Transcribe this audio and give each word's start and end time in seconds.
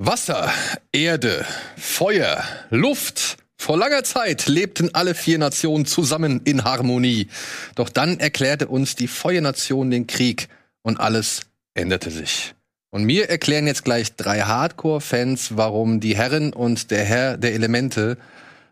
Wasser, 0.00 0.52
Erde, 0.92 1.44
Feuer, 1.76 2.44
Luft. 2.70 3.36
Vor 3.56 3.76
langer 3.76 4.04
Zeit 4.04 4.46
lebten 4.46 4.94
alle 4.94 5.12
vier 5.16 5.38
Nationen 5.38 5.86
zusammen 5.86 6.40
in 6.44 6.62
Harmonie. 6.62 7.26
Doch 7.74 7.88
dann 7.88 8.20
erklärte 8.20 8.68
uns 8.68 8.94
die 8.94 9.08
Feuernation 9.08 9.90
den 9.90 10.06
Krieg 10.06 10.48
und 10.82 11.00
alles 11.00 11.46
änderte 11.74 12.12
sich. 12.12 12.54
Und 12.90 13.02
mir 13.04 13.28
erklären 13.28 13.66
jetzt 13.66 13.84
gleich 13.84 14.14
drei 14.14 14.42
Hardcore-Fans, 14.42 15.56
warum 15.56 15.98
die 15.98 16.16
Herren 16.16 16.52
und 16.52 16.92
der 16.92 17.04
Herr 17.04 17.36
der 17.36 17.54
Elemente 17.54 18.18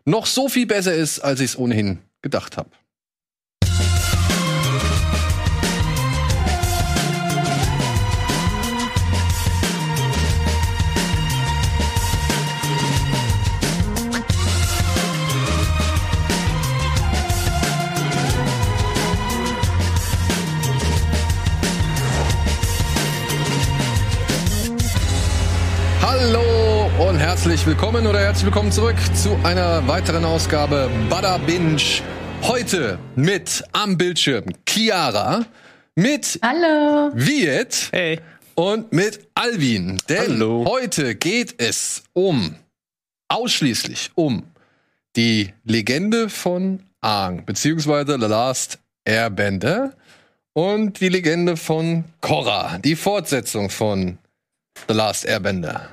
noch 0.05 0.27
so 0.27 0.47
viel 0.47 0.65
besser 0.65 0.93
ist, 0.93 1.19
als 1.19 1.41
ich 1.41 1.51
es 1.51 1.57
ohnehin 1.57 1.99
gedacht 2.21 2.55
habe. 2.55 2.69
Herzlich 27.37 27.67
willkommen 27.67 28.07
oder 28.07 28.19
herzlich 28.19 28.45
willkommen 28.45 28.71
zurück 28.71 28.95
zu 29.13 29.37
einer 29.43 29.87
weiteren 29.87 30.25
Ausgabe 30.25 30.89
Bada 31.07 31.37
Binge. 31.37 31.79
Heute 32.41 32.97
mit 33.15 33.63
am 33.73 33.95
Bildschirm 33.95 34.45
Chiara, 34.67 35.45
mit 35.93 36.39
Hallo. 36.41 37.11
Viet 37.13 37.89
Hey. 37.91 38.19
und 38.55 38.91
mit 38.91 39.19
Alvin. 39.35 39.99
Denn 40.09 40.31
Hallo. 40.31 40.65
heute 40.67 41.13
geht 41.13 41.61
es 41.61 42.05
um, 42.13 42.55
ausschließlich 43.27 44.09
um 44.15 44.41
die 45.15 45.53
Legende 45.63 46.29
von 46.29 46.81
Aang, 47.01 47.45
beziehungsweise 47.45 48.17
The 48.19 48.25
Last 48.25 48.79
Airbender 49.05 49.93
und 50.53 50.99
die 51.01 51.09
Legende 51.09 51.55
von 51.55 52.03
Korra, 52.19 52.79
die 52.79 52.95
Fortsetzung 52.95 53.69
von 53.69 54.17
The 54.87 54.93
Last 54.93 55.25
Airbender. 55.25 55.89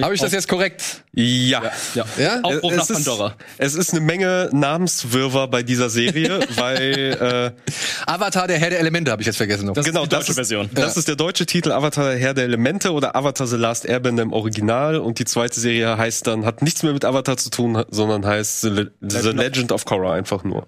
Habe 0.00 0.14
ich 0.14 0.20
das 0.20 0.32
jetzt 0.32 0.48
korrekt? 0.48 1.04
Ja. 1.12 1.62
Ja. 1.94 2.04
Ja? 2.18 2.40
Aufbruch 2.42 2.72
nach 2.72 2.82
es, 2.82 2.90
ist, 2.90 3.04
Pandora. 3.04 3.36
es 3.58 3.74
ist 3.74 3.92
eine 3.92 4.00
Menge 4.00 4.48
Namenswirrwarr 4.52 5.48
bei 5.48 5.62
dieser 5.62 5.90
Serie, 5.90 6.40
weil 6.56 7.54
äh, 7.56 8.10
Avatar, 8.10 8.48
der 8.48 8.58
Herr 8.58 8.70
der 8.70 8.80
Elemente, 8.80 9.10
habe 9.10 9.22
ich 9.22 9.26
jetzt 9.26 9.36
vergessen. 9.36 9.66
Noch. 9.66 9.74
Das 9.74 9.86
genau 9.86 10.02
ist 10.02 10.12
die 10.12 10.16
deutsche 10.16 10.26
das 10.28 10.34
Version. 10.36 10.66
Ist, 10.66 10.78
das 10.78 10.96
ist 10.96 11.08
der 11.08 11.16
deutsche 11.16 11.46
Titel 11.46 11.72
Avatar 11.72 12.14
Herr 12.14 12.34
der 12.34 12.44
Elemente 12.44 12.92
oder 12.92 13.14
Avatar 13.14 13.46
The 13.46 13.56
Last 13.56 13.84
Airbender 13.86 14.22
im 14.22 14.32
Original 14.32 14.96
und 14.96 15.18
die 15.18 15.24
zweite 15.24 15.60
Serie 15.60 15.96
heißt 15.96 16.26
dann 16.26 16.44
hat 16.44 16.62
nichts 16.62 16.82
mehr 16.82 16.92
mit 16.92 17.04
Avatar 17.04 17.36
zu 17.36 17.50
tun, 17.50 17.84
sondern 17.90 18.26
heißt 18.26 18.62
The, 18.62 18.68
Le 18.68 18.92
The 19.00 19.30
Legend 19.30 19.72
of 19.72 19.84
Korra 19.84 20.14
einfach 20.14 20.44
nur. 20.44 20.66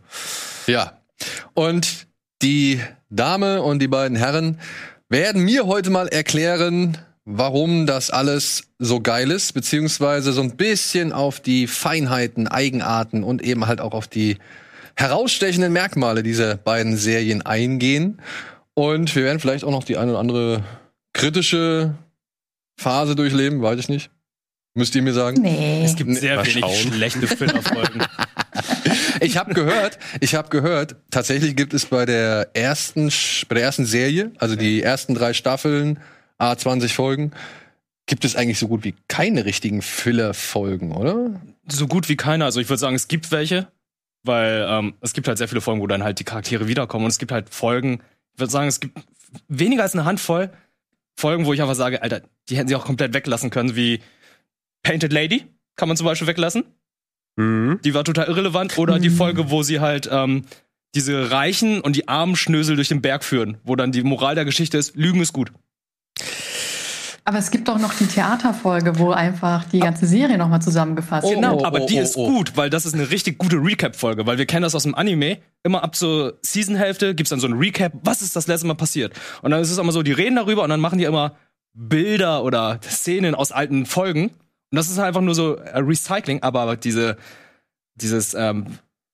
Ja. 0.66 0.98
Und 1.54 2.06
die 2.42 2.80
Dame 3.10 3.62
und 3.62 3.78
die 3.78 3.88
beiden 3.88 4.16
Herren 4.16 4.60
werden 5.08 5.42
mir 5.42 5.66
heute 5.66 5.90
mal 5.90 6.08
erklären, 6.08 6.98
warum 7.24 7.86
das 7.86 8.10
alles 8.10 8.64
so 8.78 9.00
geil 9.00 9.30
ist, 9.30 9.52
beziehungsweise 9.54 10.32
so 10.32 10.42
ein 10.42 10.56
bisschen 10.56 11.12
auf 11.12 11.40
die 11.40 11.66
Feinheiten, 11.66 12.48
Eigenarten 12.48 13.24
und 13.24 13.42
eben 13.42 13.66
halt 13.66 13.80
auch 13.80 13.92
auf 13.92 14.08
die 14.08 14.38
herausstechenden 14.96 15.72
Merkmale 15.72 16.22
dieser 16.22 16.56
beiden 16.56 16.96
Serien 16.96 17.42
eingehen. 17.42 18.20
Und 18.74 19.14
wir 19.14 19.24
werden 19.24 19.40
vielleicht 19.40 19.64
auch 19.64 19.70
noch 19.70 19.84
die 19.84 19.96
eine 19.96 20.12
oder 20.12 20.20
andere 20.20 20.64
kritische 21.12 21.94
Phase 22.76 23.14
durchleben, 23.14 23.62
weiß 23.62 23.78
ich 23.78 23.88
nicht. 23.88 24.10
Müsst 24.74 24.94
ihr 24.96 25.02
mir 25.02 25.12
sagen? 25.12 25.40
Nee. 25.40 25.84
Es 25.84 25.94
gibt 25.94 26.12
sehr 26.16 26.44
wenig 26.44 26.82
schlechte 26.82 27.26
Filler-Folgen. 27.26 28.04
Ich 29.20 29.36
habe 29.36 29.54
gehört, 29.54 29.98
ich 30.20 30.34
habe 30.34 30.48
gehört, 30.48 30.96
tatsächlich 31.10 31.56
gibt 31.56 31.72
es 31.72 31.86
bei 31.86 32.04
der 32.04 32.50
ersten 32.54 33.10
bei 33.48 33.54
der 33.54 33.64
ersten 33.64 33.86
Serie, 33.86 34.32
also 34.38 34.54
die 34.54 34.82
ersten 34.82 35.14
drei 35.14 35.32
Staffeln, 35.32 35.98
a 36.50 36.58
20 36.58 36.94
Folgen, 36.94 37.32
gibt 38.06 38.24
es 38.24 38.36
eigentlich 38.36 38.58
so 38.58 38.68
gut 38.68 38.84
wie 38.84 38.94
keine 39.08 39.44
richtigen 39.44 39.82
Filler-Folgen, 39.82 40.92
oder? 40.92 41.40
so 41.68 41.86
gut 41.86 42.08
wie 42.08 42.16
keiner. 42.16 42.44
Also 42.44 42.60
ich 42.60 42.68
würde 42.68 42.78
sagen, 42.78 42.96
es 42.96 43.08
gibt 43.08 43.30
welche, 43.32 43.68
weil 44.22 44.66
ähm, 44.68 44.94
es 45.00 45.12
gibt 45.12 45.28
halt 45.28 45.38
sehr 45.38 45.48
viele 45.48 45.60
Folgen, 45.60 45.80
wo 45.80 45.86
dann 45.86 46.04
halt 46.04 46.18
die 46.18 46.24
Charaktere 46.24 46.68
wiederkommen. 46.68 47.04
Und 47.04 47.10
es 47.10 47.18
gibt 47.18 47.32
halt 47.32 47.50
Folgen, 47.50 48.00
ich 48.34 48.40
würde 48.40 48.50
sagen, 48.50 48.68
es 48.68 48.80
gibt 48.80 48.98
weniger 49.48 49.82
als 49.82 49.94
eine 49.94 50.04
Handvoll 50.04 50.50
Folgen, 51.16 51.46
wo 51.46 51.52
ich 51.52 51.62
einfach 51.62 51.74
sage, 51.76 52.02
Alter, 52.02 52.22
die 52.48 52.56
hätten 52.56 52.68
sie 52.68 52.74
auch 52.74 52.84
komplett 52.84 53.14
weglassen 53.14 53.50
können, 53.50 53.76
wie 53.76 54.00
Painted 54.82 55.12
Lady, 55.12 55.46
kann 55.76 55.88
man 55.88 55.96
zum 55.96 56.06
Beispiel 56.06 56.26
weglassen. 56.26 56.64
Mhm. 57.36 57.80
Die 57.84 57.94
war 57.94 58.04
total 58.04 58.26
irrelevant. 58.26 58.76
Oder 58.78 58.98
die 58.98 59.10
Folge, 59.10 59.50
wo 59.50 59.62
sie 59.62 59.80
halt 59.80 60.08
ähm, 60.10 60.44
diese 60.94 61.30
Reichen 61.30 61.80
und 61.80 61.96
die 61.96 62.08
armen 62.08 62.36
Schnösel 62.36 62.76
durch 62.76 62.88
den 62.88 63.00
Berg 63.00 63.24
führen, 63.24 63.58
wo 63.64 63.76
dann 63.76 63.92
die 63.92 64.02
Moral 64.02 64.34
der 64.34 64.44
Geschichte 64.44 64.76
ist, 64.76 64.96
Lügen 64.96 65.20
ist 65.20 65.32
gut. 65.32 65.52
Aber 67.26 67.38
es 67.38 67.50
gibt 67.50 67.68
doch 67.68 67.78
noch 67.78 67.94
die 67.94 68.06
Theaterfolge, 68.06 68.98
wo 68.98 69.10
einfach 69.10 69.64
die 69.64 69.78
ganze 69.78 70.06
Serie 70.06 70.36
nochmal 70.36 70.60
zusammengefasst 70.60 71.24
Oh, 71.24 71.30
wird. 71.30 71.40
Genau, 71.40 71.60
oh, 71.60 71.64
aber 71.64 71.80
die 71.80 71.98
oh, 71.98 72.02
ist 72.02 72.16
oh. 72.16 72.26
gut, 72.26 72.56
weil 72.56 72.68
das 72.68 72.84
ist 72.84 72.92
eine 72.92 73.10
richtig 73.10 73.38
gute 73.38 73.56
Recap-Folge, 73.56 74.26
weil 74.26 74.36
wir 74.36 74.44
kennen 74.44 74.62
das 74.62 74.74
aus 74.74 74.82
dem 74.82 74.94
Anime. 74.94 75.38
Immer 75.62 75.82
ab 75.82 75.96
so 75.96 76.32
Season-Hälfte 76.42 77.14
gibt's 77.14 77.30
dann 77.30 77.40
so 77.40 77.46
ein 77.46 77.54
Recap, 77.54 77.92
was 78.02 78.20
ist 78.20 78.36
das 78.36 78.46
letzte 78.46 78.66
Mal 78.66 78.74
passiert. 78.74 79.14
Und 79.40 79.52
dann 79.52 79.62
ist 79.62 79.70
es 79.70 79.78
immer 79.78 79.92
so, 79.92 80.02
die 80.02 80.12
reden 80.12 80.36
darüber 80.36 80.64
und 80.64 80.68
dann 80.68 80.80
machen 80.80 80.98
die 80.98 81.04
immer 81.04 81.34
Bilder 81.72 82.44
oder 82.44 82.78
Szenen 82.82 83.34
aus 83.34 83.52
alten 83.52 83.86
Folgen. 83.86 84.24
Und 84.28 84.76
das 84.76 84.90
ist 84.90 84.98
einfach 84.98 85.22
nur 85.22 85.34
so 85.34 85.56
äh, 85.56 85.78
Recycling, 85.78 86.42
aber 86.42 86.76
diese, 86.76 87.16
dieses 87.94 88.34
ähm, 88.34 88.66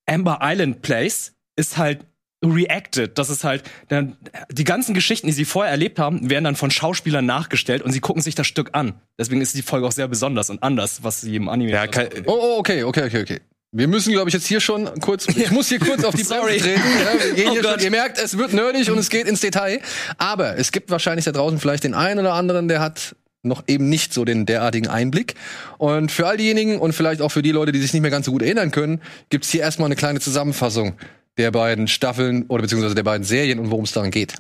Amber 0.07 0.41
Island 0.43 0.83
Place 0.83 1.37
ist 1.55 1.79
halt 1.79 2.07
reacted. 2.45 3.19
Das 3.19 3.31
ist 3.31 3.45
halt, 3.45 3.63
dann, 3.89 4.17
die 4.51 4.65
ganzen 4.65 4.95
Geschichten, 4.95 5.27
die 5.27 5.33
sie 5.33 5.45
vorher 5.45 5.71
erlebt 5.71 5.99
haben, 5.99 6.31
werden 6.31 6.45
dann 6.45 6.57
von 6.57 6.71
Schauspielern 6.71 7.27
nachgestellt 7.27 7.83
und 7.83 7.93
sie 7.93 8.01
gucken 8.01 8.23
sich 8.23 8.35
das 8.35 8.47
Stück 8.47 8.71
an. 8.73 8.95
Deswegen 9.19 9.41
ist 9.41 9.55
die 9.55 9.63
Folge 9.63 9.87
auch 9.87 9.93
sehr 9.93 10.09
besonders 10.09 10.51
und 10.51 10.63
anders, 10.63 11.03
was 11.03 11.21
sie 11.21 11.37
im 11.37 11.49
Anime 11.49 11.71
Ja, 11.73 11.87
kein, 11.87 12.09
Oh, 12.27 12.39
oh 12.41 12.59
okay, 12.59 12.85
okay, 12.85 13.05
okay, 13.05 13.23
okay. 13.23 13.41
Wir 13.73 13.87
müssen, 13.87 14.13
glaube 14.13 14.29
ich, 14.29 14.35
jetzt 14.35 14.49
hier 14.49 14.61
schon 14.61 14.87
kurz. 15.01 15.29
Ich 15.29 15.53
muss 15.53 15.69
hier 15.69 15.79
kurz 15.79 16.03
auf 16.03 16.15
die 16.15 16.23
Bremse 16.25 16.41
Sorry. 16.41 16.59
treten. 16.59 16.81
Ja, 16.81 17.25
wir 17.25 17.35
gehen 17.35 17.49
Oh 17.51 17.53
hier 17.53 17.63
schon, 17.63 17.81
ihr 17.81 17.91
merkt, 17.93 18.19
es 18.19 18.37
wird 18.37 18.53
nerdig 18.53 18.91
und 18.91 18.99
es 18.99 19.11
geht 19.11 19.29
ins 19.29 19.41
Detail. 19.41 19.81
Aber 20.19 20.57
es 20.57 20.73
gibt 20.73 20.91
wahrscheinlich 20.91 21.25
da 21.25 21.31
draußen 21.33 21.61
vielleicht 21.61 21.85
den 21.85 21.95
einen 21.95 22.19
oder 22.19 22.35
anderen, 22.35 22.67
der 22.67 22.81
hat 22.81 23.15
noch 23.43 23.63
eben 23.69 23.89
nicht 23.89 24.13
so 24.13 24.25
den 24.25 24.45
derartigen 24.45 24.89
Einblick. 24.89 25.35
Und 25.79 26.11
für 26.11 26.27
all 26.27 26.37
diejenigen 26.37 26.81
und 26.81 26.95
vielleicht 26.95 27.23
auch 27.23 27.31
für 27.31 27.43
die 27.43 27.53
Leute, 27.53 27.71
die 27.71 27.81
sich 27.81 27.93
nicht 27.93 28.03
mehr 28.03 28.11
ganz 28.11 28.27
so 28.27 28.33
gut 28.33 28.43
erinnern 28.43 28.73
können, 28.73 29.01
gibt's 29.29 29.51
hier 29.51 29.61
erstmal 29.61 29.87
eine 29.87 29.97
kleine 29.97 30.19
Zusammenfassung 30.19 30.97
der 31.39 31.51
beiden 31.51 31.89
Staffeln 31.89 32.47
oder 32.49 32.63
beziehungsweise 32.63 32.95
der 32.95 33.03
beiden 33.03 33.25
Serien 33.25 33.59
und 33.59 33.71
worum 33.71 33.85
es 33.85 33.93
daran 33.93 34.11
geht. 34.11 34.35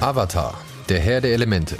Avatar, 0.00 0.60
der 0.88 1.00
Herr 1.00 1.20
der 1.20 1.32
Elemente. 1.32 1.76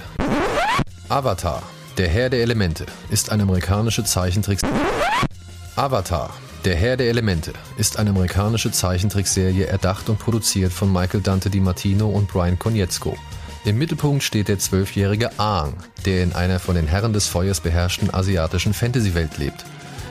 Avatar, 1.08 1.62
der 1.98 2.08
Herr 2.08 2.30
der 2.30 2.40
Elemente 2.40 2.86
ist 3.10 3.30
eine 3.30 3.42
amerikanische 3.42 4.02
Zeichentrick. 4.02 4.60
Avatar, 5.76 6.30
der 6.64 6.76
Herr 6.76 6.96
der 6.96 7.10
Elemente 7.10 7.52
ist 7.76 7.98
eine 7.98 8.10
amerikanische 8.10 8.72
Zeichentrickserie 8.72 9.66
erdacht 9.66 10.08
und 10.08 10.18
produziert 10.18 10.72
von 10.72 10.90
Michael 10.90 11.20
Dante 11.20 11.50
DiMartino 11.50 12.08
und 12.08 12.28
Brian 12.28 12.58
Konietzko. 12.58 13.18
Im 13.64 13.78
Mittelpunkt 13.78 14.22
steht 14.22 14.48
der 14.48 14.58
zwölfjährige 14.58 15.38
Aang, 15.38 15.72
der 16.04 16.22
in 16.22 16.34
einer 16.34 16.58
von 16.58 16.74
den 16.74 16.86
Herren 16.86 17.14
des 17.14 17.28
Feuers 17.28 17.60
beherrschten 17.60 18.12
asiatischen 18.12 18.74
Fantasy-Welt 18.74 19.38
lebt. 19.38 19.64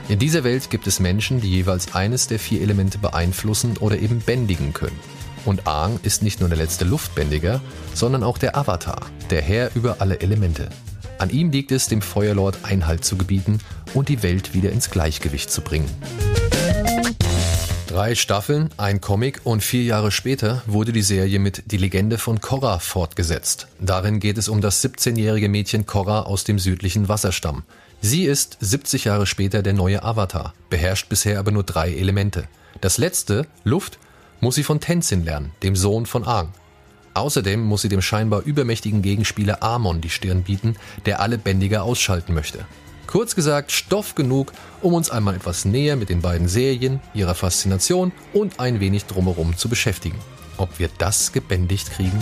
In 0.09 0.17
dieser 0.17 0.43
Welt 0.43 0.71
gibt 0.71 0.87
es 0.87 0.99
Menschen, 0.99 1.39
die 1.39 1.51
jeweils 1.51 1.93
eines 1.93 2.27
der 2.27 2.39
vier 2.39 2.61
Elemente 2.61 2.97
beeinflussen 2.97 3.77
oder 3.77 3.99
eben 3.99 4.21
bändigen 4.21 4.73
können. 4.73 4.99
Und 5.45 5.67
Aang 5.67 5.99
ist 6.01 6.23
nicht 6.23 6.39
nur 6.39 6.49
der 6.49 6.57
letzte 6.57 6.83
Luftbändiger, 6.83 7.61
sondern 7.93 8.23
auch 8.23 8.39
der 8.39 8.57
Avatar, 8.57 9.05
der 9.29 9.43
Herr 9.43 9.69
über 9.75 9.97
alle 9.99 10.19
Elemente. 10.21 10.69
An 11.19 11.29
ihm 11.29 11.51
liegt 11.51 11.71
es, 11.71 11.87
dem 11.87 12.01
Feuerlord 12.01 12.57
Einhalt 12.63 13.05
zu 13.05 13.17
gebieten 13.17 13.59
und 13.93 14.09
die 14.09 14.23
Welt 14.23 14.55
wieder 14.55 14.71
ins 14.71 14.89
Gleichgewicht 14.89 15.51
zu 15.51 15.61
bringen. 15.61 15.89
Drei 17.93 18.15
Staffeln, 18.15 18.71
ein 18.77 19.01
Comic 19.01 19.41
und 19.43 19.61
vier 19.63 19.83
Jahre 19.83 20.09
später 20.09 20.63
wurde 20.65 20.91
die 20.91 21.03
Serie 21.03 21.37
mit 21.37 21.71
Die 21.71 21.77
Legende 21.77 22.17
von 22.17 22.41
Korra 22.41 22.79
fortgesetzt. 22.79 23.67
Darin 23.79 24.19
geht 24.19 24.39
es 24.39 24.49
um 24.49 24.61
das 24.61 24.83
17-jährige 24.83 25.47
Mädchen 25.47 25.85
Korra 25.85 26.23
aus 26.23 26.43
dem 26.43 26.57
südlichen 26.57 27.07
Wasserstamm. 27.07 27.61
Sie 28.01 28.23
ist 28.23 28.57
70 28.61 29.03
Jahre 29.03 29.27
später 29.27 29.61
der 29.61 29.73
neue 29.73 30.01
Avatar, 30.01 30.55
beherrscht 30.71 31.07
bisher 31.07 31.37
aber 31.37 31.51
nur 31.51 31.61
drei 31.61 31.93
Elemente. 31.93 32.45
Das 32.81 32.97
letzte, 32.97 33.45
Luft, 33.63 33.99
muss 34.39 34.55
sie 34.55 34.63
von 34.63 34.79
Tenzin 34.79 35.23
lernen, 35.23 35.51
dem 35.61 35.75
Sohn 35.75 36.07
von 36.07 36.25
Aang. 36.25 36.49
Außerdem 37.13 37.61
muss 37.61 37.83
sie 37.83 37.89
dem 37.89 38.01
scheinbar 38.01 38.41
übermächtigen 38.41 39.03
Gegenspieler 39.03 39.61
Amon 39.61 40.01
die 40.01 40.09
Stirn 40.09 40.41
bieten, 40.41 40.77
der 41.05 41.19
alle 41.19 41.37
Bändiger 41.37 41.83
ausschalten 41.83 42.33
möchte. 42.33 42.65
Kurz 43.13 43.35
gesagt, 43.35 43.71
Stoff 43.71 44.15
genug, 44.15 44.53
um 44.81 44.95
uns 44.95 45.11
einmal 45.11 45.35
etwas 45.35 45.65
näher 45.65 45.95
mit 45.95 46.09
den 46.09 46.23
beiden 46.23 46.47
Serien, 46.47 46.99
ihrer 47.13 47.35
Faszination 47.35 48.11
und 48.33 48.59
ein 48.59 48.79
wenig 48.79 49.05
drumherum 49.05 49.55
zu 49.55 49.69
beschäftigen. 49.69 50.17
ob 50.57 50.79
wir 50.79 50.89
das 50.97 51.31
gebändigt 51.31 51.91
kriegen? 51.91 52.19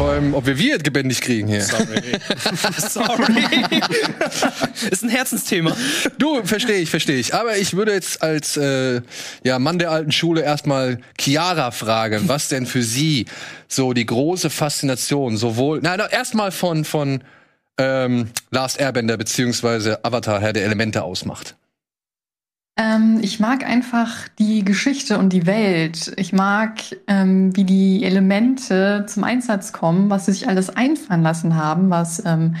Vor 0.00 0.12
allem, 0.12 0.32
ob 0.32 0.46
wir 0.46 0.58
Wirt 0.58 0.82
gebändigt 0.82 1.20
kriegen 1.20 1.46
hier. 1.46 1.60
Sorry. 1.60 1.84
Sorry. 2.78 3.44
ist 4.90 5.04
ein 5.04 5.10
Herzensthema. 5.10 5.76
Du, 6.16 6.42
verstehe 6.42 6.78
ich, 6.78 6.88
verstehe 6.88 7.18
ich. 7.18 7.34
Aber 7.34 7.58
ich 7.58 7.76
würde 7.76 7.92
jetzt 7.92 8.22
als 8.22 8.56
äh, 8.56 9.02
ja, 9.44 9.58
Mann 9.58 9.78
der 9.78 9.90
alten 9.90 10.10
Schule 10.10 10.40
erstmal 10.40 11.00
Chiara 11.20 11.70
fragen, 11.70 12.28
was 12.28 12.48
denn 12.48 12.64
für 12.64 12.82
sie 12.82 13.26
so 13.68 13.92
die 13.92 14.06
große 14.06 14.48
Faszination 14.48 15.36
sowohl, 15.36 15.80
na 15.82 15.96
erstmal 16.08 16.50
von, 16.50 16.86
von 16.86 17.22
ähm, 17.76 18.30
Last 18.50 18.80
Airbender 18.80 19.18
beziehungsweise 19.18 20.02
Avatar 20.02 20.40
Herr 20.40 20.54
der 20.54 20.64
Elemente 20.64 21.02
ausmacht. 21.02 21.56
Ähm, 22.80 23.18
ich 23.20 23.40
mag 23.40 23.62
einfach 23.62 24.26
die 24.38 24.64
Geschichte 24.64 25.18
und 25.18 25.34
die 25.34 25.44
Welt. 25.44 26.14
Ich 26.16 26.32
mag, 26.32 26.80
ähm, 27.06 27.54
wie 27.54 27.64
die 27.64 28.02
Elemente 28.04 29.04
zum 29.06 29.22
Einsatz 29.22 29.74
kommen, 29.74 30.08
was 30.08 30.24
sie 30.24 30.32
sich 30.32 30.48
alles 30.48 30.70
einfallen 30.70 31.22
lassen 31.22 31.56
haben, 31.56 31.90
was 31.90 32.24
ähm, 32.24 32.56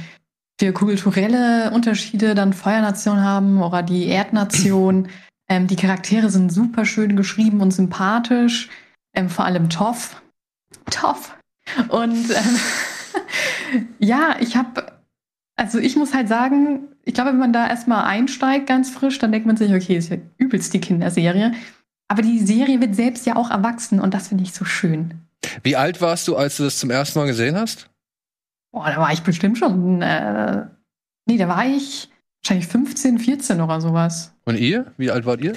für 0.60 0.74
kulturelle 0.74 1.70
Unterschiede 1.70 2.34
dann 2.34 2.52
Feuernation 2.52 3.22
haben 3.22 3.62
oder 3.62 3.82
die 3.82 4.08
Erdnation. 4.08 5.08
Ähm, 5.52 5.66
die 5.66 5.74
Charaktere 5.74 6.30
sind 6.30 6.52
super 6.52 6.84
schön 6.84 7.16
geschrieben 7.16 7.60
und 7.60 7.72
sympathisch. 7.72 8.68
Ähm, 9.16 9.28
vor 9.28 9.46
allem 9.46 9.68
Toff. 9.68 10.22
Toff. 10.92 11.36
Und 11.88 12.30
ähm, 12.30 13.86
ja, 13.98 14.36
ich 14.38 14.54
habe 14.54 15.00
also 15.60 15.78
ich 15.78 15.94
muss 15.94 16.14
halt 16.14 16.26
sagen, 16.26 16.88
ich 17.04 17.14
glaube, 17.14 17.30
wenn 17.30 17.38
man 17.38 17.52
da 17.52 17.66
erstmal 17.68 18.04
einsteigt, 18.04 18.66
ganz 18.66 18.90
frisch, 18.90 19.18
dann 19.18 19.32
denkt 19.32 19.46
man 19.46 19.56
sich, 19.56 19.72
okay, 19.72 19.96
ist 19.96 20.10
ja 20.10 20.18
übelst 20.38 20.74
die 20.74 20.80
Kinderserie. 20.80 21.52
Aber 22.08 22.22
die 22.22 22.40
Serie 22.40 22.80
wird 22.80 22.94
selbst 22.94 23.26
ja 23.26 23.36
auch 23.36 23.50
erwachsen 23.50 24.00
und 24.00 24.14
das 24.14 24.28
finde 24.28 24.44
ich 24.44 24.52
so 24.52 24.64
schön. 24.64 25.14
Wie 25.62 25.76
alt 25.76 26.00
warst 26.00 26.28
du, 26.28 26.36
als 26.36 26.56
du 26.56 26.64
das 26.64 26.78
zum 26.78 26.90
ersten 26.90 27.18
Mal 27.18 27.26
gesehen 27.26 27.56
hast? 27.56 27.88
Boah, 28.72 28.90
da 28.90 28.96
war 28.98 29.12
ich 29.12 29.22
bestimmt 29.22 29.58
schon. 29.58 30.02
Äh, 30.02 30.66
nee, 31.26 31.38
da 31.38 31.48
war 31.48 31.66
ich 31.66 32.10
wahrscheinlich 32.42 32.66
15, 32.68 33.18
14 33.18 33.60
oder 33.60 33.80
sowas. 33.80 34.32
Und 34.44 34.58
ihr? 34.58 34.92
Wie 34.96 35.10
alt 35.10 35.26
wart 35.26 35.40
ihr? 35.40 35.54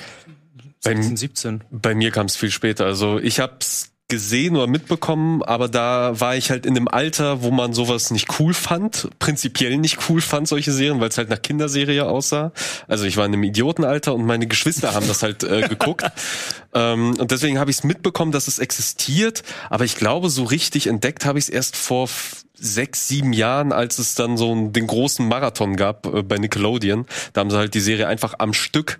Bei, 0.83 0.95
16, 0.95 1.17
17. 1.17 1.63
bei 1.71 1.95
mir 1.95 2.11
kam 2.11 2.25
es 2.25 2.35
viel 2.35 2.51
später. 2.51 2.85
Also 2.85 3.19
ich 3.19 3.39
hab's 3.39 3.92
gesehen 4.13 4.55
oder 4.55 4.67
mitbekommen, 4.67 5.41
aber 5.41 5.67
da 5.67 6.19
war 6.19 6.35
ich 6.35 6.51
halt 6.51 6.67
in 6.67 6.75
dem 6.75 6.87
Alter, 6.87 7.41
wo 7.41 7.49
man 7.49 7.73
sowas 7.73 8.11
nicht 8.11 8.39
cool 8.39 8.53
fand, 8.53 9.09
prinzipiell 9.17 9.79
nicht 9.79 10.07
cool 10.07 10.21
fand, 10.21 10.47
solche 10.47 10.71
Serien, 10.71 11.01
weil 11.01 11.09
es 11.09 11.17
halt 11.17 11.29
nach 11.29 11.41
Kinderserie 11.41 12.05
aussah. 12.05 12.51
Also 12.87 13.05
ich 13.05 13.17
war 13.17 13.25
in 13.25 13.33
einem 13.33 13.41
Idiotenalter 13.41 14.13
und 14.13 14.23
meine 14.23 14.45
Geschwister 14.45 14.93
haben 14.93 15.07
das 15.07 15.23
halt 15.23 15.43
äh, 15.43 15.67
geguckt. 15.67 16.03
ähm, 16.75 17.15
und 17.19 17.31
deswegen 17.31 17.57
habe 17.57 17.71
ich 17.71 17.77
es 17.77 17.83
mitbekommen, 17.83 18.31
dass 18.31 18.47
es 18.47 18.59
existiert, 18.59 19.41
aber 19.71 19.83
ich 19.83 19.95
glaube, 19.95 20.29
so 20.29 20.43
richtig 20.43 20.85
entdeckt 20.85 21.25
habe 21.25 21.39
ich 21.39 21.45
es 21.45 21.49
erst 21.49 21.75
vor 21.75 22.07
sechs, 22.53 23.07
sieben 23.07 23.33
Jahren, 23.33 23.71
als 23.71 23.97
es 23.97 24.13
dann 24.13 24.37
so 24.37 24.53
den 24.67 24.85
großen 24.85 25.27
Marathon 25.27 25.75
gab 25.75 26.05
äh, 26.05 26.21
bei 26.21 26.37
Nickelodeon. 26.37 27.07
Da 27.33 27.41
haben 27.41 27.49
sie 27.49 27.57
halt 27.57 27.73
die 27.73 27.81
Serie 27.81 28.07
einfach 28.07 28.35
am 28.37 28.53
Stück 28.53 28.99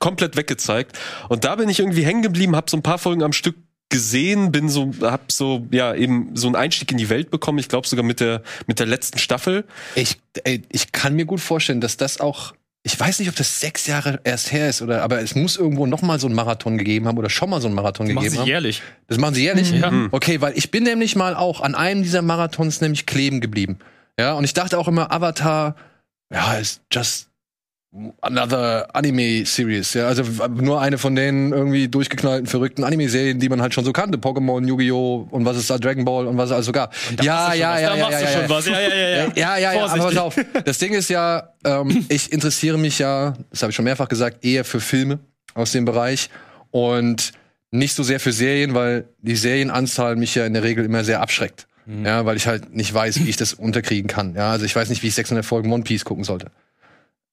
komplett 0.00 0.36
weggezeigt. 0.36 0.98
Und 1.28 1.44
da 1.44 1.54
bin 1.54 1.68
ich 1.68 1.78
irgendwie 1.78 2.04
hängen 2.04 2.22
geblieben, 2.22 2.56
habe 2.56 2.68
so 2.68 2.76
ein 2.76 2.82
paar 2.82 2.98
Folgen 2.98 3.22
am 3.22 3.32
Stück 3.32 3.56
gesehen, 3.90 4.50
bin 4.50 4.68
so, 4.68 4.92
hab 5.02 5.30
so, 5.30 5.66
ja, 5.70 5.94
eben 5.94 6.34
so 6.34 6.48
einen 6.48 6.56
Einstieg 6.56 6.90
in 6.90 6.98
die 6.98 7.08
Welt 7.08 7.30
bekommen. 7.30 7.58
Ich 7.58 7.68
glaube 7.68 7.86
sogar 7.86 8.04
mit 8.04 8.20
der, 8.20 8.42
mit 8.66 8.78
der 8.80 8.86
letzten 8.86 9.18
Staffel. 9.18 9.64
Ich, 9.94 10.18
ey, 10.44 10.62
ich 10.70 10.92
kann 10.92 11.14
mir 11.14 11.26
gut 11.26 11.40
vorstellen, 11.40 11.80
dass 11.80 11.96
das 11.96 12.20
auch. 12.20 12.54
Ich 12.86 12.98
weiß 13.00 13.18
nicht, 13.18 13.28
ob 13.30 13.36
das 13.36 13.60
sechs 13.60 13.86
Jahre 13.86 14.20
erst 14.24 14.52
her 14.52 14.68
ist 14.68 14.82
oder, 14.82 15.02
aber 15.02 15.22
es 15.22 15.34
muss 15.34 15.56
irgendwo 15.56 15.86
noch 15.86 16.02
mal 16.02 16.20
so 16.20 16.26
einen 16.26 16.36
Marathon 16.36 16.76
gegeben 16.76 17.08
haben 17.08 17.16
oder 17.16 17.30
schon 17.30 17.48
mal 17.48 17.60
so 17.62 17.66
einen 17.66 17.74
Marathon 17.74 18.06
Machen 18.06 18.16
gegeben 18.16 18.32
sie 18.34 18.38
haben. 18.40 18.46
jährlich. 18.46 18.82
Das 19.06 19.16
machen 19.16 19.34
sie 19.34 19.42
jährlich? 19.42 19.70
Ja. 19.70 19.90
Mhm. 19.90 20.08
Okay, 20.10 20.42
weil 20.42 20.52
ich 20.58 20.70
bin 20.70 20.84
nämlich 20.84 21.16
mal 21.16 21.34
auch 21.34 21.62
an 21.62 21.74
einem 21.74 22.02
dieser 22.02 22.20
Marathons 22.20 22.82
nämlich 22.82 23.06
kleben 23.06 23.40
geblieben. 23.40 23.78
Ja, 24.18 24.34
und 24.34 24.44
ich 24.44 24.52
dachte 24.52 24.78
auch 24.78 24.86
immer, 24.86 25.10
Avatar, 25.10 25.76
ja, 26.30 26.54
ist 26.54 26.82
just 26.92 27.28
another 28.20 28.88
Anime-Series. 28.94 29.94
Ja, 29.94 30.06
also 30.06 30.24
nur 30.48 30.80
eine 30.80 30.98
von 30.98 31.14
den 31.14 31.52
irgendwie 31.52 31.88
durchgeknallten, 31.88 32.46
verrückten 32.46 32.84
Anime-Serien, 32.84 33.38
die 33.38 33.48
man 33.48 33.62
halt 33.62 33.74
schon 33.74 33.84
so 33.84 33.92
kannte. 33.92 34.18
Pokémon, 34.18 34.66
Yu-Gi-Oh! 34.66 35.28
und 35.30 35.44
was 35.44 35.56
ist 35.56 35.70
da, 35.70 35.78
Dragon 35.78 36.04
Ball 36.04 36.26
und 36.26 36.36
was 36.36 36.50
es 36.50 36.56
also 36.56 36.72
gab. 36.72 36.94
Ja, 37.22 37.54
ja, 37.54 37.78
ja, 37.78 37.96
ja, 37.96 37.96
ja, 37.96 38.20
ja, 38.20 38.30
ja. 38.30 38.46
Ja, 38.48 39.28
ja, 39.34 39.58
ja, 39.58 39.72
ja. 39.74 39.84
Aber 39.86 40.02
pass 40.02 40.16
auf. 40.16 40.36
Das 40.64 40.78
Ding 40.78 40.92
ist 40.92 41.08
ja, 41.08 41.50
ähm, 41.64 42.04
ich 42.08 42.32
interessiere 42.32 42.78
mich 42.78 42.98
ja, 42.98 43.34
das 43.50 43.62
habe 43.62 43.70
ich 43.70 43.76
schon 43.76 43.84
mehrfach 43.84 44.08
gesagt, 44.08 44.44
eher 44.44 44.64
für 44.64 44.80
Filme 44.80 45.20
aus 45.54 45.72
dem 45.72 45.84
Bereich 45.84 46.30
und 46.70 47.32
nicht 47.70 47.94
so 47.94 48.02
sehr 48.02 48.20
für 48.20 48.32
Serien, 48.32 48.74
weil 48.74 49.08
die 49.20 49.36
Serienanzahl 49.36 50.16
mich 50.16 50.34
ja 50.34 50.46
in 50.46 50.54
der 50.54 50.62
Regel 50.62 50.84
immer 50.84 51.04
sehr 51.04 51.20
abschreckt. 51.20 51.66
Ja, 51.86 52.24
weil 52.24 52.36
ich 52.38 52.46
halt 52.46 52.74
nicht 52.74 52.94
weiß, 52.94 53.20
wie 53.24 53.28
ich 53.28 53.36
das 53.36 53.52
unterkriegen 53.52 54.08
kann. 54.08 54.34
Ja, 54.34 54.52
also 54.52 54.64
ich 54.64 54.74
weiß 54.74 54.88
nicht, 54.88 55.02
wie 55.02 55.08
ich 55.08 55.14
600 55.14 55.44
Folgen 55.44 55.70
One 55.70 55.82
Piece 55.82 56.06
gucken 56.06 56.24
sollte. 56.24 56.46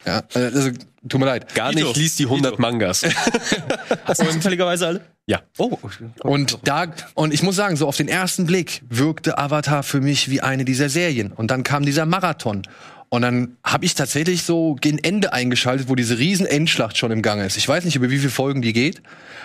Ja, 0.06 0.24
also 0.34 0.72
tut 1.08 1.20
mir 1.20 1.26
leid. 1.26 1.54
Gar 1.54 1.72
Ito. 1.72 1.88
nicht, 1.88 1.98
liest 1.98 2.20
die 2.20 2.26
100 2.26 2.54
Ito. 2.54 2.62
Mangas. 2.62 3.04
Hast 4.06 4.22
du 4.22 4.30
zufälligerweise 4.30 4.88
alle? 4.88 5.02
ja. 5.28 5.42
Oh. 5.58 5.78
Und 6.24 6.60
da 6.64 6.88
und 7.14 7.34
ich 7.34 7.44
muss 7.44 7.56
sagen, 7.56 7.76
so 7.76 7.88
auf 7.88 7.98
den 7.98 8.08
ersten 8.08 8.46
Blick 8.46 8.82
wirkte 8.90 9.38
Avatar 9.38 9.84
für 9.84 10.02
mich 10.02 10.30
wie 10.30 10.42
eine 10.42 10.66
dieser 10.66 10.90
Serien. 10.90 11.32
Und 11.32 11.52
dann 11.52 11.64
kam 11.64 11.86
dieser 11.86 12.06
Marathon. 12.06 12.64
Und 13.10 13.22
dann 13.24 13.58
habe 13.64 13.86
ich 13.86 13.94
tatsächlich 13.96 14.44
so 14.44 14.76
gegen 14.76 14.98
Ende 14.98 15.34
eingeschaltet, 15.34 15.90
wo 15.90 15.96
diese 15.96 16.18
riesen 16.18 16.46
Endschlacht 16.46 16.98
schon 16.98 17.12
im 17.12 17.22
Gange 17.22 17.46
ist. 17.46 17.58
Ich 17.58 17.68
weiß 17.68 17.84
nicht, 17.86 17.96
über 17.96 18.10
wie 18.10 18.18
viele 18.18 18.30
Folgen 18.30 18.62
die 18.62 18.74
geht, 18.74 19.02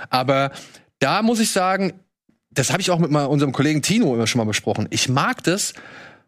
aber 0.08 0.52
da 1.00 1.22
muss 1.22 1.40
ich 1.40 1.50
sagen, 1.50 1.92
das 2.50 2.70
habe 2.70 2.80
ich 2.80 2.90
auch 2.90 2.98
mit 2.98 3.10
mal 3.10 3.24
unserem 3.24 3.52
Kollegen 3.52 3.82
Tino 3.82 4.14
immer 4.14 4.26
schon 4.26 4.38
mal 4.38 4.44
besprochen. 4.44 4.86
Ich 4.90 5.08
mag 5.08 5.42
das, 5.42 5.74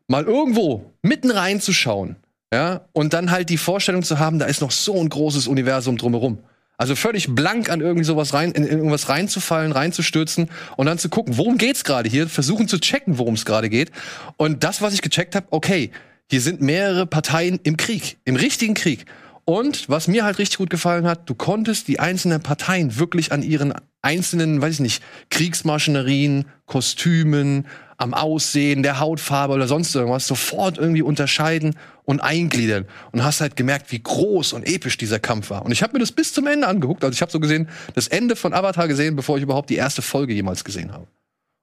mal 0.09 0.25
irgendwo 0.25 0.93
mitten 1.03 1.31
reinzuschauen, 1.31 2.17
ja, 2.53 2.83
und 2.93 3.13
dann 3.13 3.31
halt 3.31 3.51
die 3.51 3.59
Vorstellung 3.59 4.03
zu 4.03 4.19
haben, 4.19 4.39
da 4.39 4.47
ist 4.47 4.61
noch 4.61 4.71
so 4.71 4.99
ein 5.01 5.09
großes 5.09 5.47
Universum 5.47 5.99
drumherum. 5.99 6.39
Also 6.79 6.95
völlig 6.95 7.35
blank 7.35 7.71
an 7.71 7.81
irgendwie 7.81 8.05
sowas 8.05 8.33
rein, 8.35 8.53
in 8.53 8.65
irgendwas 8.65 9.09
reinzufallen, 9.09 9.73
reinzustürzen 9.73 10.49
und 10.77 10.87
dann 10.87 10.99
zu 10.99 11.09
gucken, 11.09 11.37
worum 11.37 11.59
geht's 11.59 11.83
gerade 11.83 12.09
hier, 12.09 12.29
versuchen 12.29 12.69
zu 12.69 12.79
checken, 12.79 13.19
worum 13.19 13.35
es 13.35 13.45
gerade 13.45 13.69
geht. 13.69 13.91
Und 14.37 14.63
das, 14.63 14.81
was 14.81 14.95
ich 14.95 15.03
gecheckt 15.03 15.35
habe, 15.35 15.47
okay, 15.51 15.91
hier 16.31 16.41
sind 16.41 16.61
mehrere 16.61 17.07
Parteien 17.07 17.59
im 17.65 17.77
Krieg, 17.77 18.19
im 18.25 18.37
richtigen 18.37 18.75
Krieg. 18.75 19.07
Und 19.45 19.89
was 19.89 20.09
mir 20.09 20.25
halt 20.25 20.39
richtig 20.39 20.59
gut 20.59 20.71
gefallen 20.71 21.07
hat, 21.07 21.29
du 21.29 21.35
konntest 21.35 21.89
die 21.89 21.99
einzelnen 22.01 22.43
Parteien 22.43 22.99
wirklich 22.99 23.33
an 23.33 23.43
ihren 23.43 23.73
einzelnen, 24.03 24.61
weiß 24.61 24.75
ich 24.75 24.81
nicht, 24.81 25.03
Kriegsmaschinerien, 25.31 26.45
Kostümen, 26.67 27.67
am 27.99 28.15
Aussehen, 28.15 28.83
der 28.83 29.01
Hautfarbe 29.01 29.53
oder 29.55 29.67
sonst 29.67 29.95
irgendwas 29.95 30.27
sofort 30.27 30.79
irgendwie 30.79 31.03
unterscheiden 31.03 31.77
und 32.05 32.21
eingliedern. 32.21 32.87
Und 33.13 33.25
hast 33.25 33.41
halt 33.41 33.57
gemerkt, 33.57 33.93
wie 33.93 34.03
groß 34.03 34.55
und 34.55 34.67
episch 34.67 34.97
dieser 34.97 35.19
Kampf 35.19 35.51
war. 35.51 35.65
Und 35.65 35.73
ich 35.73 35.83
habe 35.83 35.93
mir 35.93 35.99
das 35.99 36.13
bis 36.13 36.33
zum 36.33 36.47
Ende 36.47 36.67
angeguckt. 36.67 37.05
Also 37.05 37.13
ich 37.13 37.21
habe 37.21 37.33
so 37.33 37.41
gesehen, 37.41 37.69
das 37.95 38.09
Ende 38.09 38.37
von 38.37 38.55
Avatar 38.55 38.89
gesehen, 38.89 39.17
bevor 39.17 39.37
ich 39.37 39.43
überhaupt 39.43 39.69
die 39.69 39.77
erste 39.77 40.01
Folge 40.01 40.33
jemals 40.33 40.65
gesehen 40.65 40.93
habe. 40.93 41.09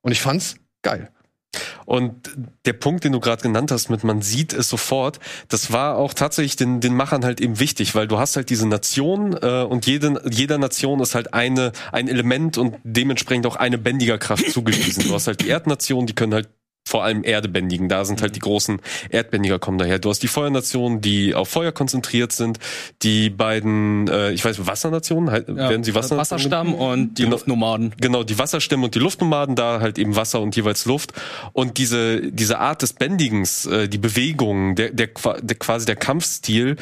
Und 0.02 0.12
ich 0.12 0.22
fand's 0.22 0.58
geil. 0.82 1.10
Und 1.86 2.32
der 2.66 2.74
Punkt, 2.74 3.04
den 3.04 3.12
du 3.12 3.20
gerade 3.20 3.42
genannt 3.42 3.72
hast, 3.72 3.90
mit 3.90 4.04
man 4.04 4.22
sieht 4.22 4.54
es 4.54 4.70
sofort, 4.70 5.20
das 5.50 5.72
war 5.72 5.98
auch 5.98 6.14
tatsächlich 6.14 6.56
den, 6.56 6.82
den 6.82 6.96
Machern 6.96 7.26
halt 7.26 7.42
eben 7.42 7.60
wichtig, 7.60 7.96
weil 7.96 8.08
du 8.08 8.18
hast 8.18 8.36
halt 8.36 8.50
diese 8.50 8.68
Nation 8.68 9.38
äh, 9.42 9.64
und 9.64 9.86
jede, 9.86 10.22
jeder 10.30 10.58
Nation 10.58 11.00
ist 11.00 11.16
halt 11.16 11.34
eine, 11.34 11.72
ein 11.92 12.08
Element 12.08 12.58
und 12.58 12.78
dementsprechend 12.84 13.46
auch 13.46 13.56
eine 13.56 13.78
Bändigerkraft 13.78 14.50
zugewiesen. 14.52 15.08
Du 15.08 15.14
hast 15.14 15.28
halt 15.28 15.42
die 15.42 15.48
Erdnation, 15.48 16.06
die 16.06 16.14
können 16.14 16.34
halt 16.34 16.50
vor 16.96 17.04
allem 17.04 17.26
Erde 17.26 17.50
bändigen. 17.50 17.90
Da 17.90 18.06
sind 18.06 18.22
halt 18.22 18.38
die 18.38 18.40
großen 18.40 18.80
Erdbändiger 19.10 19.60
kommen 19.60 19.78
daher. 19.78 20.00
Du 20.00 20.10
hast 20.10 20.24
die 20.24 20.30
Feuernationen, 20.30 21.02
die 21.02 21.36
auf 21.36 21.50
Feuer 21.50 21.74
konzentriert 21.74 22.32
sind. 22.32 22.58
Die 23.02 23.30
beiden, 23.30 24.08
äh, 24.08 24.32
ich 24.32 24.46
weiß, 24.46 24.66
Wassernationen, 24.66 25.30
halt, 25.30 25.54
werden 25.54 25.84
sie 25.84 25.94
Wasser 25.94 26.16
Wasserstamm 26.16 26.74
und 26.74 27.18
die 27.18 27.24
Genau. 27.24 27.36
Luftnomaden. 27.36 27.94
Genau, 28.00 28.24
die 28.24 28.40
Wasserstämme 28.40 28.86
und 28.86 28.96
die 28.96 29.00
Luftnomaden, 29.00 29.58
da 29.58 29.82
halt 29.82 30.00
eben 30.00 30.16
Wasser 30.16 30.40
und 30.40 30.56
jeweils 30.56 30.86
Luft. 30.86 31.12
Und 31.52 31.80
diese, 31.80 32.32
diese 32.32 32.60
Art 32.60 32.82
des 32.82 32.94
Bändigens, 32.94 33.66
äh, 33.66 33.90
die 33.90 33.98
Bewegung, 33.98 34.76
der, 34.76 34.92
der, 34.92 35.10
der 35.42 35.58
quasi 35.58 35.86
der 35.86 35.98
Kampfstil, 35.98 36.78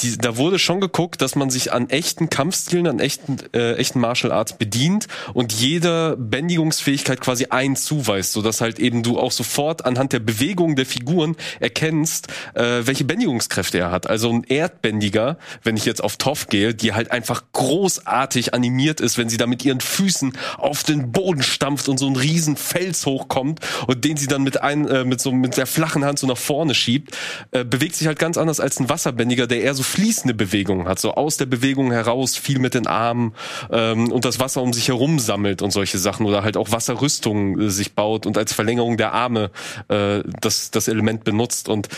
die, 0.00 0.18
da 0.18 0.36
wurde 0.36 0.58
schon 0.58 0.80
geguckt, 0.80 1.22
dass 1.22 1.36
man 1.36 1.50
sich 1.50 1.72
an 1.72 1.88
echten 1.88 2.28
Kampfstilen, 2.28 2.88
an 2.88 2.98
echten, 2.98 3.38
äh, 3.52 3.74
echten 3.74 4.00
Martial 4.00 4.32
Arts 4.32 4.54
bedient 4.58 5.06
und 5.34 5.52
jeder 5.52 6.16
Bändigungsfähigkeit 6.16 7.20
quasi 7.20 7.46
einen 7.46 7.76
zuweist, 7.76 8.32
sodass 8.32 8.60
halt 8.60 8.80
eben 8.80 9.04
du 9.04 9.18
auch 9.20 9.30
sofort 9.30 9.84
anhand 9.84 10.12
der 10.12 10.18
Bewegung 10.18 10.74
der 10.74 10.84
Figuren 10.84 11.36
erkennst, 11.60 12.26
äh, 12.54 12.82
welche 12.84 13.04
Bändigungskräfte 13.04 13.78
er 13.78 13.92
hat. 13.92 14.08
Also 14.08 14.30
ein 14.32 14.42
Erdbändiger, 14.44 15.38
wenn 15.62 15.76
ich 15.76 15.84
jetzt 15.84 16.02
auf 16.02 16.16
Toff 16.16 16.48
gehe, 16.48 16.74
die 16.74 16.92
halt 16.92 17.12
einfach 17.12 17.44
großartig 17.52 18.52
animiert 18.52 19.00
ist, 19.00 19.16
wenn 19.16 19.28
sie 19.28 19.36
da 19.36 19.46
mit 19.46 19.64
ihren 19.64 19.80
Füßen 19.80 20.36
auf 20.58 20.82
den 20.82 21.12
Boden 21.12 21.42
stampft 21.42 21.88
und 21.88 21.98
so 21.98 22.08
ein 22.08 22.16
riesen 22.16 22.56
Fels 22.56 23.06
hochkommt 23.06 23.60
und 23.86 24.04
den 24.04 24.16
sie 24.16 24.26
dann 24.26 24.42
mit 24.42 24.60
ein, 24.60 24.88
äh, 24.88 25.04
mit 25.04 25.20
so 25.20 25.30
mit 25.30 25.56
der 25.56 25.66
flachen 25.66 26.04
Hand 26.04 26.18
so 26.18 26.26
nach 26.26 26.36
vorne 26.36 26.74
schiebt, 26.74 27.16
äh, 27.52 27.64
bewegt 27.64 27.94
sich 27.94 28.08
halt 28.08 28.18
ganz 28.18 28.36
anders 28.36 28.58
als 28.58 28.80
ein 28.80 28.88
Wasserbändiger, 28.88 29.46
der 29.46 29.62
eher 29.62 29.74
so 29.74 29.83
fließende 29.84 30.34
Bewegungen 30.34 30.88
hat, 30.88 30.98
so 30.98 31.14
aus 31.14 31.36
der 31.36 31.46
Bewegung 31.46 31.92
heraus 31.92 32.36
viel 32.36 32.58
mit 32.58 32.74
den 32.74 32.86
Armen 32.86 33.34
ähm, 33.70 34.10
und 34.10 34.24
das 34.24 34.40
Wasser 34.40 34.62
um 34.62 34.72
sich 34.72 34.88
herum 34.88 35.18
sammelt 35.18 35.62
und 35.62 35.70
solche 35.70 35.98
Sachen 35.98 36.26
oder 36.26 36.42
halt 36.42 36.56
auch 36.56 36.72
Wasserrüstungen 36.72 37.60
äh, 37.60 37.70
sich 37.70 37.94
baut 37.94 38.26
und 38.26 38.38
als 38.38 38.52
Verlängerung 38.52 38.96
der 38.96 39.12
Arme 39.12 39.50
äh, 39.88 40.22
das, 40.40 40.70
das 40.70 40.88
Element 40.88 41.24
benutzt 41.24 41.68
und 41.68 41.88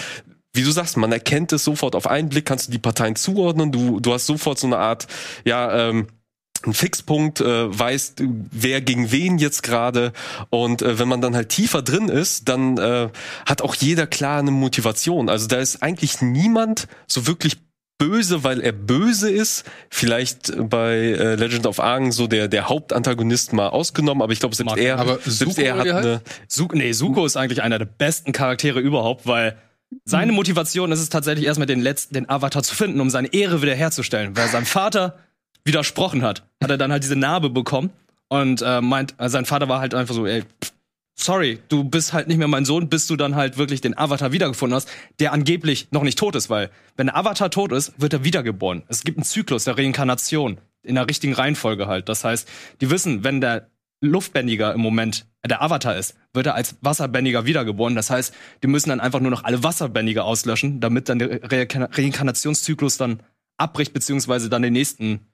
wie 0.53 0.63
du 0.63 0.71
sagst, 0.71 0.97
man 0.97 1.13
erkennt 1.13 1.53
es 1.53 1.65
sofort 1.65 1.95
auf 1.95 2.07
einen 2.07 2.31
Blick, 2.31 2.47
kannst 2.47 2.69
du 2.69 2.73
die 2.73 2.79
Parteien 2.79 3.15
zuordnen, 3.15 3.73
du, 3.73 4.01
du 4.01 4.15
hast 4.15 4.25
sofort 4.25 4.59
so 4.59 4.67
eine 4.67 4.79
Art, 4.79 5.07
ja, 5.45 5.91
ähm, 5.91 6.07
ein 6.65 6.75
Fixpunkt, 6.75 7.41
äh, 7.41 7.79
weißt, 7.79 8.23
wer 8.51 8.81
gegen 8.81 9.13
wen 9.13 9.39
jetzt 9.39 9.63
gerade. 9.63 10.13
Und 10.51 10.83
äh, 10.83 10.99
wenn 10.99 11.09
man 11.09 11.21
dann 11.21 11.35
halt 11.35 11.51
tiefer 11.51 11.83
drin 11.83 12.09
ist, 12.09 12.49
dann 12.49 12.79
äh, 12.79 13.09
hat 13.45 13.63
auch 13.63 13.75
jeder 13.75 14.07
klar 14.07 14.39
eine 14.39 14.51
Motivation. 14.51 15.29
Also 15.29 15.47
da 15.47 15.59
ist 15.59 15.83
eigentlich 15.83 16.23
niemand 16.23 16.89
so 17.07 17.27
wirklich 17.27 17.59
böse, 17.99 18.45
weil 18.45 18.61
er 18.61 18.73
böse 18.73 19.31
ist. 19.31 19.65
Vielleicht 19.91 20.53
bei 20.69 20.95
äh, 20.97 21.35
Legend 21.35 21.67
of 21.67 21.81
Argen 21.81 22.13
so 22.13 22.27
der 22.27 22.49
der 22.49 22.69
Hauptantagonist 22.69 23.53
mal 23.53 23.69
ausgenommen, 23.69 24.23
aber 24.23 24.33
ich 24.33 24.41
glaube 24.41 24.55
selbst 24.55 24.71
Mag- 24.71 24.79
er, 24.79 24.99
aber 24.99 25.19
selbst 25.25 25.59
er 25.59 25.77
hat 25.77 25.89
eine 25.89 26.21
Su 26.49 26.69
nee, 26.73 26.93
Suko 26.93 27.25
ist 27.27 27.37
eigentlich 27.37 27.63
einer 27.63 27.79
der 27.79 27.87
besten 27.87 28.33
Charaktere 28.33 28.81
überhaupt, 28.81 29.27
weil 29.27 29.57
seine 30.05 30.33
Motivation 30.33 30.91
ist 30.93 31.01
es 31.01 31.09
tatsächlich 31.09 31.47
erstmal 31.47 31.67
den 31.67 31.81
letzten, 31.81 32.15
den 32.15 32.29
Avatar 32.29 32.63
zu 32.63 32.75
finden, 32.75 33.01
um 33.01 33.09
seine 33.09 33.33
Ehre 33.33 33.63
wiederherzustellen. 33.63 34.37
Weil 34.37 34.49
sein 34.49 34.67
Vater 34.67 35.19
widersprochen 35.65 36.23
hat, 36.23 36.45
hat 36.63 36.71
er 36.71 36.77
dann 36.77 36.93
halt 36.93 37.05
diese 37.05 37.17
Narbe 37.17 37.51
bekommen 37.51 37.91
und 38.29 38.63
äh, 38.63 38.81
meint, 38.81 39.15
äh, 39.19 39.29
sein 39.29 39.47
Vater 39.47 39.69
war 39.69 39.81
halt 39.81 39.95
einfach 39.95 40.15
so, 40.15 40.27
ey, 40.27 40.43
pff, 40.43 40.73
sorry, 41.17 41.59
du 41.69 41.85
bist 41.85 42.13
halt 42.13 42.29
nicht 42.29 42.39
mehr 42.39 42.49
mein 42.49 42.65
Sohn, 42.65 42.89
bis 42.89 43.07
du 43.07 43.17
dann 43.17 43.35
halt 43.35 43.59
wirklich 43.59 43.81
den 43.81 43.97
Avatar 43.97 44.33
wiedergefunden 44.33 44.77
hast, 44.77 44.89
der 45.19 45.33
angeblich 45.33 45.89
noch 45.91 46.03
nicht 46.03 46.19
tot 46.19 46.37
ist, 46.37 46.51
weil 46.51 46.71
wenn 46.97 47.07
der 47.07 47.17
Avatar 47.17 47.51
tot 47.51 47.73
ist, 47.73 48.01
wird 48.01 48.13
er 48.13 48.25
wiedergeboren. 48.25 48.83
Es 48.89 49.03
gibt 49.03 49.19
einen 49.19 49.25
Zyklus 49.25 49.65
der 49.65 49.79
Reinkarnation 49.79 50.59
in 50.83 50.95
der 50.95 51.09
richtigen 51.09 51.33
Reihenfolge 51.33 51.87
halt. 51.89 52.09
Das 52.09 52.23
heißt, 52.23 52.49
die 52.81 52.91
wissen, 52.91 53.25
wenn 53.25 53.41
der 53.41 53.71
Luftbändiger 54.01 54.75
im 54.75 54.81
Moment 54.81 55.27
der 55.45 55.63
Avatar 55.63 55.97
ist, 55.97 56.17
wird 56.35 56.47
er 56.47 56.55
als 56.55 56.77
Wasserbändiger 56.83 57.47
wiedergeboren. 57.47 57.95
Das 57.95 58.11
heißt, 58.11 58.35
die 58.63 58.67
müssen 58.67 58.91
dann 58.91 59.01
einfach 59.01 59.21
nur 59.21 59.31
noch 59.31 59.45
alle 59.45 59.63
Wasserbändiger 59.63 60.25
auslöschen, 60.25 60.81
damit 60.81 61.09
dann 61.09 61.19
der 61.19 61.51
Re 61.51 61.67
Reinkarnationszyklus 61.71 62.99
dann 62.99 63.23
abbricht, 63.57 63.95
beziehungsweise 63.95 64.51
dann 64.51 64.63
den 64.63 64.75
nächsten 64.75 65.27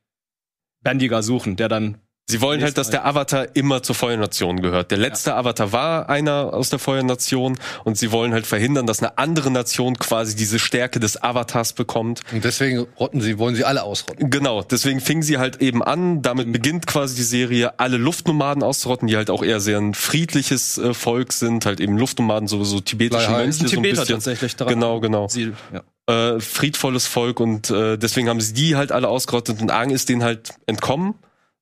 Bändiger 0.83 1.23
suchen, 1.23 1.57
der 1.57 1.69
dann 1.69 1.99
Sie 2.29 2.41
wollen 2.41 2.62
halt, 2.62 2.79
dass 2.79 2.88
der 2.88 3.05
Avatar 3.05 3.49
immer 3.55 3.83
zur 3.83 3.95
Feuernation 3.95 4.62
gehört. 4.62 4.91
Der 4.91 4.99
letzte 4.99 5.35
Avatar 5.35 5.73
war 5.73 6.09
einer 6.09 6.55
aus 6.55 6.71
der 6.71 6.79
Feuernation 6.79 7.59
und 7.85 7.99
sie 7.99 8.12
wollen 8.12 8.33
halt 8.33 8.47
verhindern, 8.47 8.87
dass 8.87 9.00
eine 9.00 9.19
andere 9.19 9.50
Nation 9.50 9.99
quasi 9.99 10.37
diese 10.37 10.59
Stärke 10.59 11.00
des 11.00 11.23
Avatars 11.23 11.73
bekommt. 11.73 12.21
Und 12.33 12.45
deswegen 12.45 12.87
rotten 12.99 13.21
sie, 13.21 13.38
wollen 13.38 13.55
sie 13.55 13.64
alle 13.64 13.83
ausrotten. 13.83 14.31
Genau, 14.31 14.62
deswegen 14.62 15.00
fingen 15.00 15.23
sie 15.23 15.38
halt 15.38 15.61
eben 15.61 15.83
an. 15.83 16.23
Damit 16.23 16.52
beginnt 16.52 16.87
quasi 16.87 17.17
die 17.17 17.23
Serie, 17.23 17.79
alle 17.79 17.97
Luftnomaden 17.97 18.62
auszurotten, 18.62 19.09
die 19.09 19.17
halt 19.17 19.29
auch 19.29 19.43
eher 19.43 19.61
sehr 19.61 19.79
ein 19.79 19.93
friedliches 19.93 20.79
äh, 20.79 20.95
Volk 20.95 21.33
sind, 21.33 21.67
halt 21.67 21.81
eben 21.81 21.99
Luftnomaden, 21.99 22.47
so, 22.47 22.62
so 22.62 22.81
tibetische 22.81 23.26
Fly 23.26 23.35
high. 23.35 23.45
Mönche. 23.47 23.59
so 23.59 23.64
ein 23.64 23.71
Tibeter 23.71 24.00
bisschen. 24.00 24.14
tatsächlich 24.14 24.57
daran. 24.57 24.75
Genau, 24.75 25.00
genau. 25.00 25.29
Sie, 25.29 25.52
ja. 25.73 26.35
Äh, 26.35 26.41
friedvolles 26.41 27.07
Volk 27.07 27.41
und 27.41 27.71
äh, 27.71 27.99
deswegen 27.99 28.29
haben 28.29 28.41
sie 28.41 28.55
die 28.55 28.76
halt 28.76 28.91
alle 28.91 29.09
ausgerottet 29.09 29.61
und 29.61 29.71
Aang 29.71 29.91
ist 29.91 30.09
denen 30.09 30.23
halt 30.23 30.55
entkommen. 30.67 31.14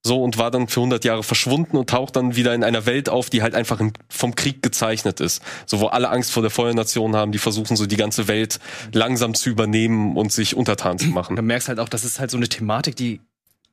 So 0.03 0.23
und 0.23 0.39
war 0.39 0.51
dann 0.51 0.69
für 0.69 0.81
100 0.81 1.05
Jahre 1.05 1.23
verschwunden 1.23 1.77
und 1.77 1.91
taucht 1.91 2.17
dann 2.17 2.35
wieder 2.35 2.55
in 2.55 2.65
einer 2.65 2.87
Welt 2.87 3.09
auf, 3.11 3.29
die 3.29 3.43
halt 3.43 3.55
einfach 3.55 3.81
vom 4.09 4.35
Krieg 4.35 4.63
gezeichnet 4.63 5.21
ist. 5.21 5.43
So 5.67 5.81
wo 5.81 5.87
alle 5.89 6.09
Angst 6.09 6.33
vor 6.33 6.43
der 6.43 6.51
Feuernation 6.51 7.15
haben, 7.15 7.33
die 7.33 7.39
versuchen 7.39 7.77
so 7.77 7.87
die 7.87 7.97
ganze 7.97 8.27
Welt 8.27 8.61
langsam 8.93 9.35
zu 9.35 9.51
übernehmen 9.51 10.17
und 10.17 10.33
sich 10.33 10.57
untertan 10.57 10.99
zu 10.99 11.09
machen. 11.09 11.37
Du 11.37 11.43
merkst 11.43 11.69
halt 11.69 11.79
auch, 11.81 11.89
das 11.89 12.05
ist 12.05 12.19
halt 12.19 12.31
so 12.31 12.39
eine 12.39 12.49
Thematik, 12.49 12.97
die 12.97 13.21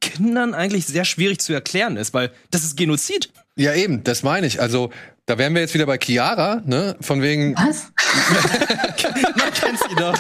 Kindern 0.02 0.54
eigentlich 0.54 0.86
sehr 0.86 1.06
schwierig 1.06 1.40
zu 1.40 1.54
erklären 1.54 1.98
ist, 1.98 2.14
weil 2.14 2.32
das 2.52 2.64
ist 2.64 2.78
Genozid. 2.78 3.32
Ja, 3.56 3.74
eben, 3.74 4.04
das 4.04 4.22
meine 4.22 4.46
ich. 4.46 4.62
Also, 4.62 4.92
da 5.26 5.38
wären 5.38 5.54
wir 5.56 5.62
jetzt 5.62 5.74
wieder 5.74 5.88
bei 5.88 5.98
Chiara, 5.98 6.62
ne? 6.66 6.96
Von 7.02 7.22
wegen. 7.22 7.56
Was? 7.56 7.92
Man 9.38 9.54
kennt 9.54 9.80
sie 9.80 9.96
doch. 9.96 10.20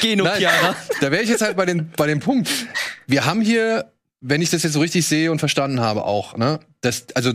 Geno 0.00 0.24
Nein, 0.24 0.38
Chiara. 0.38 0.74
da 1.00 1.10
wäre 1.10 1.22
ich 1.22 1.28
jetzt 1.28 1.42
halt 1.42 1.56
bei, 1.56 1.66
den, 1.66 1.90
bei 1.96 2.06
dem 2.06 2.20
Punkt. 2.20 2.48
Wir 3.06 3.26
haben 3.26 3.42
hier, 3.42 3.92
wenn 4.20 4.42
ich 4.42 4.50
das 4.50 4.62
jetzt 4.62 4.72
so 4.72 4.80
richtig 4.80 5.06
sehe 5.06 5.30
und 5.30 5.38
verstanden 5.38 5.80
habe, 5.80 6.04
auch, 6.04 6.36
ne? 6.36 6.60
Das, 6.80 7.06
also, 7.14 7.32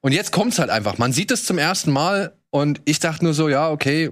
und 0.00 0.12
jetzt 0.12 0.32
kommt's 0.32 0.58
halt 0.58 0.70
einfach. 0.70 0.98
Man 0.98 1.12
sieht 1.12 1.30
es 1.30 1.44
zum 1.44 1.58
ersten 1.58 1.92
Mal 1.92 2.36
und 2.50 2.80
ich 2.84 2.98
dachte 2.98 3.24
nur 3.24 3.34
so, 3.34 3.48
ja, 3.48 3.70
okay, 3.70 4.10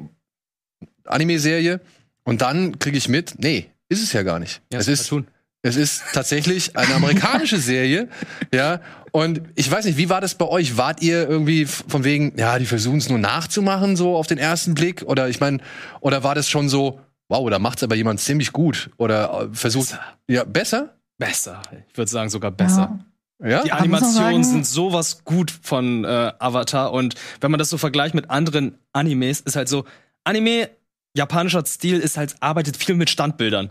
Anime-Serie. 1.04 1.80
Und 2.24 2.42
dann 2.42 2.78
kriege 2.78 2.96
ich 2.96 3.08
mit, 3.08 3.34
nee, 3.38 3.70
ist 3.88 4.02
es 4.02 4.12
ja 4.12 4.22
gar 4.22 4.38
nicht. 4.38 4.62
es 4.70 4.88
ist, 4.88 5.08
tun. 5.08 5.26
es 5.62 5.76
ist 5.76 6.02
tatsächlich 6.12 6.76
eine 6.76 6.94
amerikanische 6.94 7.58
Serie, 7.58 8.08
ja. 8.54 8.80
Und 9.10 9.42
ich 9.56 9.70
weiß 9.70 9.84
nicht, 9.84 9.98
wie 9.98 10.08
war 10.08 10.20
das 10.20 10.36
bei 10.36 10.46
euch? 10.46 10.76
Wart 10.76 11.02
ihr 11.02 11.28
irgendwie 11.28 11.66
von 11.66 12.04
wegen, 12.04 12.38
ja, 12.38 12.58
die 12.58 12.64
versuchen 12.64 12.98
es 12.98 13.08
nur 13.08 13.18
nachzumachen, 13.18 13.96
so 13.96 14.16
auf 14.16 14.26
den 14.26 14.38
ersten 14.38 14.74
Blick? 14.74 15.02
Oder 15.02 15.28
ich 15.28 15.40
meine, 15.40 15.58
oder 16.00 16.22
war 16.22 16.34
das 16.34 16.48
schon 16.48 16.68
so, 16.68 17.00
wow, 17.28 17.50
da 17.50 17.58
macht's 17.58 17.82
aber 17.82 17.96
jemand 17.96 18.20
ziemlich 18.20 18.52
gut? 18.52 18.90
Oder 18.96 19.48
äh, 19.50 19.54
versucht, 19.54 19.90
Besser. 19.90 20.18
ja, 20.28 20.44
besser? 20.44 20.96
Besser. 21.24 21.62
Ich 21.88 21.96
würde 21.96 22.10
sagen 22.10 22.30
sogar 22.30 22.50
besser. 22.50 22.98
Ja? 23.38 23.62
Die 23.62 23.68
muss 23.68 23.70
man 23.70 23.78
Animationen 23.78 24.44
sind 24.44 24.66
sowas 24.66 25.24
gut 25.24 25.50
von 25.50 26.04
äh, 26.04 26.32
Avatar 26.38 26.92
und 26.92 27.14
wenn 27.40 27.50
man 27.50 27.58
das 27.58 27.70
so 27.70 27.78
vergleicht 27.78 28.14
mit 28.14 28.30
anderen 28.30 28.78
Animes, 28.92 29.40
ist 29.40 29.56
halt 29.56 29.68
so, 29.68 29.84
Anime, 30.24 30.70
japanischer 31.16 31.64
Stil 31.66 31.98
ist 31.98 32.16
halt, 32.16 32.36
arbeitet 32.40 32.76
viel 32.76 32.94
mit 32.94 33.10
Standbildern. 33.10 33.70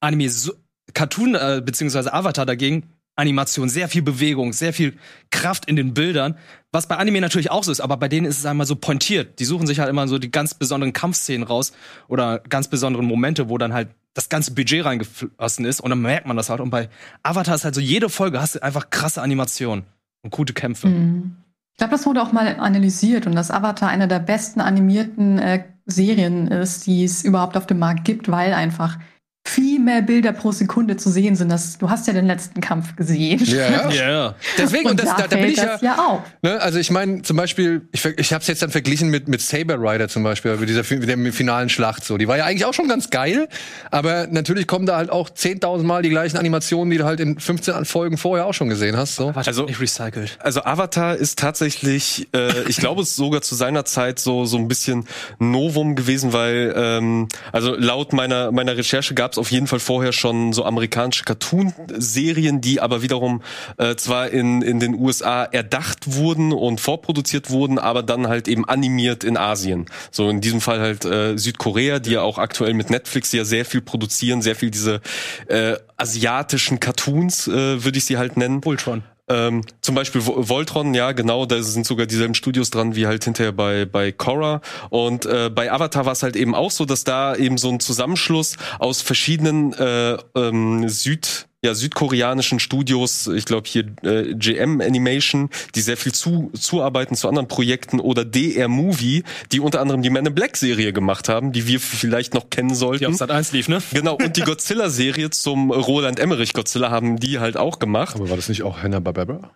Anime, 0.00 0.28
so, 0.28 0.52
Cartoon, 0.92 1.34
äh, 1.34 1.62
beziehungsweise 1.64 2.12
Avatar 2.12 2.46
dagegen, 2.46 2.84
Animation, 3.16 3.70
sehr 3.70 3.88
viel 3.88 4.02
Bewegung, 4.02 4.52
sehr 4.52 4.74
viel 4.74 4.98
Kraft 5.30 5.64
in 5.64 5.76
den 5.76 5.94
Bildern, 5.94 6.36
was 6.70 6.86
bei 6.86 6.96
Anime 6.96 7.22
natürlich 7.22 7.50
auch 7.50 7.64
so 7.64 7.72
ist, 7.72 7.80
aber 7.80 7.96
bei 7.96 8.08
denen 8.08 8.26
ist 8.26 8.38
es 8.38 8.44
einmal 8.44 8.66
so 8.66 8.76
pointiert. 8.76 9.38
Die 9.38 9.46
suchen 9.46 9.66
sich 9.66 9.80
halt 9.80 9.88
immer 9.88 10.06
so 10.06 10.18
die 10.18 10.30
ganz 10.30 10.52
besonderen 10.52 10.92
Kampfszenen 10.92 11.46
raus 11.46 11.72
oder 12.08 12.40
ganz 12.40 12.68
besonderen 12.68 13.06
Momente, 13.06 13.48
wo 13.48 13.56
dann 13.56 13.72
halt 13.72 13.88
das 14.16 14.30
ganze 14.30 14.54
Budget 14.54 14.82
reingeflossen 14.82 15.66
ist 15.66 15.80
und 15.80 15.90
dann 15.90 16.00
merkt 16.00 16.26
man 16.26 16.38
das 16.38 16.48
halt. 16.48 16.60
Und 16.60 16.70
bei 16.70 16.88
Avatar 17.22 17.54
ist 17.54 17.64
halt 17.64 17.74
so, 17.74 17.82
jede 17.82 18.08
Folge 18.08 18.40
hast 18.40 18.54
du 18.54 18.62
einfach 18.62 18.88
krasse 18.88 19.20
Animationen 19.20 19.84
und 20.22 20.30
gute 20.30 20.54
Kämpfe. 20.54 20.88
Mhm. 20.88 21.36
Ich 21.72 21.78
glaube, 21.78 21.90
das 21.90 22.06
wurde 22.06 22.22
auch 22.22 22.32
mal 22.32 22.56
analysiert 22.58 23.26
und 23.26 23.34
dass 23.34 23.50
Avatar 23.50 23.90
eine 23.90 24.08
der 24.08 24.20
besten 24.20 24.62
animierten 24.62 25.38
äh, 25.38 25.64
Serien 25.84 26.48
ist, 26.48 26.86
die 26.86 27.04
es 27.04 27.24
überhaupt 27.24 27.58
auf 27.58 27.66
dem 27.66 27.78
Markt 27.78 28.06
gibt, 28.06 28.30
weil 28.30 28.54
einfach 28.54 28.98
viel 29.48 29.80
mehr 29.80 30.02
Bilder 30.02 30.32
pro 30.32 30.52
Sekunde 30.52 30.96
zu 30.96 31.10
sehen 31.10 31.36
sind. 31.36 31.48
Das, 31.50 31.78
du 31.78 31.90
hast 31.90 32.06
ja 32.06 32.12
den 32.12 32.26
letzten 32.26 32.60
Kampf 32.60 32.96
gesehen. 32.96 33.42
Ja, 33.44 33.90
ja. 33.90 34.34
Deswegen, 34.58 34.90
und 34.90 35.00
das, 35.00 35.10
da, 35.10 35.22
da 35.22 35.26
bin 35.28 35.38
fällt 35.38 35.50
ich 35.52 35.56
ja, 35.58 35.64
das 35.66 35.80
ja. 35.82 36.24
Ne, 36.42 36.60
also 36.60 36.78
ich 36.78 36.90
meine 36.90 37.22
zum 37.22 37.36
Beispiel, 37.36 37.82
ich, 37.92 38.04
ich 38.04 38.32
habe 38.32 38.42
es 38.42 38.48
jetzt 38.48 38.62
dann 38.62 38.70
verglichen 38.70 39.08
mit 39.10 39.28
mit 39.28 39.40
Saber 39.40 39.76
Rider 39.78 40.08
zum 40.08 40.22
Beispiel, 40.22 40.56
mit 40.56 40.68
dieser 40.68 40.82
mit 40.96 41.08
der 41.08 41.32
finalen 41.32 41.68
Schlacht 41.68 42.04
so. 42.04 42.16
Die 42.18 42.28
war 42.28 42.36
ja 42.36 42.44
eigentlich 42.44 42.64
auch 42.64 42.74
schon 42.74 42.88
ganz 42.88 43.10
geil, 43.10 43.48
aber 43.90 44.26
natürlich 44.26 44.66
kommen 44.66 44.86
da 44.86 44.96
halt 44.96 45.10
auch 45.10 45.30
10.000 45.30 45.82
Mal 45.84 46.02
die 46.02 46.10
gleichen 46.10 46.36
Animationen, 46.36 46.90
die 46.90 46.98
du 46.98 47.04
halt 47.04 47.20
in 47.20 47.38
15 47.38 47.84
Folgen 47.84 48.18
vorher 48.18 48.46
auch 48.46 48.54
schon 48.54 48.68
gesehen 48.68 48.96
hast. 48.96 49.16
So. 49.16 49.28
Also 49.28 49.40
Also- 49.48 49.64
nicht 49.66 49.80
recycelt. 49.80 50.38
Also 50.40 50.62
Avatar 50.64 51.16
ist 51.16 51.38
tatsächlich, 51.38 52.28
äh, 52.34 52.62
ich 52.68 52.76
glaube, 52.78 53.02
es 53.02 53.10
ist 53.10 53.16
sogar 53.16 53.42
zu 53.42 53.54
seiner 53.54 53.84
Zeit 53.84 54.18
so 54.18 54.44
so 54.44 54.56
ein 54.58 54.68
bisschen 54.68 55.06
Novum 55.38 55.94
gewesen, 55.96 56.32
weil 56.32 56.72
ähm, 56.76 57.28
also 57.52 57.74
laut 57.76 58.12
meiner 58.12 58.52
meiner 58.52 58.76
Recherche 58.76 59.14
gab 59.14 59.35
es 59.36 59.38
auf 59.38 59.50
jeden 59.50 59.66
Fall 59.66 59.80
vorher 59.80 60.12
schon 60.12 60.52
so 60.52 60.64
amerikanische 60.64 61.24
Cartoon-Serien, 61.24 62.60
die 62.60 62.80
aber 62.80 63.02
wiederum 63.02 63.42
äh, 63.76 63.94
zwar 63.96 64.30
in 64.30 64.62
in 64.62 64.80
den 64.80 64.94
USA 64.94 65.44
erdacht 65.44 66.14
wurden 66.14 66.52
und 66.52 66.80
vorproduziert 66.80 67.50
wurden, 67.50 67.78
aber 67.78 68.02
dann 68.02 68.28
halt 68.28 68.48
eben 68.48 68.64
animiert 68.64 69.24
in 69.24 69.36
Asien. 69.36 69.86
So 70.10 70.28
in 70.28 70.40
diesem 70.40 70.60
Fall 70.60 70.80
halt 70.80 71.04
äh, 71.04 71.36
Südkorea, 71.36 71.98
die 71.98 72.12
ja 72.12 72.22
auch 72.22 72.38
aktuell 72.38 72.74
mit 72.74 72.90
Netflix 72.90 73.32
ja 73.32 73.44
sehr 73.44 73.64
viel 73.64 73.80
produzieren, 73.80 74.42
sehr 74.42 74.56
viel 74.56 74.70
diese 74.70 75.00
äh, 75.48 75.76
asiatischen 75.96 76.80
Cartoons, 76.80 77.48
äh, 77.48 77.84
würde 77.84 77.98
ich 77.98 78.04
sie 78.04 78.16
halt 78.16 78.36
nennen. 78.36 78.60
Ultron. 78.64 79.02
Ähm, 79.28 79.62
zum 79.80 79.94
Beispiel 79.94 80.20
Vo- 80.20 80.48
Voltron, 80.48 80.94
ja, 80.94 81.12
genau, 81.12 81.46
da 81.46 81.60
sind 81.62 81.84
sogar 81.84 82.06
dieselben 82.06 82.34
Studios 82.34 82.70
dran 82.70 82.94
wie 82.94 83.06
halt 83.06 83.24
hinterher 83.24 83.52
bei, 83.52 83.84
bei 83.84 84.12
Korra. 84.12 84.60
Und 84.90 85.26
äh, 85.26 85.50
bei 85.52 85.72
Avatar 85.72 86.06
war 86.06 86.12
es 86.12 86.22
halt 86.22 86.36
eben 86.36 86.54
auch 86.54 86.70
so, 86.70 86.84
dass 86.84 87.02
da 87.04 87.34
eben 87.34 87.58
so 87.58 87.68
ein 87.68 87.80
Zusammenschluss 87.80 88.56
aus 88.78 89.02
verschiedenen 89.02 89.72
äh, 89.72 90.16
ähm, 90.36 90.88
Süd, 90.88 91.45
ja, 91.64 91.74
südkoreanischen 91.74 92.60
Studios, 92.60 93.26
ich 93.26 93.44
glaube 93.44 93.66
hier 93.68 93.86
äh, 94.02 94.34
GM 94.34 94.80
Animation, 94.80 95.48
die 95.74 95.80
sehr 95.80 95.96
viel 95.96 96.12
zu, 96.12 96.50
zuarbeiten 96.54 97.16
zu 97.16 97.28
anderen 97.28 97.48
Projekten 97.48 97.98
oder 97.98 98.24
DR 98.24 98.68
Movie, 98.68 99.24
die 99.52 99.60
unter 99.60 99.80
anderem 99.80 100.02
die 100.02 100.10
Man 100.10 100.26
in 100.26 100.34
Black 100.34 100.56
Serie 100.56 100.92
gemacht 100.92 101.28
haben, 101.28 101.52
die 101.52 101.66
wir 101.66 101.80
vielleicht 101.80 102.34
noch 102.34 102.50
kennen 102.50 102.74
sollten. 102.74 103.00
Die 103.00 103.06
auf 103.06 103.14
Sat 103.14 103.30
1 103.30 103.52
lief, 103.52 103.68
ne? 103.68 103.82
Genau, 103.92 104.16
und 104.16 104.36
die 104.36 104.42
Godzilla-Serie 104.42 105.30
zum 105.30 105.70
Roland 105.70 106.20
Emmerich 106.20 106.52
Godzilla 106.52 106.90
haben 106.90 107.18
die 107.18 107.38
halt 107.38 107.56
auch 107.56 107.78
gemacht. 107.78 108.16
Aber 108.16 108.28
war 108.28 108.36
das 108.36 108.48
nicht 108.48 108.62
auch 108.62 108.82
Hanna-Barbera? 108.82 109.50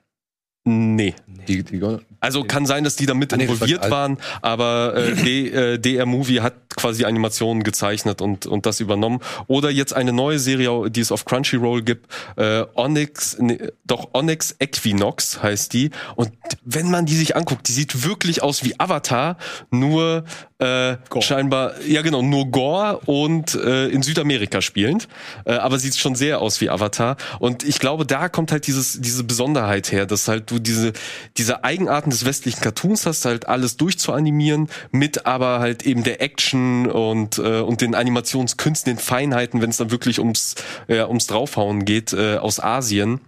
Nee. 0.64 1.14
Die, 1.48 1.64
die, 1.64 1.80
Also 2.20 2.44
kann 2.44 2.66
sein, 2.66 2.84
dass 2.84 2.96
die 2.96 3.06
da 3.06 3.14
mit 3.14 3.32
Ah, 3.32 3.36
involviert 3.36 3.90
waren, 3.90 4.18
aber 4.42 4.94
äh, 4.94 5.14
D, 5.14 5.48
äh, 5.48 5.78
DR 5.78 6.04
Movie 6.04 6.40
hat 6.40 6.69
quasi 6.76 7.04
Animationen 7.04 7.62
gezeichnet 7.62 8.22
und, 8.22 8.46
und 8.46 8.66
das 8.66 8.80
übernommen. 8.80 9.20
Oder 9.46 9.70
jetzt 9.70 9.92
eine 9.94 10.12
neue 10.12 10.38
Serie, 10.38 10.90
die 10.90 11.00
es 11.00 11.12
auf 11.12 11.24
Crunchyroll 11.24 11.82
gibt, 11.82 12.06
äh, 12.36 12.64
Onyx, 12.74 13.36
nee, 13.40 13.58
doch 13.84 14.10
Onyx 14.12 14.56
Equinox 14.58 15.42
heißt 15.42 15.72
die. 15.72 15.90
Und 16.16 16.30
wenn 16.64 16.90
man 16.90 17.06
die 17.06 17.16
sich 17.16 17.36
anguckt, 17.36 17.68
die 17.68 17.72
sieht 17.72 18.04
wirklich 18.04 18.42
aus 18.42 18.64
wie 18.64 18.78
Avatar, 18.78 19.36
nur 19.70 20.24
äh, 20.58 20.96
scheinbar, 21.20 21.80
ja 21.82 22.02
genau, 22.02 22.22
nur 22.22 22.46
Gore 22.46 23.00
und 23.06 23.54
äh, 23.54 23.88
in 23.88 24.02
Südamerika 24.02 24.60
spielend. 24.60 25.08
Äh, 25.44 25.54
aber 25.54 25.78
sieht 25.78 25.96
schon 25.96 26.14
sehr 26.14 26.40
aus 26.40 26.60
wie 26.60 26.70
Avatar. 26.70 27.16
Und 27.38 27.64
ich 27.64 27.78
glaube, 27.78 28.06
da 28.06 28.28
kommt 28.28 28.52
halt 28.52 28.66
dieses, 28.66 29.00
diese 29.00 29.24
Besonderheit 29.24 29.90
her, 29.90 30.06
dass 30.06 30.28
halt 30.28 30.50
du 30.50 30.58
diese, 30.58 30.92
diese 31.36 31.64
Eigenarten 31.64 32.10
des 32.10 32.24
westlichen 32.24 32.60
Cartoons 32.60 33.06
hast, 33.06 33.24
halt 33.24 33.48
alles 33.48 33.76
durchzuanimieren, 33.76 34.68
mit 34.92 35.26
aber 35.26 35.60
halt 35.60 35.84
eben 35.84 36.04
der 36.04 36.22
Action 36.22 36.59
und, 36.86 37.38
äh, 37.38 37.60
und 37.60 37.80
den 37.80 37.94
Animationskünsten, 37.94 38.94
den 38.94 38.98
Feinheiten, 38.98 39.60
wenn 39.60 39.70
es 39.70 39.76
dann 39.76 39.90
wirklich 39.90 40.18
ums, 40.18 40.54
äh, 40.88 41.02
ums 41.02 41.26
Draufhauen 41.26 41.84
geht, 41.84 42.12
äh, 42.12 42.36
aus 42.36 42.60
Asien. 42.60 43.20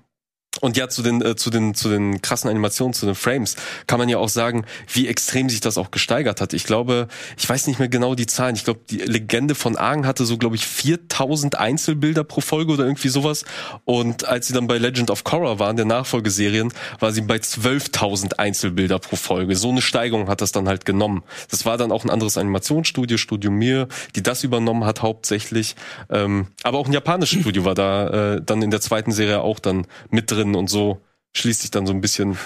Und 0.62 0.76
ja, 0.76 0.88
zu 0.88 1.02
den, 1.02 1.20
äh, 1.22 1.34
zu 1.34 1.50
den, 1.50 1.74
zu 1.74 1.88
den 1.88 2.22
krassen 2.22 2.48
Animationen, 2.48 2.94
zu 2.94 3.04
den 3.04 3.16
Frames, 3.16 3.56
kann 3.88 3.98
man 3.98 4.08
ja 4.08 4.18
auch 4.18 4.28
sagen, 4.28 4.64
wie 4.92 5.08
extrem 5.08 5.48
sich 5.48 5.60
das 5.60 5.76
auch 5.76 5.90
gesteigert 5.90 6.40
hat. 6.40 6.52
Ich 6.52 6.62
glaube, 6.62 7.08
ich 7.36 7.48
weiß 7.48 7.66
nicht 7.66 7.80
mehr 7.80 7.88
genau 7.88 8.14
die 8.14 8.26
Zahlen. 8.26 8.54
Ich 8.54 8.62
glaube, 8.62 8.78
die 8.88 8.98
Legende 8.98 9.56
von 9.56 9.76
Argen 9.76 10.06
hatte 10.06 10.24
so, 10.24 10.38
glaube 10.38 10.54
ich, 10.54 10.64
4000 10.64 11.58
Einzelbilder 11.58 12.22
pro 12.22 12.40
Folge 12.40 12.74
oder 12.74 12.84
irgendwie 12.84 13.08
sowas. 13.08 13.44
Und 13.84 14.28
als 14.28 14.46
sie 14.46 14.52
dann 14.52 14.68
bei 14.68 14.78
Legend 14.78 15.10
of 15.10 15.24
Korra 15.24 15.58
waren, 15.58 15.74
der 15.74 15.84
Nachfolgeserien, 15.84 16.72
war 17.00 17.10
sie 17.10 17.22
bei 17.22 17.38
12.000 17.38 18.34
Einzelbilder 18.34 19.00
pro 19.00 19.16
Folge. 19.16 19.56
So 19.56 19.70
eine 19.70 19.82
Steigerung 19.82 20.28
hat 20.28 20.42
das 20.42 20.52
dann 20.52 20.68
halt 20.68 20.84
genommen. 20.84 21.24
Das 21.50 21.66
war 21.66 21.76
dann 21.76 21.90
auch 21.90 22.04
ein 22.04 22.10
anderes 22.10 22.38
Animationsstudio, 22.38 23.16
Studio 23.16 23.50
Mir, 23.50 23.88
die 24.14 24.22
das 24.22 24.44
übernommen 24.44 24.84
hat 24.84 25.02
hauptsächlich. 25.02 25.74
Ähm, 26.08 26.46
aber 26.62 26.78
auch 26.78 26.86
ein 26.86 26.92
japanisches 26.92 27.40
Studio 27.40 27.64
war 27.64 27.74
da 27.74 28.34
äh, 28.34 28.40
dann 28.40 28.62
in 28.62 28.70
der 28.70 28.80
zweiten 28.80 29.10
Serie 29.10 29.40
auch 29.40 29.58
dann 29.58 29.88
mit 30.08 30.30
drin 30.30 30.51
drin 30.52 30.54
und 30.54 30.70
so 30.70 31.00
schließt 31.34 31.62
sich 31.62 31.70
dann 31.70 31.86
so 31.86 31.92
ein 31.92 32.00
bisschen 32.00 32.36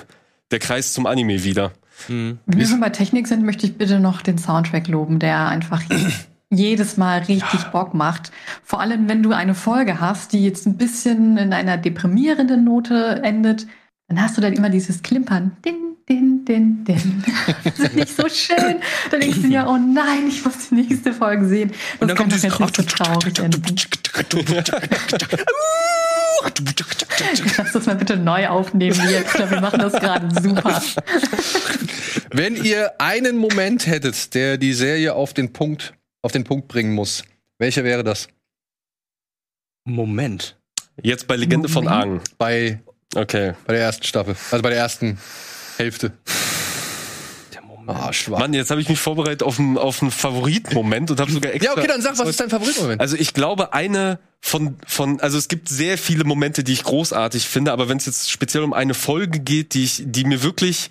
der 0.51 0.59
Kreis 0.59 0.93
zum 0.93 1.07
Anime 1.07 1.43
wieder. 1.45 1.73
Wenn 2.09 2.39
wir 2.47 2.67
schon 2.67 2.81
bei 2.81 2.91
Technik 2.91 3.27
sind, 3.27 3.45
möchte 3.45 3.67
ich 3.67 3.79
bitte 3.79 3.99
noch 4.01 4.23
den 4.23 4.39
Soundtrack 4.39 4.87
loben, 4.87 5.19
der 5.19 5.49
einfach 5.49 5.83
jedes 6.51 6.97
Mal 6.97 7.21
richtig 7.21 7.65
Bock 7.73 7.95
macht. 7.95 8.31
Vor 8.63 8.81
allem, 8.81 9.09
wenn 9.09 9.23
du 9.23 9.33
eine 9.33 9.55
Folge 9.55 10.01
hast, 10.01 10.33
die 10.33 10.45
jetzt 10.45 10.67
ein 10.67 10.77
bisschen 10.77 11.39
in 11.39 11.53
einer 11.53 11.79
deprimierenden 11.79 12.65
Note 12.65 13.21
endet, 13.25 13.67
dann 14.09 14.23
hast 14.23 14.37
du 14.37 14.41
dann 14.41 14.53
immer 14.53 14.69
dieses 14.69 15.03
Klimpern. 15.03 15.57
Din, 15.65 15.97
din, 16.09 16.45
din, 16.45 16.85
din. 16.85 17.25
Das 17.65 17.79
ist 17.79 17.95
nicht 17.97 18.17
so 18.17 18.29
schön. 18.29 18.77
Dann 19.11 19.21
denkst 19.21 19.43
du 19.43 19.49
dir, 19.49 19.67
oh 19.67 19.79
nein, 19.79 20.29
ich 20.29 20.45
muss 20.45 20.69
die 20.69 20.77
nächste 20.77 21.13
Folge 21.13 21.47
sehen. 21.49 21.71
Das 21.71 22.03
Und 22.03 22.09
dann 22.09 22.17
kommt 22.17 22.31
nicht 22.31 22.77
so 22.77 22.83
traurig 22.83 23.39
enden. 23.39 23.63
Lass 27.59 27.73
das 27.73 27.87
mal 27.87 27.97
bitte 27.97 28.17
neu 28.17 28.47
aufnehmen 28.49 29.01
hier. 29.09 29.23
Ich 29.23 29.29
glaube, 29.33 29.53
wir 29.53 29.61
machen 29.61 29.81
das 29.81 29.93
gerade 29.93 30.29
super. 30.43 30.83
Wenn 32.31 32.57
ihr 32.63 32.93
einen 33.01 33.37
Moment 33.37 33.87
hättet, 33.87 34.35
der 34.35 34.59
die 34.59 34.73
Serie 34.73 35.15
auf 35.15 35.33
den 35.35 35.53
Punkt, 35.53 35.95
auf 36.23 36.33
den 36.33 36.45
Punkt 36.45 36.69
bringen 36.69 36.95
muss, 36.95 37.25
welcher 37.59 37.85
wäre 37.85 38.05
das? 38.05 38.29
Moment. 39.85 40.57
Jetzt 41.03 41.27
bei 41.27 41.37
Legende 41.37 41.69
von 41.69 41.85
Moment. 41.85 42.03
Argen. 42.03 42.21
Bei, 42.39 42.81
Okay. 43.15 43.55
bei 43.67 43.75
der 43.75 43.83
ersten 43.83 44.05
Staffel, 44.05 44.37
also 44.51 44.63
bei 44.63 44.71
der 44.71 44.79
ersten 44.79 45.19
Hälfte. 45.79 46.13
Ah, 47.87 48.13
schwach. 48.13 48.39
Mann, 48.39 48.55
jetzt 48.55 48.71
habe 48.71 48.81
ich 48.81 48.89
mich 48.89 48.99
vorbereitet 48.99 49.43
auf 49.43 49.59
einen, 49.59 49.79
auf 49.79 50.03
einen 50.03 50.11
Favoritenmoment 50.11 51.11
und 51.11 51.21
habe 51.21 51.31
sogar 51.31 51.53
extra. 51.53 51.73
Ja, 51.73 51.79
okay, 51.79 51.89
dann 51.89 52.03
sag, 52.03 52.19
was 52.19 52.29
ist 52.29 52.41
dein 52.41 52.51
Favoritmoment? 52.51 53.01
Also 53.01 53.17
ich 53.17 53.35
glaube, 53.35 53.73
eine 53.73 54.19
von, 54.41 54.77
von, 54.87 55.21
also 55.21 55.39
es 55.39 55.49
gibt 55.49 55.69
sehr 55.69 55.99
viele 55.99 56.25
Momente, 56.25 56.63
die 56.63 56.73
ich 56.73 56.85
großartig 56.85 57.47
finde, 57.47 57.73
aber 57.73 57.89
wenn 57.89 57.97
es 57.97 58.07
jetzt 58.07 58.31
speziell 58.31 58.63
um 58.63 58.73
eine 58.73 58.95
Folge 58.95 59.41
geht, 59.41 59.75
die 59.75 59.85
ich, 59.85 60.03
die 60.05 60.25
mir 60.25 60.43
wirklich 60.43 60.91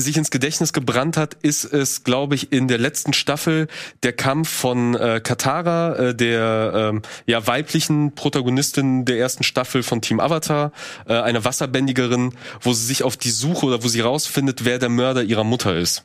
sich 0.00 0.16
ins 0.16 0.30
Gedächtnis 0.30 0.72
gebrannt 0.72 1.16
hat, 1.16 1.34
ist 1.42 1.64
es, 1.64 2.04
glaube 2.04 2.34
ich, 2.34 2.52
in 2.52 2.68
der 2.68 2.78
letzten 2.78 3.12
Staffel 3.12 3.68
der 4.02 4.12
Kampf 4.12 4.48
von 4.48 4.94
äh, 4.94 5.20
Katara, 5.22 5.96
äh, 5.96 6.14
der 6.14 6.72
ähm, 6.74 7.02
ja 7.26 7.46
weiblichen 7.46 8.14
Protagonistin 8.14 9.04
der 9.04 9.18
ersten 9.18 9.44
Staffel 9.44 9.82
von 9.82 10.00
Team 10.00 10.20
Avatar, 10.20 10.72
äh, 11.06 11.14
eine 11.14 11.44
Wasserbändigerin, 11.44 12.34
wo 12.60 12.72
sie 12.72 12.86
sich 12.86 13.02
auf 13.02 13.16
die 13.16 13.30
Suche 13.30 13.66
oder 13.66 13.84
wo 13.84 13.88
sie 13.88 14.00
rausfindet, 14.00 14.64
wer 14.64 14.78
der 14.78 14.88
Mörder 14.88 15.22
ihrer 15.22 15.44
Mutter 15.44 15.76
ist 15.76 16.04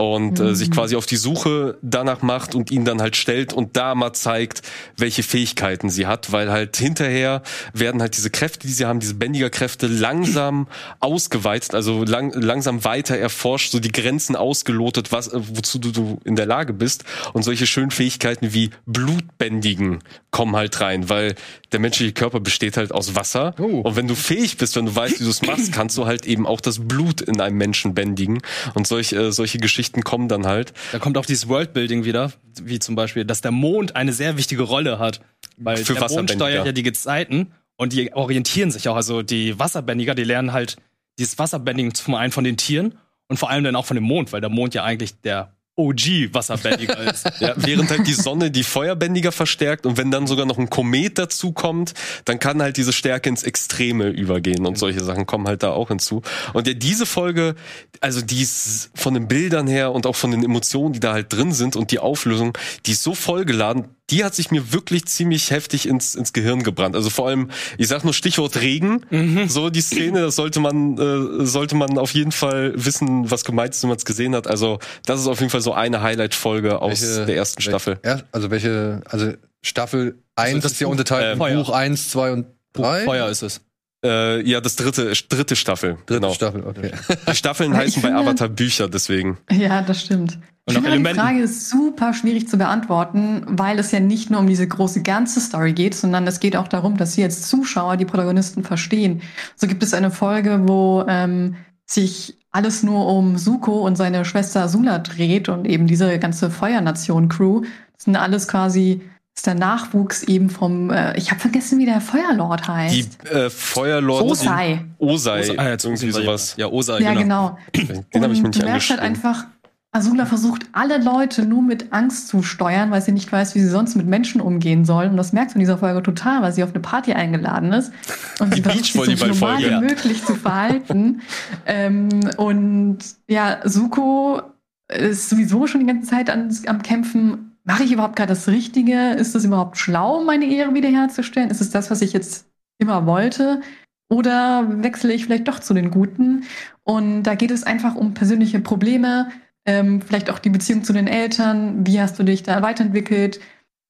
und 0.00 0.40
äh, 0.40 0.54
sich 0.54 0.70
quasi 0.70 0.96
auf 0.96 1.04
die 1.04 1.16
Suche 1.16 1.76
danach 1.82 2.22
macht 2.22 2.54
und 2.54 2.70
ihn 2.70 2.86
dann 2.86 3.02
halt 3.02 3.16
stellt 3.16 3.52
und 3.52 3.76
da 3.76 3.94
mal 3.94 4.14
zeigt, 4.14 4.62
welche 4.96 5.22
Fähigkeiten 5.22 5.90
sie 5.90 6.06
hat, 6.06 6.32
weil 6.32 6.50
halt 6.50 6.78
hinterher 6.78 7.42
werden 7.74 8.00
halt 8.00 8.16
diese 8.16 8.30
Kräfte, 8.30 8.66
die 8.66 8.72
sie 8.72 8.86
haben, 8.86 9.00
diese 9.00 9.12
Bändigerkräfte 9.12 9.88
langsam 9.88 10.68
ausgeweizt, 11.00 11.74
also 11.74 12.02
lang, 12.02 12.32
langsam 12.32 12.82
weiter 12.84 13.18
erforscht, 13.18 13.72
so 13.72 13.78
die 13.78 13.92
Grenzen 13.92 14.36
ausgelotet, 14.36 15.12
was 15.12 15.28
äh, 15.28 15.38
wozu 15.38 15.78
du, 15.78 15.90
du 15.92 16.18
in 16.24 16.34
der 16.34 16.46
Lage 16.46 16.72
bist. 16.72 17.04
Und 17.34 17.42
solche 17.42 17.66
schönen 17.66 17.90
Fähigkeiten 17.90 18.54
wie 18.54 18.70
Blutbändigen 18.86 19.98
kommen 20.30 20.56
halt 20.56 20.80
rein, 20.80 21.10
weil 21.10 21.34
der 21.72 21.80
menschliche 21.80 22.12
Körper 22.12 22.40
besteht 22.40 22.78
halt 22.78 22.92
aus 22.92 23.16
Wasser. 23.16 23.54
Oh. 23.58 23.80
und 23.80 23.96
wenn 23.96 24.08
du 24.08 24.14
fähig 24.14 24.56
bist, 24.56 24.76
wenn 24.76 24.86
du 24.86 24.96
weißt, 24.96 25.20
wie 25.20 25.24
du 25.24 25.30
es 25.30 25.42
machst, 25.42 25.72
kannst 25.72 25.98
du 25.98 26.06
halt 26.06 26.24
eben 26.24 26.46
auch 26.46 26.60
das 26.60 26.78
Blut 26.78 27.20
in 27.20 27.40
einem 27.40 27.58
Menschen 27.58 27.92
bändigen. 27.94 28.40
Und 28.74 28.86
solch, 28.86 29.12
äh, 29.12 29.30
solche 29.30 29.58
Geschichten 29.58 29.89
kommen 29.92 30.28
dann 30.28 30.46
halt. 30.46 30.72
Da 30.92 30.98
kommt 30.98 31.18
auch 31.18 31.26
dieses 31.26 31.48
Worldbuilding 31.48 32.04
wieder, 32.04 32.32
wie 32.62 32.78
zum 32.78 32.94
Beispiel, 32.94 33.24
dass 33.24 33.40
der 33.40 33.50
Mond 33.50 33.96
eine 33.96 34.12
sehr 34.12 34.36
wichtige 34.36 34.62
Rolle 34.62 34.98
hat. 34.98 35.20
Weil 35.56 35.78
Für 35.78 35.94
der 35.94 36.08
Mond 36.08 36.30
steuert 36.30 36.66
ja 36.66 36.72
die 36.72 36.82
Gezeiten 36.82 37.52
und 37.76 37.92
die 37.92 38.12
orientieren 38.12 38.70
sich 38.70 38.88
auch. 38.88 38.96
Also 38.96 39.22
die 39.22 39.58
Wasserbändiger, 39.58 40.14
die 40.14 40.24
lernen 40.24 40.52
halt 40.52 40.76
dieses 41.18 41.38
Wasserbändigen 41.38 41.94
zum 41.94 42.14
einen 42.14 42.32
von 42.32 42.44
den 42.44 42.56
Tieren 42.56 42.98
und 43.28 43.36
vor 43.38 43.50
allem 43.50 43.64
dann 43.64 43.76
auch 43.76 43.86
von 43.86 43.94
dem 43.94 44.04
Mond, 44.04 44.32
weil 44.32 44.40
der 44.40 44.50
Mond 44.50 44.74
ja 44.74 44.84
eigentlich 44.84 45.20
der 45.20 45.54
OG-Wasserbändiger 45.76 46.98
ist. 47.12 47.30
Ja, 47.40 47.54
während 47.56 47.90
halt 47.90 48.06
die 48.06 48.12
Sonne 48.12 48.50
die 48.50 48.64
Feuerbändiger 48.64 49.32
verstärkt 49.32 49.86
und 49.86 49.96
wenn 49.96 50.10
dann 50.10 50.26
sogar 50.26 50.46
noch 50.46 50.58
ein 50.58 50.70
Komet 50.70 51.18
dazu 51.18 51.52
kommt, 51.52 51.94
dann 52.24 52.38
kann 52.38 52.60
halt 52.60 52.76
diese 52.76 52.92
Stärke 52.92 53.28
ins 53.28 53.42
Extreme 53.42 54.08
übergehen 54.08 54.66
und 54.66 54.78
solche 54.78 55.02
Sachen 55.02 55.26
kommen 55.26 55.46
halt 55.46 55.62
da 55.62 55.70
auch 55.70 55.88
hinzu. 55.88 56.22
Und 56.52 56.66
ja, 56.66 56.74
diese 56.74 57.06
Folge, 57.06 57.54
also 58.00 58.20
die 58.20 58.42
ist 58.42 58.90
von 58.94 59.14
den 59.14 59.28
Bildern 59.28 59.66
her 59.66 59.92
und 59.92 60.06
auch 60.06 60.16
von 60.16 60.30
den 60.30 60.44
Emotionen, 60.44 60.92
die 60.92 61.00
da 61.00 61.12
halt 61.12 61.32
drin 61.32 61.52
sind 61.52 61.76
und 61.76 61.90
die 61.90 61.98
Auflösung, 61.98 62.56
die 62.86 62.92
ist 62.92 63.02
so 63.02 63.14
vollgeladen, 63.14 63.88
die 64.10 64.24
hat 64.24 64.34
sich 64.34 64.50
mir 64.50 64.72
wirklich 64.72 65.06
ziemlich 65.06 65.50
heftig 65.50 65.86
ins, 65.88 66.14
ins 66.14 66.32
Gehirn 66.32 66.62
gebrannt. 66.62 66.96
Also 66.96 67.10
vor 67.10 67.28
allem, 67.28 67.50
ich 67.78 67.88
sag 67.88 68.04
nur 68.04 68.12
Stichwort 68.14 68.60
Regen, 68.60 69.04
so 69.48 69.70
die 69.70 69.80
Szene, 69.80 70.20
das 70.20 70.36
sollte 70.36 70.60
man, 70.60 70.98
äh, 70.98 71.46
sollte 71.46 71.74
man 71.76 71.96
auf 71.98 72.12
jeden 72.12 72.32
Fall 72.32 72.72
wissen, 72.76 73.30
was 73.30 73.44
gemeint 73.44 73.74
ist, 73.74 73.82
wenn 73.82 73.88
man 73.88 73.98
es 73.98 74.04
gesehen 74.04 74.34
hat. 74.34 74.46
Also 74.46 74.78
das 75.06 75.20
ist 75.20 75.26
auf 75.26 75.40
jeden 75.40 75.50
Fall 75.50 75.60
so 75.60 75.72
eine 75.72 76.02
Highlight-Folge 76.02 76.80
aus 76.82 77.00
Welche- 77.02 77.26
der 77.26 77.36
ersten 77.36 77.62
Staffel. 77.62 77.98
Ja, 78.04 78.20
also 78.32 78.50
welche, 78.50 79.00
also 79.08 79.32
Staffel 79.62 80.18
1 80.36 80.62
das 80.62 80.72
ist 80.72 80.80
ja 80.80 80.86
unterteilt 80.86 81.24
äh, 81.24 81.32
in 81.32 81.38
Feuer. 81.38 81.56
Buch 81.62 81.70
1, 81.70 82.10
2 82.10 82.32
und 82.32 82.46
3. 82.72 83.04
Feuer 83.04 83.28
ist 83.28 83.42
es. 83.42 83.60
Äh, 84.04 84.48
ja, 84.48 84.60
das 84.60 84.76
dritte, 84.76 85.12
dritte 85.28 85.56
Staffel. 85.56 85.98
Dritte 86.06 86.20
genau. 86.20 86.32
Staffel, 86.32 86.64
okay. 86.64 86.92
Die 87.30 87.34
Staffeln 87.34 87.76
heißen 87.76 88.00
bei 88.02 88.08
finde- 88.08 88.22
Avatar 88.22 88.48
Bücher, 88.48 88.88
deswegen. 88.88 89.38
Ja, 89.50 89.82
das 89.82 90.00
stimmt. 90.02 90.38
Und 90.66 90.74
Ich 90.74 90.78
auch 90.78 90.82
finde, 90.90 91.08
die. 91.10 91.18
Frage 91.18 91.40
ist 91.40 91.68
super 91.68 92.14
schwierig 92.14 92.48
zu 92.48 92.56
beantworten, 92.56 93.42
weil 93.46 93.78
es 93.78 93.90
ja 93.92 94.00
nicht 94.00 94.30
nur 94.30 94.40
um 94.40 94.46
diese 94.46 94.66
große 94.68 95.02
ganze 95.02 95.40
Story 95.40 95.72
geht, 95.72 95.94
sondern 95.94 96.26
es 96.26 96.40
geht 96.40 96.56
auch 96.56 96.68
darum, 96.68 96.96
dass 96.96 97.14
sie 97.14 97.24
als 97.24 97.48
Zuschauer 97.48 97.96
die 97.96 98.04
Protagonisten 98.04 98.62
verstehen. 98.64 99.20
So 99.56 99.66
gibt 99.66 99.82
es 99.82 99.92
eine 99.94 100.10
Folge, 100.10 100.60
wo 100.68 101.04
ähm, 101.08 101.56
sich 101.86 102.36
alles 102.52 102.82
nur 102.82 103.06
um 103.06 103.36
Suko 103.38 103.80
und 103.86 103.96
seine 103.96 104.24
Schwester 104.24 104.68
Sula 104.68 104.98
dreht 104.98 105.48
und 105.48 105.66
eben 105.66 105.86
diese 105.86 106.18
ganze 106.18 106.50
Feuernation-Crew. 106.50 107.62
Das 107.96 108.04
sind 108.04 108.16
alles 108.16 108.48
quasi, 108.48 109.02
ist 109.40 109.46
der 109.46 109.54
Nachwuchs 109.54 110.22
eben 110.24 110.50
vom, 110.50 110.90
äh, 110.90 111.16
ich 111.16 111.30
habe 111.30 111.40
vergessen, 111.40 111.78
wie 111.78 111.86
der 111.86 112.02
Feuerlord 112.02 112.68
heißt. 112.68 112.94
Die 113.24 113.26
äh, 113.26 113.48
Feuerlord. 113.48 114.24
Osei. 114.24 114.84
Osei. 114.98 115.40
Osa, 115.40 115.52
ah, 115.56 115.68
jetzt 115.70 115.84
irgendwie 115.86 116.10
sowas. 116.10 116.54
Ja, 116.58 116.66
Osa, 116.66 116.98
Ja, 116.98 117.14
genau. 117.14 117.56
genau. 117.72 118.04
Den 118.14 118.22
habe 118.22 118.34
ich 118.34 118.40
mir 118.40 118.48
Und 118.48 118.54
nicht 118.54 118.62
du 118.62 118.66
merkst 118.66 118.90
halt 118.90 119.00
einfach, 119.00 119.46
Azula 119.92 120.26
versucht 120.26 120.66
alle 120.72 121.02
Leute 121.02 121.46
nur 121.46 121.62
mit 121.62 121.90
Angst 121.90 122.28
zu 122.28 122.42
steuern, 122.42 122.90
weil 122.90 123.00
sie 123.00 123.12
nicht 123.12 123.32
weiß, 123.32 123.54
wie 123.54 123.60
sie 123.60 123.70
sonst 123.70 123.96
mit 123.96 124.06
Menschen 124.06 124.42
umgehen 124.42 124.84
soll. 124.84 125.06
Und 125.06 125.16
das 125.16 125.32
merkst 125.32 125.54
du 125.54 125.58
in 125.58 125.60
dieser 125.60 125.78
Folge 125.78 126.02
total, 126.02 126.42
weil 126.42 126.52
sie 126.52 126.62
auf 126.62 126.74
eine 126.74 126.80
Party 126.80 127.14
eingeladen 127.14 127.72
ist. 127.72 127.92
Und 128.40 128.54
sie 128.54 128.60
versucht 128.60 128.84
sich 128.84 129.18
so 129.18 129.26
normal 129.26 129.58
wie 129.60 129.68
ja. 129.68 129.80
möglich 129.80 130.22
zu 130.22 130.34
verhalten. 130.34 131.22
ähm, 131.66 132.10
und 132.36 132.98
ja, 133.26 133.60
Suko 133.64 134.42
ist 134.88 135.30
sowieso 135.30 135.66
schon 135.66 135.80
die 135.80 135.86
ganze 135.86 136.10
Zeit 136.10 136.28
an, 136.28 136.54
am 136.66 136.82
Kämpfen. 136.82 137.49
Mache 137.64 137.84
ich 137.84 137.92
überhaupt 137.92 138.16
gerade 138.16 138.30
das 138.30 138.48
Richtige? 138.48 139.10
Ist 139.12 139.34
es 139.34 139.44
überhaupt 139.44 139.76
schlau, 139.76 140.24
meine 140.24 140.46
Ehre 140.46 140.74
wiederherzustellen? 140.74 141.50
Ist 141.50 141.60
es 141.60 141.70
das, 141.70 141.90
was 141.90 142.02
ich 142.02 142.12
jetzt 142.12 142.46
immer 142.78 143.06
wollte? 143.06 143.60
Oder 144.08 144.66
wechsle 144.82 145.12
ich 145.12 145.24
vielleicht 145.24 145.46
doch 145.46 145.60
zu 145.60 145.74
den 145.74 145.90
Guten? 145.90 146.44
Und 146.82 147.22
da 147.22 147.34
geht 147.34 147.50
es 147.50 147.62
einfach 147.62 147.94
um 147.94 148.14
persönliche 148.14 148.60
Probleme. 148.60 149.28
Ähm, 149.66 150.00
vielleicht 150.00 150.30
auch 150.30 150.38
die 150.38 150.50
Beziehung 150.50 150.82
zu 150.84 150.92
den 150.92 151.06
Eltern. 151.06 151.86
Wie 151.86 152.00
hast 152.00 152.18
du 152.18 152.22
dich 152.24 152.42
da 152.42 152.62
weiterentwickelt? 152.62 153.40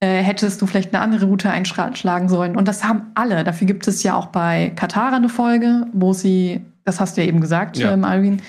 Äh, 0.01 0.23
hättest 0.23 0.61
du 0.61 0.67
vielleicht 0.67 0.93
eine 0.93 1.03
andere 1.03 1.27
Route 1.27 1.51
einschlagen 1.51 2.29
sollen? 2.29 2.57
Und 2.57 2.67
das 2.69 2.85
haben 2.85 3.13
alle. 3.15 3.45
Dafür 3.45 3.67
gibt 3.67 3.87
es 3.87 4.03
ja 4.03 4.15
auch 4.15 4.27
bei 4.27 4.73
Katara 4.75 5.17
eine 5.17 5.29
Folge, 5.29 5.87
wo 5.93 6.13
sie, 6.13 6.61
das 6.85 7.01
hast 7.01 7.17
du 7.17 7.23
ja 7.23 7.29
eben 7.29 7.41
gesagt, 7.41 7.79
Ja. 7.79 7.93
ähm, 7.93 8.05
Alvin, 8.05 8.43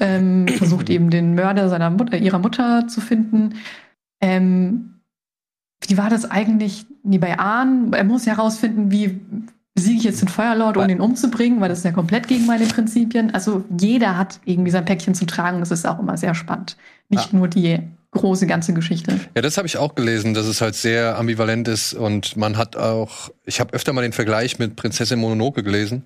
ähm, 0.00 0.46
versucht 0.48 0.90
eben 0.90 1.10
den 1.10 1.34
Mörder 1.34 1.68
seiner 1.68 1.90
Mutter, 1.90 2.18
ihrer 2.18 2.38
Mutter 2.38 2.86
zu 2.86 3.00
finden. 3.00 3.54
Ähm, 4.20 5.00
wie 5.86 5.96
war 5.96 6.10
das 6.10 6.30
eigentlich? 6.30 6.86
Nee, 7.02 7.18
bei 7.18 7.38
Ahn, 7.38 7.92
er 7.92 8.04
muss 8.04 8.24
ja 8.24 8.36
herausfinden, 8.36 8.90
wie 8.90 9.20
besiege 9.74 9.98
ich 9.98 10.04
jetzt 10.04 10.20
den 10.20 10.28
Feuerlord, 10.28 10.76
ohne 10.76 10.92
ihn 10.92 11.00
umzubringen, 11.00 11.60
weil 11.60 11.68
das 11.68 11.78
ist 11.78 11.84
ja 11.84 11.92
komplett 11.92 12.26
gegen 12.26 12.46
meine 12.46 12.66
Prinzipien. 12.66 13.32
Also 13.32 13.64
jeder 13.78 14.18
hat 14.18 14.40
irgendwie 14.44 14.72
sein 14.72 14.84
Päckchen 14.84 15.14
zu 15.14 15.24
tragen. 15.24 15.60
Das 15.60 15.70
ist 15.70 15.86
auch 15.86 16.00
immer 16.00 16.16
sehr 16.16 16.34
spannend. 16.34 16.76
Nicht 17.08 17.32
nur 17.32 17.46
die 17.46 17.78
große 18.10 18.46
ganze 18.46 18.72
Geschichte. 18.72 19.20
Ja, 19.36 19.42
das 19.42 19.56
habe 19.56 19.66
ich 19.68 19.76
auch 19.76 19.94
gelesen, 19.94 20.34
dass 20.34 20.46
es 20.46 20.60
halt 20.60 20.74
sehr 20.74 21.16
ambivalent 21.16 21.68
ist 21.68 21.94
und 21.94 22.36
man 22.36 22.56
hat 22.56 22.76
auch, 22.76 23.30
ich 23.44 23.60
habe 23.60 23.72
öfter 23.72 23.92
mal 23.92 24.02
den 24.02 24.12
Vergleich 24.12 24.58
mit 24.58 24.76
Prinzessin 24.76 25.20
Mononoke 25.20 25.62
gelesen, 25.62 26.04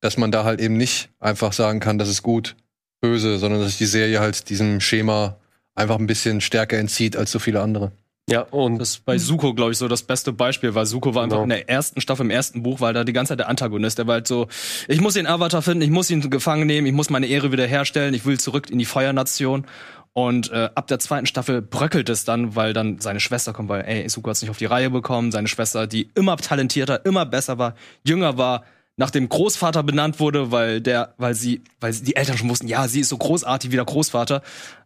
dass 0.00 0.16
man 0.16 0.30
da 0.30 0.44
halt 0.44 0.60
eben 0.60 0.76
nicht 0.76 1.10
einfach 1.18 1.52
sagen 1.52 1.80
kann, 1.80 1.98
das 1.98 2.08
ist 2.08 2.22
gut, 2.22 2.56
böse, 3.00 3.38
sondern 3.38 3.60
dass 3.60 3.76
die 3.76 3.86
Serie 3.86 4.20
halt 4.20 4.48
diesem 4.48 4.80
Schema 4.80 5.36
einfach 5.74 5.98
ein 5.98 6.06
bisschen 6.06 6.40
stärker 6.40 6.78
entzieht 6.78 7.16
als 7.16 7.30
so 7.30 7.38
viele 7.38 7.60
andere. 7.60 7.92
Ja, 8.28 8.42
und 8.42 8.78
Das 8.78 8.90
ist 8.90 9.04
bei 9.04 9.18
Suko, 9.18 9.54
glaube 9.54 9.72
ich, 9.72 9.78
so 9.78 9.88
das 9.88 10.04
beste 10.04 10.32
Beispiel, 10.32 10.74
weil 10.74 10.86
Suko 10.86 11.14
war 11.14 11.24
einfach 11.24 11.38
Genau. 11.38 11.44
in 11.44 11.48
der 11.50 11.68
ersten 11.68 12.00
Staffel, 12.00 12.24
im 12.24 12.30
ersten 12.30 12.62
Buch, 12.62 12.80
weil 12.80 12.94
da 12.94 13.02
die 13.02 13.12
ganze 13.12 13.30
Zeit 13.30 13.40
der 13.40 13.48
Antagonist, 13.48 13.98
der 13.98 14.06
war 14.06 14.14
halt 14.14 14.28
so, 14.28 14.46
ich 14.86 15.00
muss 15.00 15.14
den 15.14 15.26
Avatar 15.26 15.62
finden, 15.62 15.82
ich 15.82 15.90
muss 15.90 16.10
ihn 16.10 16.28
gefangen 16.30 16.66
nehmen, 16.66 16.86
ich 16.86 16.92
muss 16.92 17.10
meine 17.10 17.26
Ehre 17.26 17.50
wiederherstellen, 17.50 18.14
ich 18.14 18.24
will 18.26 18.38
zurück 18.38 18.70
in 18.70 18.78
die 18.78 18.84
Feuernation. 18.84 19.66
Und 20.12 20.50
äh, 20.50 20.68
ab 20.74 20.86
der 20.88 20.98
zweiten 20.98 21.26
Staffel 21.26 21.62
bröckelt 21.62 22.08
es 22.08 22.24
dann, 22.24 22.54
weil 22.56 22.72
dann 22.72 22.98
seine 23.00 23.20
Schwester 23.20 23.52
kommt, 23.52 23.68
weil, 23.68 23.82
ey, 23.84 24.08
Suko 24.08 24.30
hat's 24.30 24.42
nicht 24.42 24.50
auf 24.50 24.58
die 24.58 24.64
Reihe 24.66 24.90
bekommen, 24.90 25.32
seine 25.32 25.48
Schwester, 25.48 25.86
die 25.86 26.10
immer 26.14 26.36
talentierter, 26.36 27.04
immer 27.06 27.26
besser 27.26 27.58
war, 27.58 27.74
jünger 28.04 28.36
war, 28.36 28.64
nach 28.96 29.10
dem 29.10 29.28
Großvater 29.28 29.82
benannt 29.82 30.20
wurde, 30.20 30.52
weil 30.52 30.80
der, 30.80 31.14
weil 31.16 31.34
sie, 31.34 31.62
weil 31.80 31.92
sie, 31.92 32.04
die 32.04 32.16
Eltern 32.16 32.36
schon 32.36 32.48
wussten, 32.50 32.68
ja, 32.68 32.86
sie 32.86 33.00
ist 33.00 33.08
so 33.08 33.16
großartig 33.16 33.70
wie 33.70 33.76
der 33.76 33.84
Großvater. 33.84 34.42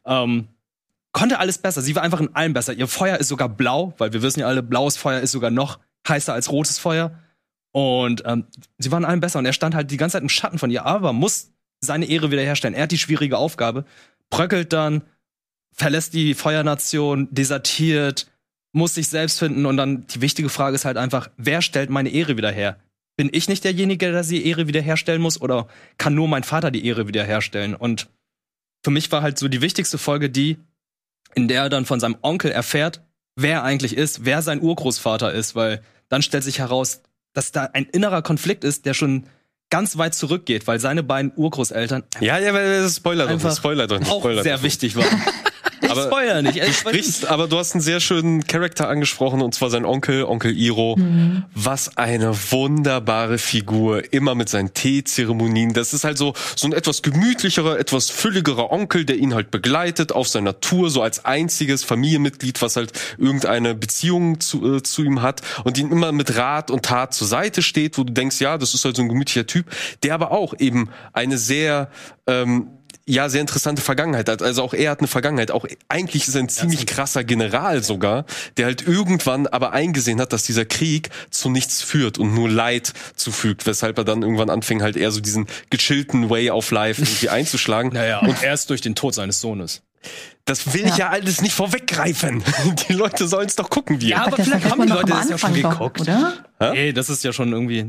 Ähm, 0.07 0.49
konnte 1.15 1.39
alles 1.39 1.57
besser. 1.57 1.81
Sie 1.81 1.97
war 1.97 2.03
einfach 2.03 2.21
in 2.21 2.35
allem 2.35 2.53
besser. 2.53 2.75
Ihr 2.75 2.89
Feuer 2.89 3.17
ist 3.17 3.29
sogar 3.29 3.49
blau, 3.49 3.95
weil 3.97 4.13
wir 4.13 4.21
wissen 4.21 4.41
ja 4.41 4.47
alle, 4.47 4.63
blaues 4.63 4.99
Feuer 4.99 5.21
ist 5.21 5.33
sogar 5.33 5.51
noch 5.51 5.79
heißer 6.07 6.35
als 6.35 6.51
rotes 6.51 6.79
Feuer. 6.79 7.19
Und 7.73 8.23
ähm, 8.27 8.47
sie 8.79 8.93
war 8.93 8.99
in 8.99 9.05
allem 9.07 9.21
besser. 9.21 9.39
Und 9.39 9.47
er 9.47 9.53
stand 9.55 9.75
halt 9.75 9.91
die 9.91 9.97
ganze 9.97 10.15
Zeit 10.15 10.23
im 10.23 10.29
Schatten 10.29 10.59
von 10.59 10.71
ihr, 10.71 10.85
aber 10.85 11.13
muss 11.13 11.53
seine 11.81 12.07
Ehre 12.07 12.31
wiederherstellen. 12.31 12.75
Er 12.75 12.83
hat 12.83 12.93
die 12.93 12.99
schwierige 12.99 13.39
Aufgabe, 13.39 13.85
bröckelt 14.29 14.73
dann, 14.73 15.03
verlässt 15.73 16.15
die 16.15 16.35
Feuernation, 16.35 17.29
desertiert, 17.31 18.31
muss 18.73 18.95
sich 18.95 19.09
selbst 19.09 19.39
finden. 19.39 19.67
Und 19.67 19.77
dann 19.77 20.07
die 20.09 20.21
wichtige 20.21 20.49
Frage 20.49 20.75
ist 20.75 20.85
halt 20.85 20.97
einfach, 20.97 21.31
wer 21.37 21.63
stellt 21.63 21.91
meine 21.91 22.11
Ehre 22.11 22.37
wieder 22.37 22.51
her? 22.51 22.79
Bin 23.17 23.31
ich 23.33 23.49
nicht 23.49 23.63
derjenige, 23.63 24.11
der 24.11 24.25
die 24.25 24.47
Ehre 24.47 24.67
wiederherstellen 24.67 25.23
muss? 25.23 25.41
Oder 25.41 25.69
kann 25.97 26.17
nur 26.17 26.27
mein 26.27 26.43
Vater 26.43 26.73
die 26.73 26.85
Ehre 26.85 27.07
wiederherstellen? 27.07 27.77
Und 27.77 28.09
für 28.83 28.91
mich 28.91 29.13
war 29.13 29.23
halt 29.23 29.39
so 29.39 29.47
die 29.47 29.63
wichtigste 29.63 29.97
Folge 29.97 30.29
die, 30.29 30.59
in 31.35 31.49
der 31.49 31.63
er 31.63 31.69
dann 31.69 31.87
von 31.87 32.01
seinem 32.01 32.17
Onkel 32.23 32.51
erfährt, 32.51 33.03
wer 33.37 33.53
er 33.53 33.63
eigentlich 33.65 33.97
ist, 33.97 34.25
wer 34.25 34.43
sein 34.43 34.61
Urgroßvater 34.63 35.33
ist, 35.33 35.55
weil 35.55 35.83
dann 36.09 36.23
stellt 36.23 36.45
sich 36.45 36.59
heraus, 36.59 37.03
dass 37.33 37.53
da 37.53 37.71
ein 37.73 37.87
innerer 37.87 38.23
Konflikt 38.23 38.65
ist, 38.65 38.87
der 38.87 38.95
schon 38.95 39.27
ganz 39.71 39.99
weit 39.99 40.15
zurückgeht, 40.15 40.67
weil 40.67 40.79
seine 40.79 41.03
beiden 41.03 41.33
Urgroßeltern 41.35 42.05
ja, 42.21 42.39
ja, 42.39 42.55
weil 42.55 42.83
das 42.83 42.97
Spoiler 42.97 43.27
doch 43.27 43.57
Spoiler 43.57 43.87
doch 43.87 43.99
nicht, 43.99 44.11
auch 44.11 44.21
Spoiler 44.21 44.43
sehr 44.43 44.57
doch. 44.57 44.63
wichtig 44.63 44.97
waren. 44.97 45.07
Ich 45.95 46.01
Aber 46.01 46.09
spoiler 46.09 46.43
nicht. 46.43 46.61
Du 46.61 46.73
sprichst, 46.73 47.27
aber 47.27 47.49
du 47.49 47.59
hast 47.59 47.75
einen 47.75 47.81
sehr 47.81 48.01
schönen 48.01 48.47
Charakter 48.47 48.89
angesprochen, 48.89 49.41
und 49.43 49.55
zwar 49.55 49.71
sein 49.71 49.85
Onkel, 49.85 50.25
Onkel 50.25 50.57
Iro. 50.57 50.97
Was 51.55 51.97
eine 51.97 52.35
wunderbare 52.51 53.39
Figur, 53.39 54.13
immer 54.13 54.35
mit 54.35 54.49
seinen 54.49 54.75
Teezeremonien. 54.75 55.73
Das 55.73 55.93
ist 55.93 56.05
halt 56.05 56.19
so, 56.19 56.35
so 56.57 56.67
ein 56.67 56.73
etwas 56.73 57.03
gemütlicherer, 57.03 57.79
etwas 57.79 58.11
fülligerer 58.11 58.71
Onkel, 58.71 59.05
der 59.05 59.17
ihn 59.17 59.35
halt 59.35 59.51
begleitet 59.51 60.13
auf 60.13 60.29
seiner 60.29 60.61
Tour, 60.61 60.91
so 60.91 61.03
als 61.03 61.25
einziges 61.25 61.85
Familienmitglied, 61.85 62.61
was 62.63 62.77
halt 62.77 62.93
irgendeine 63.19 63.75
Beziehung 63.75 64.41
zu, 64.41 64.77
äh, 64.77 64.83
zu 64.83 65.03
ihm 65.03 65.23
hat 65.23 65.43
und 65.65 65.79
ihn 65.79 65.91
immer 65.91 66.13
mit 66.13 66.37
Rat 66.37 66.71
und 66.71 66.85
Tat 66.85 67.15
zur 67.15 67.27
Seite 67.27 67.63
steht, 67.63 67.99
wo 67.99 68.05
du 68.05 68.13
denkst, 68.13 68.41
ja, 68.41 68.59
das 68.59 68.75
ist 68.75 68.85
halt 68.85 68.97
so 68.97 69.03
ein 69.03 69.09
gemütlicher 69.09 69.47
Typ, 69.47 69.67
der 70.03 70.15
aber 70.15 70.31
auch 70.31 70.55
eben 70.59 70.91
eine 71.13 71.39
sehr, 71.39 71.91
ähm, 72.27 72.69
ja, 73.07 73.29
sehr 73.29 73.43
interessante 73.43 73.83
Vergangenheit 73.83 74.29
hat. 74.29 74.43
Also 74.43 74.63
auch 74.63 74.73
er 74.73 74.91
hat 74.91 75.01
eine 75.01 75.09
Vergangenheit. 75.09 75.51
Auch 75.51 75.67
eigentlich 75.89 76.27
ist 76.27 76.35
er 76.35 76.43
ein 76.43 76.49
ziemlich 76.49 76.87
krasser 76.87 77.23
General 77.23 77.83
sogar, 77.83 78.25
der 78.57 78.67
halt 78.67 78.87
irgendwann 78.87 79.47
aber 79.47 79.73
eingesehen 79.73 80.21
hat, 80.21 80.33
dass 80.33 80.45
dieser 80.45 80.65
Krieg 80.65 81.11
zu 81.31 81.51
nichts 81.51 81.83
führt 81.83 82.19
und 82.19 82.35
nur 82.35 82.49
Leid 82.49 82.95
zufügt, 83.15 83.67
weshalb 83.67 83.99
er 83.99 84.05
dann 84.05 84.23
irgendwann 84.23 84.49
anfing, 84.49 84.83
halt 84.83 84.97
eher 84.97 85.11
so 85.11 85.21
diesen 85.21 85.47
gechillten 85.69 86.31
Way 86.31 86.51
of 86.51 86.71
Life 86.71 87.03
irgendwie 87.03 87.29
einzuschlagen. 87.29 87.93
Naja, 87.93 88.21
und 88.21 88.43
erst 88.43 88.71
durch 88.71 88.81
den 88.81 88.95
Tod 88.95 89.15
seines 89.15 89.41
Sohnes. 89.41 89.83
Das 90.47 90.75
will 90.75 90.87
ich 90.87 90.99
ja 90.99 91.09
alles 91.09 91.41
nicht 91.41 91.55
vorweggreifen. 91.55 92.43
Die 92.89 92.93
Leute 92.93 93.27
sollen 93.29 93.47
es 93.47 93.57
doch 93.57 93.71
gucken, 93.71 94.01
wir. 94.01 94.09
Ja, 94.09 94.27
aber 94.27 94.37
das 94.37 94.47
vielleicht 94.47 94.71
haben 94.71 94.83
die 94.83 94.93
Leute 94.93 95.13
am 95.13 95.21
das 95.21 95.31
ja 95.31 95.39
schon 95.39 95.63
doch, 95.63 95.71
geguckt. 95.71 96.01
Oder? 96.03 96.45
Ey, 96.59 96.93
das 96.93 97.09
ist 97.09 97.25
ja 97.25 97.33
schon 97.33 97.53
irgendwie. 97.53 97.87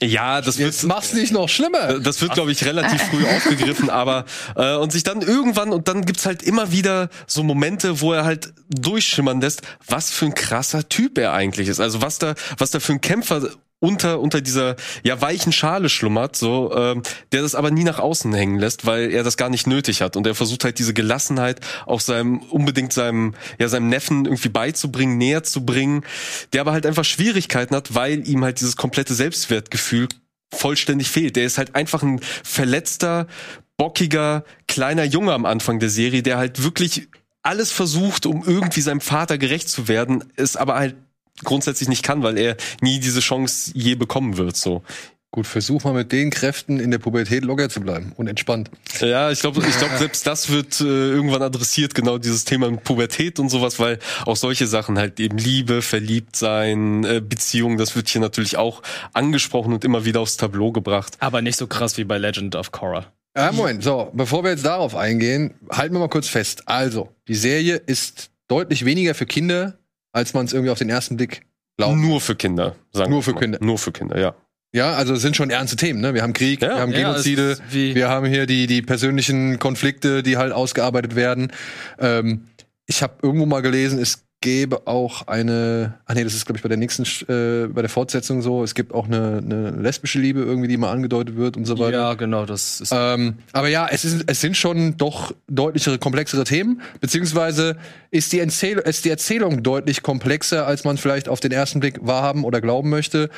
Ja, 0.00 0.40
das 0.40 0.58
Jetzt 0.58 0.82
wird, 0.82 0.92
mach's 0.94 1.12
nicht 1.12 1.32
noch 1.32 1.48
schlimmer. 1.48 1.98
Das 1.98 2.20
wird, 2.20 2.32
glaube 2.32 2.52
ich, 2.52 2.64
relativ 2.64 3.02
früh 3.02 3.24
aufgegriffen, 3.36 3.90
aber 3.90 4.24
äh, 4.56 4.76
und 4.76 4.92
sich 4.92 5.02
dann 5.02 5.22
irgendwann 5.22 5.72
und 5.72 5.88
dann 5.88 6.04
gibt's 6.04 6.24
halt 6.26 6.42
immer 6.42 6.70
wieder 6.70 7.08
so 7.26 7.42
Momente, 7.42 8.00
wo 8.00 8.12
er 8.12 8.24
halt 8.24 8.52
durchschimmern 8.68 9.40
lässt, 9.40 9.62
was 9.86 10.10
für 10.10 10.26
ein 10.26 10.34
krasser 10.34 10.88
Typ 10.88 11.18
er 11.18 11.32
eigentlich 11.32 11.68
ist. 11.68 11.80
Also 11.80 12.00
was 12.00 12.18
da, 12.18 12.34
was 12.58 12.70
da 12.70 12.80
für 12.80 12.92
ein 12.92 13.00
Kämpfer 13.00 13.50
unter 13.80 14.20
unter 14.20 14.40
dieser 14.40 14.76
ja 15.02 15.20
weichen 15.20 15.52
Schale 15.52 15.88
schlummert, 15.88 16.36
so 16.36 16.74
ähm, 16.74 17.02
der 17.32 17.42
das 17.42 17.54
aber 17.54 17.70
nie 17.70 17.84
nach 17.84 17.98
außen 17.98 18.32
hängen 18.34 18.58
lässt, 18.58 18.86
weil 18.86 19.12
er 19.12 19.22
das 19.22 19.36
gar 19.36 19.50
nicht 19.50 19.66
nötig 19.66 20.02
hat 20.02 20.16
und 20.16 20.26
er 20.26 20.34
versucht 20.34 20.64
halt 20.64 20.78
diese 20.78 20.94
Gelassenheit 20.94 21.60
auch 21.86 22.00
seinem 22.00 22.38
unbedingt 22.50 22.92
seinem 22.92 23.34
ja 23.58 23.68
seinem 23.68 23.88
Neffen 23.88 24.24
irgendwie 24.24 24.48
beizubringen, 24.48 25.18
näher 25.18 25.44
zu 25.44 25.64
bringen, 25.64 26.04
der 26.52 26.62
aber 26.62 26.72
halt 26.72 26.86
einfach 26.86 27.04
Schwierigkeiten 27.04 27.74
hat, 27.74 27.94
weil 27.94 28.26
ihm 28.28 28.44
halt 28.44 28.60
dieses 28.60 28.76
komplette 28.76 29.14
Selbstwertgefühl 29.14 30.08
vollständig 30.52 31.10
fehlt. 31.10 31.36
Der 31.36 31.44
ist 31.44 31.58
halt 31.58 31.74
einfach 31.74 32.02
ein 32.02 32.20
verletzter, 32.42 33.26
bockiger, 33.76 34.44
kleiner 34.66 35.04
Junge 35.04 35.32
am 35.32 35.44
Anfang 35.44 35.78
der 35.78 35.90
Serie, 35.90 36.22
der 36.22 36.38
halt 36.38 36.62
wirklich 36.64 37.08
alles 37.42 37.70
versucht, 37.70 38.26
um 38.26 38.44
irgendwie 38.44 38.80
seinem 38.80 39.00
Vater 39.00 39.38
gerecht 39.38 39.68
zu 39.68 39.88
werden, 39.88 40.24
es 40.36 40.56
aber 40.56 40.74
halt 40.74 40.96
grundsätzlich 41.44 41.88
nicht 41.88 42.02
kann, 42.02 42.22
weil 42.22 42.38
er 42.38 42.56
nie 42.80 43.00
diese 43.00 43.20
Chance 43.20 43.72
je 43.74 43.94
bekommen 43.94 44.36
wird, 44.36 44.56
so. 44.56 44.82
Gut, 45.30 45.46
versuch 45.46 45.84
mal 45.84 45.92
mit 45.92 46.10
den 46.10 46.30
Kräften 46.30 46.80
in 46.80 46.90
der 46.90 46.96
Pubertät 46.98 47.44
locker 47.44 47.68
zu 47.68 47.82
bleiben 47.82 48.12
und 48.16 48.28
entspannt. 48.28 48.70
Ja, 49.00 49.30
ich 49.30 49.40
glaube, 49.40 49.62
ich 49.68 49.76
glaube, 49.76 49.98
selbst 49.98 50.26
das 50.26 50.48
wird 50.48 50.80
äh, 50.80 50.84
irgendwann 50.84 51.42
adressiert, 51.42 51.94
genau 51.94 52.16
dieses 52.16 52.46
Thema 52.46 52.70
mit 52.70 52.82
Pubertät 52.82 53.38
und 53.38 53.50
sowas, 53.50 53.78
weil 53.78 53.98
auch 54.24 54.36
solche 54.36 54.66
Sachen 54.66 54.98
halt 54.98 55.20
eben 55.20 55.36
Liebe, 55.36 55.82
verliebt 55.82 56.34
sein, 56.34 57.04
äh, 57.04 57.20
Beziehung, 57.20 57.76
das 57.76 57.94
wird 57.94 58.08
hier 58.08 58.22
natürlich 58.22 58.56
auch 58.56 58.82
angesprochen 59.12 59.74
und 59.74 59.84
immer 59.84 60.06
wieder 60.06 60.20
aufs 60.20 60.38
Tableau 60.38 60.72
gebracht. 60.72 61.18
aber 61.20 61.42
nicht 61.42 61.58
so 61.58 61.66
krass 61.66 61.98
wie 61.98 62.04
bei 62.04 62.16
Legend 62.16 62.56
of 62.56 62.72
Korra. 62.72 63.12
Ja, 63.36 63.52
Moment, 63.52 63.84
so, 63.84 64.10
bevor 64.14 64.42
wir 64.44 64.50
jetzt 64.52 64.64
darauf 64.64 64.96
eingehen, 64.96 65.52
halten 65.70 65.94
wir 65.94 66.00
mal 66.00 66.08
kurz 66.08 66.26
fest. 66.26 66.62
Also, 66.66 67.10
die 67.28 67.34
Serie 67.34 67.76
ist 67.76 68.30
deutlich 68.48 68.84
weniger 68.86 69.14
für 69.14 69.26
Kinder, 69.26 69.77
als 70.12 70.34
man 70.34 70.46
es 70.46 70.52
irgendwie 70.52 70.70
auf 70.70 70.78
den 70.78 70.88
ersten 70.90 71.16
Blick 71.16 71.42
glaubt. 71.76 71.96
Nur 71.96 72.20
für 72.20 72.34
Kinder, 72.36 72.76
sagen 72.92 73.10
Nur 73.10 73.22
für 73.22 73.32
mal. 73.32 73.40
Kinder. 73.40 73.58
Nur 73.62 73.78
für 73.78 73.92
Kinder, 73.92 74.18
ja. 74.18 74.34
Ja, 74.74 74.92
also 74.94 75.14
es 75.14 75.22
sind 75.22 75.34
schon 75.34 75.48
ernste 75.48 75.76
Themen, 75.76 76.00
ne? 76.02 76.12
Wir 76.12 76.22
haben 76.22 76.34
Krieg, 76.34 76.60
Ja, 76.60 76.68
wir 76.74 76.80
haben 76.80 76.92
ja, 76.92 76.98
Genozide, 77.10 77.56
wie- 77.70 77.94
wir 77.94 78.08
haben 78.10 78.26
hier 78.26 78.44
die, 78.44 78.66
die 78.66 78.82
persönlichen 78.82 79.58
Konflikte, 79.58 80.22
die 80.22 80.36
halt 80.36 80.52
ausgearbeitet 80.52 81.16
werden. 81.16 81.50
Ähm, 81.98 82.48
ich 82.86 83.02
habe 83.02 83.14
irgendwo 83.22 83.46
mal 83.46 83.62
gelesen, 83.62 83.98
es 83.98 84.24
gäbe 84.40 84.86
auch 84.86 85.26
eine, 85.26 85.94
ach 86.06 86.14
nee, 86.14 86.22
das 86.22 86.32
ist 86.32 86.46
glaube 86.46 86.58
ich 86.58 86.62
bei 86.62 86.68
der 86.68 86.78
nächsten, 86.78 87.02
äh, 87.28 87.66
bei 87.66 87.80
der 87.82 87.88
Fortsetzung 87.88 88.40
so, 88.40 88.62
es 88.62 88.74
gibt 88.74 88.94
auch 88.94 89.06
eine, 89.06 89.38
eine 89.44 89.70
lesbische 89.70 90.20
Liebe 90.20 90.40
irgendwie, 90.40 90.68
die 90.68 90.76
mal 90.76 90.92
angedeutet 90.92 91.34
wird 91.36 91.56
und 91.56 91.64
so 91.64 91.76
weiter. 91.78 91.98
Ja, 91.98 92.14
genau, 92.14 92.46
das 92.46 92.80
ist. 92.80 92.92
Ähm, 92.94 93.38
aber 93.52 93.66
ja, 93.68 93.88
es, 93.90 94.04
ist, 94.04 94.24
es 94.28 94.40
sind 94.40 94.56
schon 94.56 94.96
doch 94.96 95.32
deutlichere, 95.48 95.98
komplexere 95.98 96.44
Themen, 96.44 96.82
beziehungsweise 97.00 97.76
ist 98.12 98.32
die, 98.32 98.38
Erzähl 98.38 98.78
ist 98.78 99.04
die 99.04 99.10
Erzählung 99.10 99.64
deutlich 99.64 100.02
komplexer, 100.02 100.66
als 100.68 100.84
man 100.84 100.98
vielleicht 100.98 101.28
auf 101.28 101.40
den 101.40 101.50
ersten 101.50 101.80
Blick 101.80 101.98
wahrhaben 102.06 102.44
oder 102.44 102.60
glauben 102.60 102.90
möchte. 102.90 103.30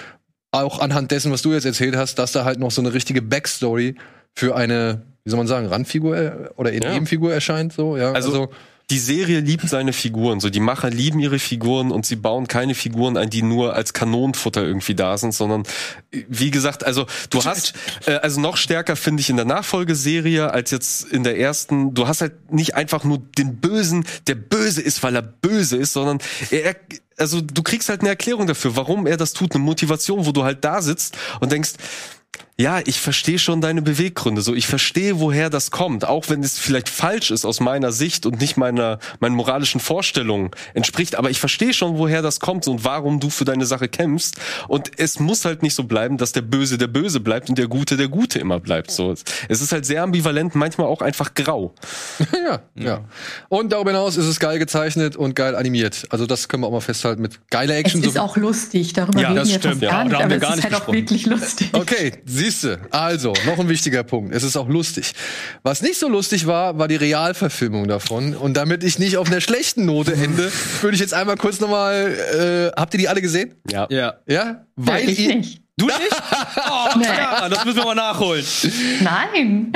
Auch 0.53 0.81
anhand 0.81 1.13
dessen, 1.13 1.33
was 1.33 1.41
du 1.43 1.53
jetzt 1.53 1.65
erzählt 1.65 1.97
hast, 1.97 2.19
dass 2.19 2.33
da 2.33 2.45
halt 2.45 2.59
noch 2.59 2.73
so 2.73 2.83
eine 2.83 2.93
richtige 2.93 3.23
Backstory 3.23 3.95
für 4.35 4.55
eine, 4.55 5.03
wie 5.25 5.31
soll 5.31 5.39
man 5.39 5.47
sagen, 5.47 5.67
Randfigur 5.67 6.17
äh, 6.17 6.33
oder 6.57 6.73
Ja. 6.75 6.93
Nebenfigur 6.93 7.33
erscheint. 7.33 7.73
So, 7.73 7.97
ja. 7.97 8.13
Also- 8.13 8.29
Also, 8.33 8.51
die 8.91 8.99
Serie 8.99 9.41
liebt 9.41 9.69
seine 9.69 9.93
Figuren. 9.93 10.41
So, 10.41 10.51
die 10.51 10.61
Macher 10.61 10.91
lieben 10.91 11.21
ihre 11.21 11.39
Figuren 11.39 11.93
und 11.93 12.05
sie 12.05 12.17
bauen 12.17 12.49
keine 12.49 12.75
Figuren 12.75 13.17
ein, 13.17 13.31
die 13.31 13.43
nur 13.43 13.75
als 13.75 13.93
Kanonenfutter 13.93 14.63
irgendwie 14.63 14.95
da 14.95 15.17
sind, 15.17 15.33
sondern 15.33 15.63
wie 16.11 16.51
gesagt, 16.51 16.85
also 16.85 17.07
du 17.31 17.45
hast, 17.45 17.75
äh, 18.07 18.15
also 18.15 18.41
noch 18.41 18.57
stärker 18.57 18.97
finde 18.97 19.21
ich 19.21 19.31
in 19.31 19.37
der 19.37 19.45
Nachfolgeserie 19.45 20.51
als 20.51 20.73
jetzt 20.73 21.05
in 21.05 21.23
der 21.23 21.39
ersten. 21.39 21.95
Du 21.95 22.09
hast 22.09 22.21
halt 22.21 22.53
nicht 22.53 22.75
einfach 22.75 23.05
nur 23.05 23.19
den 23.39 23.57
Bösen, 23.57 24.05
der 24.27 24.35
böse 24.35 24.83
ist, 24.83 25.03
weil 25.03 25.15
er 25.15 25.23
böse 25.23 25.77
ist, 25.77 25.93
sondern 25.93 26.19
er, 26.51 26.75
also 27.17 27.41
du 27.41 27.63
kriegst 27.63 27.89
halt 27.89 28.01
eine 28.01 28.11
Erklärung 28.11 28.47
dafür, 28.47 28.77
warum 28.77 29.07
er 29.07 29.17
das 29.17 29.33
tut, 29.33 29.55
eine 29.55 29.63
Motivation, 29.63 30.27
wo 30.27 30.33
du 30.33 30.43
halt 30.43 30.65
da 30.65 30.83
sitzt 30.83 31.17
und 31.41 31.53
denkst, 31.53 31.73
ja, 32.61 32.81
ich 32.85 33.01
verstehe 33.01 33.39
schon 33.39 33.63
deine 33.63 33.81
Beweggründe. 33.81 34.43
So, 34.43 34.55
ich 34.55 34.67
verstehe, 34.67 35.19
woher 35.19 35.49
das 35.49 35.71
kommt, 35.71 36.05
auch 36.05 36.29
wenn 36.29 36.43
es 36.43 36.59
vielleicht 36.59 36.91
falsch 36.91 37.31
ist 37.31 37.47
aus 37.47 37.59
meiner 37.61 37.91
Sicht 37.91 38.27
und 38.27 38.39
nicht 38.39 38.59
meiner 38.59 38.99
meinen 39.19 39.35
moralischen 39.35 39.81
Vorstellungen 39.81 40.51
entspricht. 40.75 41.15
Aber 41.17 41.31
ich 41.31 41.41
verstehe 41.41 41.73
schon, 41.73 41.97
woher 41.97 42.21
das 42.21 42.39
kommt 42.39 42.69
und 42.69 42.85
warum 42.85 43.19
du 43.19 43.31
für 43.31 43.47
deine 43.47 43.65
Sache 43.65 43.89
kämpfst. 43.89 44.37
Und 44.69 44.91
es 44.99 45.19
muss 45.19 45.47
halt 45.47 45.63
nicht 45.63 45.75
so 45.75 45.85
bleiben, 45.85 46.19
dass 46.19 46.33
der 46.33 46.43
Böse 46.43 46.77
der 46.77 46.89
Böse 46.89 47.21
bleibt 47.21 47.49
und 47.49 47.57
der 47.57 47.67
Gute 47.67 47.97
der 47.97 48.09
Gute 48.09 48.39
immer 48.39 48.61
bleibt. 48.61 48.91
So, 48.91 49.15
es 49.49 49.61
ist 49.63 49.73
halt 49.73 49.87
sehr 49.87 50.03
ambivalent, 50.03 50.55
manchmal 50.55 50.87
auch 50.89 51.01
einfach 51.01 51.33
grau. 51.33 51.75
ja, 52.47 52.61
ja. 52.75 53.05
Und 53.49 53.73
darüber 53.73 53.93
hinaus 53.93 54.19
ist 54.19 54.27
es 54.27 54.39
geil 54.39 54.59
gezeichnet 54.59 55.17
und 55.17 55.35
geil 55.35 55.57
animiert. 55.57 56.07
Also 56.11 56.27
das 56.27 56.49
können 56.49 56.63
wir 56.63 56.67
auch 56.67 56.73
mal 56.73 56.81
festhalten 56.81 57.23
mit 57.23 57.49
geiler 57.51 57.75
Es 57.75 57.81
Action. 57.81 58.03
ist 58.05 58.15
so- 58.15 58.21
auch 58.21 58.37
lustig, 58.37 58.93
darüber 58.93 59.21
Ja, 59.23 59.29
reden 59.29 59.37
das 59.39 59.49
wir 59.49 59.59
stimmt, 59.61 59.81
ja. 59.83 59.91
gar 59.91 59.99
Da 60.01 60.05
nicht, 60.05 60.15
haben 60.17 60.25
aber 60.25 60.37
es 60.37 60.43
ist 60.43 60.57
nicht 60.57 60.65
halt 60.65 60.75
auch 60.75 60.79
gesprochen. 60.81 60.95
wirklich 60.97 61.27
lustig. 61.27 61.69
Okay, 61.73 62.13
siehste. 62.51 62.81
Also, 62.91 63.33
noch 63.47 63.59
ein 63.59 63.69
wichtiger 63.69 64.03
Punkt. 64.03 64.35
Es 64.35 64.43
ist 64.43 64.57
auch 64.57 64.69
lustig. 64.69 65.13
Was 65.63 65.83
nicht 65.83 65.99
so 65.99 66.09
lustig 66.09 66.47
war, 66.47 66.79
war 66.79 66.89
die 66.89 66.97
Realverfilmung 66.97 67.89
davon. 67.89 68.35
Und 68.37 68.55
damit 68.55 68.85
ich 68.85 68.99
nicht 68.99 69.17
auf 69.17 69.29
einer 69.29 69.41
schlechten 69.41 69.87
Note 69.87 70.13
ende, 70.15 70.51
würde 70.81 70.95
ich 70.95 71.01
jetzt 71.01 71.15
einmal 71.15 71.37
kurz 71.37 71.61
nochmal. 71.61 72.71
Äh, 72.75 72.79
habt 72.81 72.95
ihr 72.95 72.99
die 72.99 73.09
alle 73.09 73.23
gesehen? 73.23 73.55
Ja. 73.71 73.87
Ja. 73.91 74.15
Ja? 74.27 74.67
Weil 74.77 75.09
ich 75.09 75.19
ihr. 75.21 75.35
nicht. 75.37 75.63
Du 75.77 75.87
nicht? 75.87 75.99
Oh, 76.57 76.89
Nee. 76.99 77.05
ja, 77.07 77.49
das 77.49 77.65
müssen 77.65 77.79
wir 77.79 77.85
mal 77.87 77.95
nachholen. 77.95 78.45
Nein. 79.01 79.73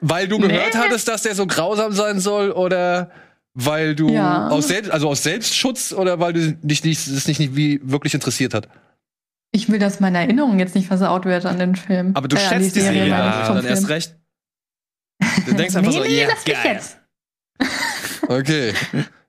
Weil 0.00 0.28
du 0.28 0.38
gehört 0.38 0.74
Nee. 0.74 0.80
hattest, 0.80 1.08
dass 1.08 1.22
der 1.22 1.34
so 1.34 1.46
grausam 1.46 1.92
sein 1.92 2.20
soll 2.20 2.52
oder 2.52 3.10
weil 3.54 3.96
du 3.96 4.10
Ja. 4.10 4.48
aus 4.48 4.68
Selbst, 4.68 4.90
also 4.92 5.08
aus 5.08 5.22
Selbstschutz 5.24 5.92
oder 5.92 6.20
weil 6.20 6.32
du 6.32 6.52
dich 6.62 6.84
nicht, 6.84 7.06
es 7.08 7.26
nicht, 7.26 7.40
nicht 7.40 7.56
wie 7.56 7.80
wirklich 7.82 8.14
interessiert 8.14 8.54
hat? 8.54 8.68
Ich 9.56 9.70
will, 9.70 9.78
dass 9.78 10.00
meine 10.00 10.18
Erinnerung 10.18 10.58
jetzt 10.58 10.74
nicht 10.74 10.86
versaut 10.86 11.24
wird 11.24 11.46
an 11.46 11.58
den 11.58 11.76
Film. 11.76 12.14
Aber 12.14 12.28
du 12.28 12.36
Äh, 12.36 12.40
schätzt 12.40 12.76
die 12.76 12.80
Serie, 12.80 13.08
ja, 13.08 13.48
dann 13.48 13.64
erst 13.64 13.88
recht. 13.88 14.14
Du 15.46 15.54
denkst 15.54 15.74
einfach 15.74 15.92
nee, 15.92 15.96
so, 15.98 16.04
nee, 16.04 16.18
yeah, 16.18 16.28
lass 16.28 16.44
mich 16.44 16.54
geil. 16.54 16.74
jetzt. 16.74 16.98
Okay. 18.28 18.74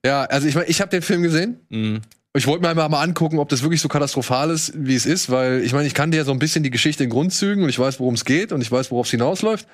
ja, 0.06 0.24
also 0.26 0.48
ich 0.50 0.56
meine, 0.56 0.68
ich 0.68 0.82
habe 0.82 0.90
den 0.90 1.02
Film 1.02 1.22
gesehen. 1.22 1.62
Mhm. 1.70 2.02
Ich 2.36 2.46
wollte 2.46 2.62
mir 2.62 2.70
einmal 2.70 2.90
mal 2.90 3.02
angucken, 3.02 3.40
ob 3.40 3.48
das 3.48 3.62
wirklich 3.62 3.80
so 3.80 3.88
katastrophal 3.88 4.50
ist, 4.52 4.74
wie 4.76 4.96
es 4.96 5.06
ist, 5.06 5.30
weil 5.30 5.62
ich 5.63 5.72
meine, 5.72 5.88
ich 5.88 5.94
kannte 5.94 6.18
ja 6.18 6.26
so 6.26 6.32
ein 6.34 6.40
bisschen 6.40 6.62
die 6.62 6.72
Geschichte 6.72 7.06
in 7.06 7.10
Grundzügen 7.10 7.63
und 7.63 7.70
ich 7.70 7.80
weiß, 7.80 8.02
worum 8.02 8.16
es 8.16 8.26
geht 8.26 8.52
und 8.52 8.60
ich 8.62 8.70
weiß, 8.70 8.92
worauf 8.92 9.06
es 9.06 9.12
hinausläuft. 9.12 9.66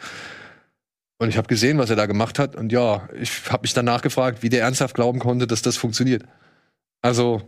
Und 1.18 1.30
ich 1.30 1.38
habe 1.38 1.48
gesehen, 1.48 1.80
was 1.80 1.90
er 1.90 1.96
da 1.96 2.06
gemacht 2.06 2.38
hat 2.38 2.56
und 2.56 2.72
ja, 2.72 3.10
ich 3.20 3.50
habe 3.50 3.64
mich 3.64 3.74
dann 3.74 3.86
nachgefragt, 3.86 4.44
wie 4.44 4.50
der 4.50 4.62
ernsthaft 4.62 4.94
glauben 4.94 5.18
konnte, 5.18 5.48
dass 5.48 5.64
das 5.64 5.78
funktioniert. 5.78 6.26
Also, 7.02 7.42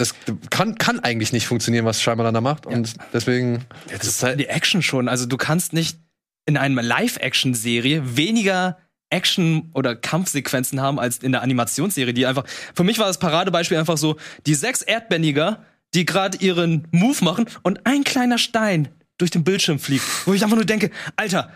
das 0.00 0.14
kann, 0.48 0.76
kann 0.76 0.98
eigentlich 1.00 1.32
nicht 1.32 1.46
funktionieren, 1.46 1.84
was 1.84 2.00
Shyamalan 2.00 2.32
da 2.32 2.40
macht 2.40 2.64
und 2.64 2.94
deswegen 3.12 3.66
Das 3.90 4.06
ist 4.06 4.22
halt 4.22 4.40
die 4.40 4.46
Action 4.46 4.82
schon. 4.82 5.08
Also 5.08 5.26
du 5.26 5.36
kannst 5.36 5.74
nicht 5.74 5.98
in 6.46 6.56
einer 6.56 6.82
Live-Action-Serie 6.82 8.16
weniger 8.16 8.78
Action- 9.10 9.70
oder 9.74 9.94
Kampfsequenzen 9.94 10.80
haben 10.80 10.98
als 10.98 11.18
in 11.18 11.32
der 11.32 11.42
Animationsserie, 11.42 12.14
die 12.14 12.24
einfach. 12.24 12.44
Für 12.74 12.84
mich 12.84 12.98
war 12.98 13.08
das 13.08 13.18
Paradebeispiel 13.18 13.76
einfach 13.76 13.98
so, 13.98 14.16
die 14.46 14.54
sechs 14.54 14.80
Erdbändiger, 14.80 15.64
die 15.92 16.06
gerade 16.06 16.38
ihren 16.38 16.88
Move 16.92 17.22
machen 17.22 17.46
und 17.62 17.84
ein 17.84 18.04
kleiner 18.04 18.38
Stein 18.38 18.88
durch 19.18 19.30
den 19.30 19.44
Bildschirm 19.44 19.78
fliegt. 19.78 20.04
Wo 20.24 20.32
ich 20.32 20.42
einfach 20.42 20.56
nur 20.56 20.64
denke, 20.64 20.90
Alter, 21.16 21.52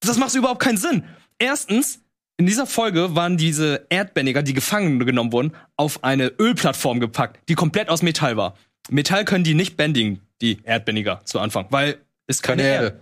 das 0.00 0.16
macht 0.16 0.34
überhaupt 0.34 0.60
keinen 0.62 0.78
Sinn. 0.78 1.04
Erstens, 1.38 2.00
in 2.38 2.46
dieser 2.46 2.66
Folge 2.66 3.16
waren 3.16 3.36
diese 3.36 3.86
Erdbändiger, 3.90 4.42
die 4.42 4.54
gefangen 4.54 5.04
genommen 5.04 5.32
wurden, 5.32 5.52
auf 5.76 6.04
eine 6.04 6.28
Ölplattform 6.38 7.00
gepackt, 7.00 7.40
die 7.48 7.54
komplett 7.54 7.88
aus 7.88 8.02
Metall 8.02 8.36
war. 8.36 8.54
Metall 8.90 9.24
können 9.24 9.42
die 9.42 9.54
nicht 9.54 9.76
bändigen, 9.76 10.20
die 10.40 10.58
Erdbändiger 10.62 11.20
zu 11.24 11.40
Anfang, 11.40 11.66
weil 11.70 11.98
es 12.28 12.40
keine, 12.40 12.62
keine 12.62 12.74
Erde. 12.74 12.86
Erde. 12.86 13.00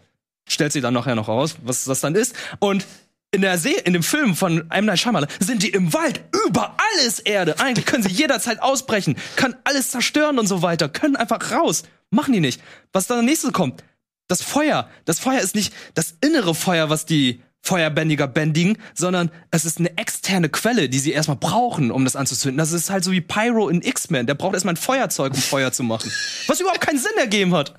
Stellt 0.48 0.72
sie 0.72 0.80
dann 0.80 0.94
nachher 0.94 1.14
noch 1.14 1.28
raus, 1.28 1.56
was 1.62 1.84
das 1.84 2.00
dann 2.00 2.14
ist. 2.14 2.34
Und 2.60 2.86
in 3.30 3.42
der 3.42 3.58
See, 3.58 3.74
in 3.84 3.92
dem 3.92 4.02
Film 4.02 4.34
von 4.34 4.70
M. 4.70 4.86
Night 4.86 5.00
Shyamalan 5.00 5.28
sind 5.38 5.62
die 5.62 5.68
im 5.68 5.92
Wald. 5.92 6.22
Überall 6.46 6.76
ist 7.06 7.20
Erde. 7.20 7.60
Eigentlich 7.60 7.84
können 7.84 8.04
sie 8.04 8.12
jederzeit 8.12 8.62
ausbrechen, 8.62 9.16
können 9.34 9.56
alles 9.64 9.90
zerstören 9.90 10.38
und 10.38 10.46
so 10.46 10.62
weiter, 10.62 10.88
können 10.88 11.16
einfach 11.16 11.52
raus. 11.52 11.82
Machen 12.10 12.32
die 12.32 12.40
nicht. 12.40 12.62
Was 12.92 13.06
dann 13.06 13.24
nächstes 13.26 13.52
kommt, 13.52 13.84
das 14.28 14.40
Feuer. 14.42 14.88
Das 15.04 15.18
Feuer 15.18 15.40
ist 15.40 15.54
nicht 15.54 15.74
das 15.92 16.14
innere 16.22 16.54
Feuer, 16.54 16.88
was 16.88 17.04
die 17.04 17.42
Feuerbändiger 17.66 18.28
bändigen, 18.28 18.78
sondern 18.94 19.30
es 19.50 19.64
ist 19.64 19.78
eine 19.78 19.96
externe 19.98 20.48
Quelle, 20.48 20.88
die 20.88 20.98
sie 20.98 21.12
erstmal 21.12 21.36
brauchen, 21.36 21.90
um 21.90 22.04
das 22.04 22.16
anzuzünden. 22.16 22.58
Das 22.58 22.72
ist 22.72 22.90
halt 22.90 23.02
so 23.04 23.10
wie 23.10 23.20
Pyro 23.20 23.68
in 23.68 23.82
X-Men. 23.82 24.26
Der 24.26 24.34
braucht 24.34 24.54
erstmal 24.54 24.74
ein 24.74 24.78
Feuerzeug, 24.78 25.34
um 25.34 25.40
Feuer 25.40 25.72
zu 25.72 25.82
machen. 25.82 26.10
Was 26.46 26.60
überhaupt 26.60 26.80
keinen 26.80 26.98
Sinn 26.98 27.16
ergeben 27.18 27.54
hat. 27.54 27.74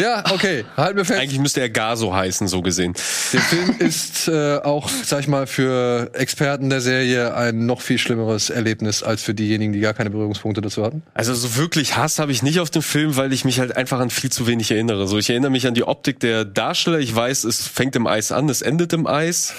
Ja, 0.00 0.24
okay, 0.32 0.64
halten 0.76 0.96
wir 0.96 1.04
fest. 1.04 1.20
Eigentlich 1.20 1.40
müsste 1.40 1.60
er 1.60 1.68
Gaso 1.68 2.14
heißen, 2.14 2.48
so 2.48 2.62
gesehen. 2.62 2.94
Der 3.32 3.40
Film 3.40 3.74
ist 3.78 4.28
äh, 4.28 4.56
auch, 4.56 4.88
sag 4.88 5.20
ich 5.20 5.28
mal, 5.28 5.46
für 5.46 6.10
Experten 6.14 6.70
der 6.70 6.80
Serie 6.80 7.34
ein 7.34 7.66
noch 7.66 7.80
viel 7.80 7.98
schlimmeres 7.98 8.50
Erlebnis 8.50 9.02
als 9.02 9.22
für 9.22 9.34
diejenigen, 9.34 9.72
die 9.72 9.80
gar 9.80 9.94
keine 9.94 10.10
Berührungspunkte 10.10 10.60
dazu 10.60 10.84
hatten. 10.84 11.02
Also 11.14 11.34
so 11.34 11.56
wirklich 11.56 11.96
Hass 11.96 12.18
habe 12.18 12.32
ich 12.32 12.42
nicht 12.42 12.60
auf 12.60 12.70
den 12.70 12.82
Film, 12.82 13.16
weil 13.16 13.32
ich 13.32 13.44
mich 13.44 13.60
halt 13.60 13.76
einfach 13.76 14.00
an 14.00 14.10
viel 14.10 14.30
zu 14.30 14.46
wenig 14.46 14.70
erinnere. 14.70 15.06
So, 15.06 15.18
ich 15.18 15.28
erinnere 15.28 15.50
mich 15.50 15.66
an 15.66 15.74
die 15.74 15.84
Optik 15.84 16.20
der 16.20 16.44
Darsteller. 16.44 16.98
Ich 16.98 17.14
weiß, 17.14 17.44
es 17.44 17.66
fängt 17.66 17.96
im 17.96 18.06
Eis 18.06 18.32
an, 18.32 18.48
es 18.48 18.62
endet 18.62 18.92
im 18.92 19.06
Eis. 19.06 19.54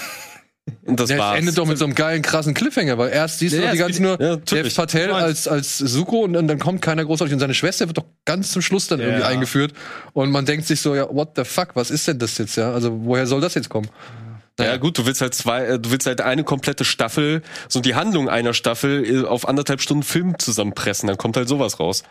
Und 0.86 0.98
das 0.98 1.08
Der 1.08 1.18
war's. 1.18 1.38
endet 1.38 1.58
doch 1.58 1.66
mit 1.66 1.76
so 1.76 1.84
einem 1.84 1.94
geilen, 1.94 2.22
krassen 2.22 2.54
Cliffhanger, 2.54 2.96
weil 2.96 3.10
erst 3.10 3.38
siehst 3.38 3.54
du 3.54 3.62
Ja, 3.62 3.72
die 3.72 3.78
ja, 3.78 3.84
ganze 3.84 4.02
nur 4.02 4.20
ja, 4.20 4.36
Dev. 4.36 4.74
Patel 4.74 5.10
als, 5.12 5.46
als 5.46 5.76
Suko 5.78 6.20
und, 6.24 6.32
dann- 6.32 6.48
dann 6.48 6.58
kommt 6.58 6.80
keiner 6.80 7.04
großartig 7.04 7.34
und 7.34 7.40
seine 7.40 7.52
Schwester 7.54 7.86
wird 7.86 7.98
doch 7.98 8.06
ganz 8.24 8.50
zum 8.52 8.62
Schluss 8.62 8.86
dann 8.86 9.00
irgendwie 9.00 9.20
Ja. 9.20 9.28
eingeführt 9.28 9.72
und 10.14 10.30
man 10.30 10.46
denkt 10.46 10.66
sich 10.66 10.80
so, 10.80 10.94
ja, 10.94 11.06
what 11.14 11.30
the 11.36 11.44
fuck, 11.44 11.70
was 11.74 11.90
ist 11.90 12.08
denn 12.08 12.18
das 12.18 12.38
jetzt, 12.38 12.56
ja? 12.56 12.72
Also, 12.72 13.04
woher 13.04 13.26
soll 13.26 13.40
das 13.42 13.54
jetzt 13.54 13.68
kommen? 13.68 13.88
Ja 14.58 14.76
gut, 14.76 14.96
du 14.98 15.04
willst 15.04 15.20
halt 15.20 15.34
zwei, 15.34 15.64
äh, 15.64 15.78
du 15.80 15.90
willst 15.90 16.06
halt 16.06 16.20
eine 16.20 16.44
komplette 16.44 16.84
Staffel, 16.84 17.42
so 17.68 17.80
die 17.80 17.94
Handlung 17.96 18.28
einer 18.28 18.54
Staffel 18.54 19.04
äh, 19.04 19.26
auf 19.26 19.48
anderthalb 19.48 19.82
Stunden 19.82 20.04
Film 20.04 20.38
zusammenpressen, 20.38 21.08
dann 21.08 21.16
kommt 21.18 21.36
halt 21.36 21.48
sowas 21.48 21.80
raus. 21.80 22.04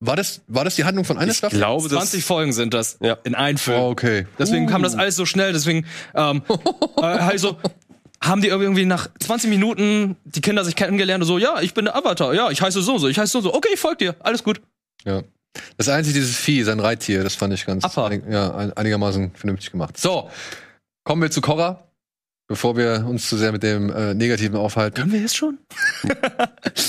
War 0.00 0.16
das, 0.16 0.42
war 0.48 0.64
das 0.64 0.74
die 0.76 0.84
Handlung 0.84 1.04
von 1.04 1.16
einer 1.18 1.30
Ich 1.30 1.38
Staffel? 1.38 1.58
glaube, 1.58 1.88
das 1.88 1.98
20 1.98 2.24
Folgen 2.24 2.52
sind 2.52 2.74
das 2.74 2.98
Ja. 3.00 3.16
in 3.24 3.34
einem 3.34 3.58
Film. 3.58 3.80
Oh, 3.80 3.88
okay. 3.90 4.26
Deswegen 4.38 4.66
kam 4.66 4.82
das 4.82 4.94
alles 4.94 5.16
so 5.16 5.24
schnell. 5.24 5.52
Deswegen 5.52 5.86
ähm, 6.14 6.42
äh, 6.98 7.02
halt 7.02 7.40
so 7.40 7.56
haben 8.22 8.40
die 8.40 8.48
irgendwie 8.48 8.86
nach 8.86 9.08
20 9.20 9.50
Minuten 9.50 10.16
die 10.24 10.40
Kinder 10.40 10.64
sich 10.64 10.76
kennengelernt 10.76 11.22
und 11.22 11.28
so, 11.28 11.38
ja, 11.38 11.60
ich 11.60 11.74
bin 11.74 11.84
der 11.84 11.94
Avatar, 11.96 12.32
ja, 12.32 12.50
ich 12.50 12.62
heiße 12.62 12.80
so 12.80 12.94
und 12.94 12.98
so, 13.00 13.08
ich 13.08 13.18
heiße 13.18 13.32
so 13.32 13.38
und 13.38 13.44
so, 13.44 13.54
okay, 13.54 13.68
ich 13.74 13.78
folge 13.80 13.98
dir, 13.98 14.16
alles 14.20 14.42
gut. 14.42 14.62
Ja. 15.04 15.22
Das 15.76 15.88
einzige, 15.90 16.14
dieses 16.20 16.36
Vieh, 16.36 16.62
sein 16.64 16.80
Reittier, 16.80 17.22
das 17.22 17.34
fand 17.34 17.52
ich 17.52 17.66
ganz 17.66 17.84
einig, 17.98 18.24
ja, 18.28 18.54
ein, 18.56 18.72
einigermaßen 18.72 19.32
vernünftig 19.34 19.70
gemacht. 19.72 19.98
So, 19.98 20.30
kommen 21.04 21.20
wir 21.22 21.30
zu 21.30 21.40
Korra, 21.42 21.86
bevor 22.46 22.76
wir 22.76 23.06
uns 23.08 23.28
zu 23.28 23.36
sehr 23.36 23.52
mit 23.52 23.62
dem 23.62 23.90
äh, 23.90 24.14
Negativen 24.14 24.56
aufhalten. 24.56 24.96
Können 25.00 25.12
wir 25.12 25.20
jetzt 25.20 25.36
schon? 25.36 25.58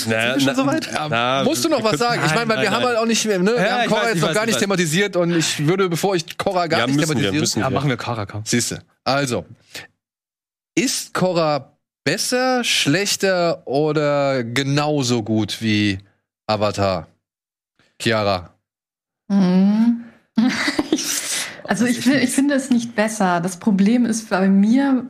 na, 0.08 0.38
schon 0.38 0.54
soweit? 0.54 0.86
Ja, 0.92 1.08
na, 1.08 1.44
musst 1.44 1.64
du 1.64 1.68
noch 1.68 1.82
wir 1.82 1.92
was 1.92 1.98
sagen? 1.98 2.22
ich 2.26 2.34
meine, 2.34 2.48
weil 2.48 2.56
Nein, 2.56 2.64
wir 2.64 2.70
nein, 2.70 2.80
haben 2.80 2.84
halt 2.86 2.98
auch 2.98 3.06
nicht 3.06 3.24
mehr, 3.24 3.38
ne? 3.38 3.52
wir 3.52 3.64
Ja, 3.66 3.78
haben 3.80 3.88
Korra 3.88 4.02
weiß, 4.02 4.08
jetzt 4.14 4.20
noch 4.20 4.28
weiß, 4.28 4.34
gar 4.34 4.42
ich 4.44 4.48
nicht 4.50 4.58
thematisiert 4.60 5.16
und 5.16 5.34
ich 5.34 5.66
würde, 5.66 5.88
bevor 5.88 6.14
ich 6.14 6.36
Korra 6.38 6.66
gar 6.66 6.80
Ja, 6.80 6.86
nicht 6.86 6.96
müssen 6.96 7.08
wir, 7.08 7.16
thematisiere, 7.16 7.40
müssen 7.40 7.60
Ja, 7.60 7.70
wir. 7.70 7.74
machen 7.74 7.88
wir 7.88 7.96
Karakam. 7.96 8.42
siehste. 8.44 8.82
Also, 9.04 9.46
ist 10.74 11.14
Korra 11.14 11.72
besser, 12.04 12.62
schlechter 12.62 13.66
oder 13.66 14.44
genauso 14.44 15.22
gut 15.22 15.60
wie 15.62 15.98
Avatar? 16.46 17.08
Chiara. 18.00 18.54
Mhm. 19.28 20.04
also 21.64 21.86
ich, 21.86 22.06
ich 22.06 22.30
finde 22.30 22.54
es 22.54 22.70
nicht 22.70 22.94
besser. 22.94 23.40
Das 23.40 23.56
Problem 23.58 24.04
ist 24.04 24.28
bei 24.28 24.48
mir, 24.48 25.06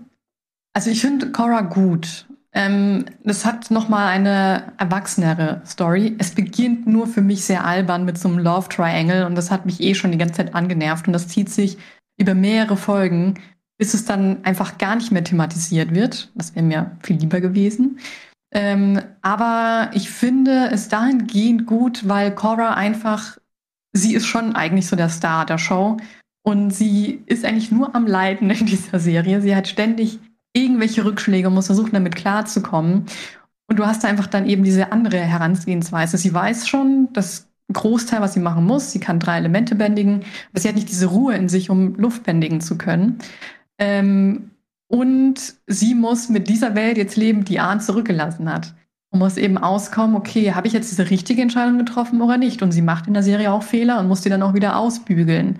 also 0.76 0.90
ich 0.90 1.00
finde 1.00 1.32
Cora 1.32 1.62
gut. 1.62 2.26
Ähm, 2.52 3.06
das 3.24 3.46
hat 3.46 3.70
noch 3.70 3.88
mal 3.88 4.08
eine 4.08 4.74
erwachsenere 4.76 5.62
Story. 5.64 6.14
Es 6.18 6.32
beginnt 6.32 6.86
nur 6.86 7.06
für 7.06 7.22
mich 7.22 7.46
sehr 7.46 7.64
albern 7.64 8.04
mit 8.04 8.18
so 8.18 8.28
einem 8.28 8.40
Love 8.40 8.68
Triangle 8.68 9.24
und 9.24 9.36
das 9.36 9.50
hat 9.50 9.64
mich 9.64 9.80
eh 9.80 9.94
schon 9.94 10.12
die 10.12 10.18
ganze 10.18 10.34
Zeit 10.34 10.54
angenervt 10.54 11.06
und 11.06 11.14
das 11.14 11.28
zieht 11.28 11.48
sich 11.48 11.78
über 12.18 12.34
mehrere 12.34 12.76
Folgen, 12.76 13.40
bis 13.78 13.94
es 13.94 14.04
dann 14.04 14.44
einfach 14.44 14.76
gar 14.76 14.96
nicht 14.96 15.10
mehr 15.12 15.24
thematisiert 15.24 15.94
wird. 15.94 16.30
Das 16.34 16.54
wäre 16.54 16.66
mir 16.66 16.90
viel 17.02 17.16
lieber 17.16 17.40
gewesen. 17.40 17.98
Ähm, 18.52 19.00
aber 19.22 19.90
ich 19.94 20.10
finde 20.10 20.68
es 20.70 20.88
dahingehend 20.90 21.64
gut, 21.64 22.06
weil 22.06 22.34
Cora 22.34 22.74
einfach, 22.74 23.38
sie 23.94 24.14
ist 24.14 24.26
schon 24.26 24.54
eigentlich 24.54 24.88
so 24.88 24.94
der 24.96 25.08
Star 25.08 25.46
der 25.46 25.56
Show 25.56 25.96
und 26.42 26.70
sie 26.70 27.22
ist 27.24 27.46
eigentlich 27.46 27.72
nur 27.72 27.94
am 27.94 28.06
Leiden 28.06 28.50
in 28.50 28.66
dieser 28.66 28.98
Serie. 28.98 29.40
Sie 29.40 29.56
hat 29.56 29.68
ständig 29.68 30.18
irgendwelche 30.56 31.04
Rückschläge 31.04 31.48
und 31.48 31.54
muss 31.54 31.66
versuchen, 31.66 31.92
damit 31.92 32.16
klarzukommen. 32.16 33.06
Und 33.68 33.78
du 33.78 33.86
hast 33.86 34.04
da 34.04 34.08
einfach 34.08 34.26
dann 34.26 34.46
eben 34.46 34.64
diese 34.64 34.92
andere 34.92 35.18
Herangehensweise. 35.18 36.16
Sie 36.18 36.32
weiß 36.32 36.68
schon, 36.68 37.08
das 37.12 37.48
Großteil, 37.72 38.20
was 38.20 38.34
sie 38.34 38.40
machen 38.40 38.64
muss. 38.64 38.92
Sie 38.92 39.00
kann 39.00 39.18
drei 39.18 39.38
Elemente 39.38 39.74
bändigen, 39.74 40.22
aber 40.50 40.60
sie 40.60 40.68
hat 40.68 40.76
nicht 40.76 40.88
diese 40.88 41.06
Ruhe 41.06 41.34
in 41.34 41.48
sich, 41.48 41.68
um 41.68 41.94
Luft 41.96 42.22
bändigen 42.22 42.60
zu 42.60 42.78
können. 42.78 43.18
Ähm, 43.78 44.50
und 44.88 45.54
sie 45.66 45.94
muss 45.94 46.28
mit 46.28 46.48
dieser 46.48 46.74
Welt 46.76 46.96
jetzt 46.96 47.16
leben, 47.16 47.44
die 47.44 47.58
Ahn 47.58 47.80
zurückgelassen 47.80 48.52
hat. 48.52 48.74
Und 49.10 49.18
muss 49.20 49.36
eben 49.36 49.58
auskommen, 49.58 50.16
okay, 50.16 50.54
habe 50.54 50.66
ich 50.66 50.72
jetzt 50.72 50.90
diese 50.90 51.10
richtige 51.10 51.42
Entscheidung 51.42 51.78
getroffen 51.78 52.20
oder 52.22 52.38
nicht? 52.38 52.62
Und 52.62 52.72
sie 52.72 52.82
macht 52.82 53.06
in 53.06 53.14
der 53.14 53.22
Serie 53.22 53.52
auch 53.52 53.62
Fehler 53.62 53.98
und 53.98 54.08
muss 54.08 54.20
die 54.20 54.28
dann 54.28 54.42
auch 54.42 54.54
wieder 54.54 54.76
ausbügeln. 54.76 55.58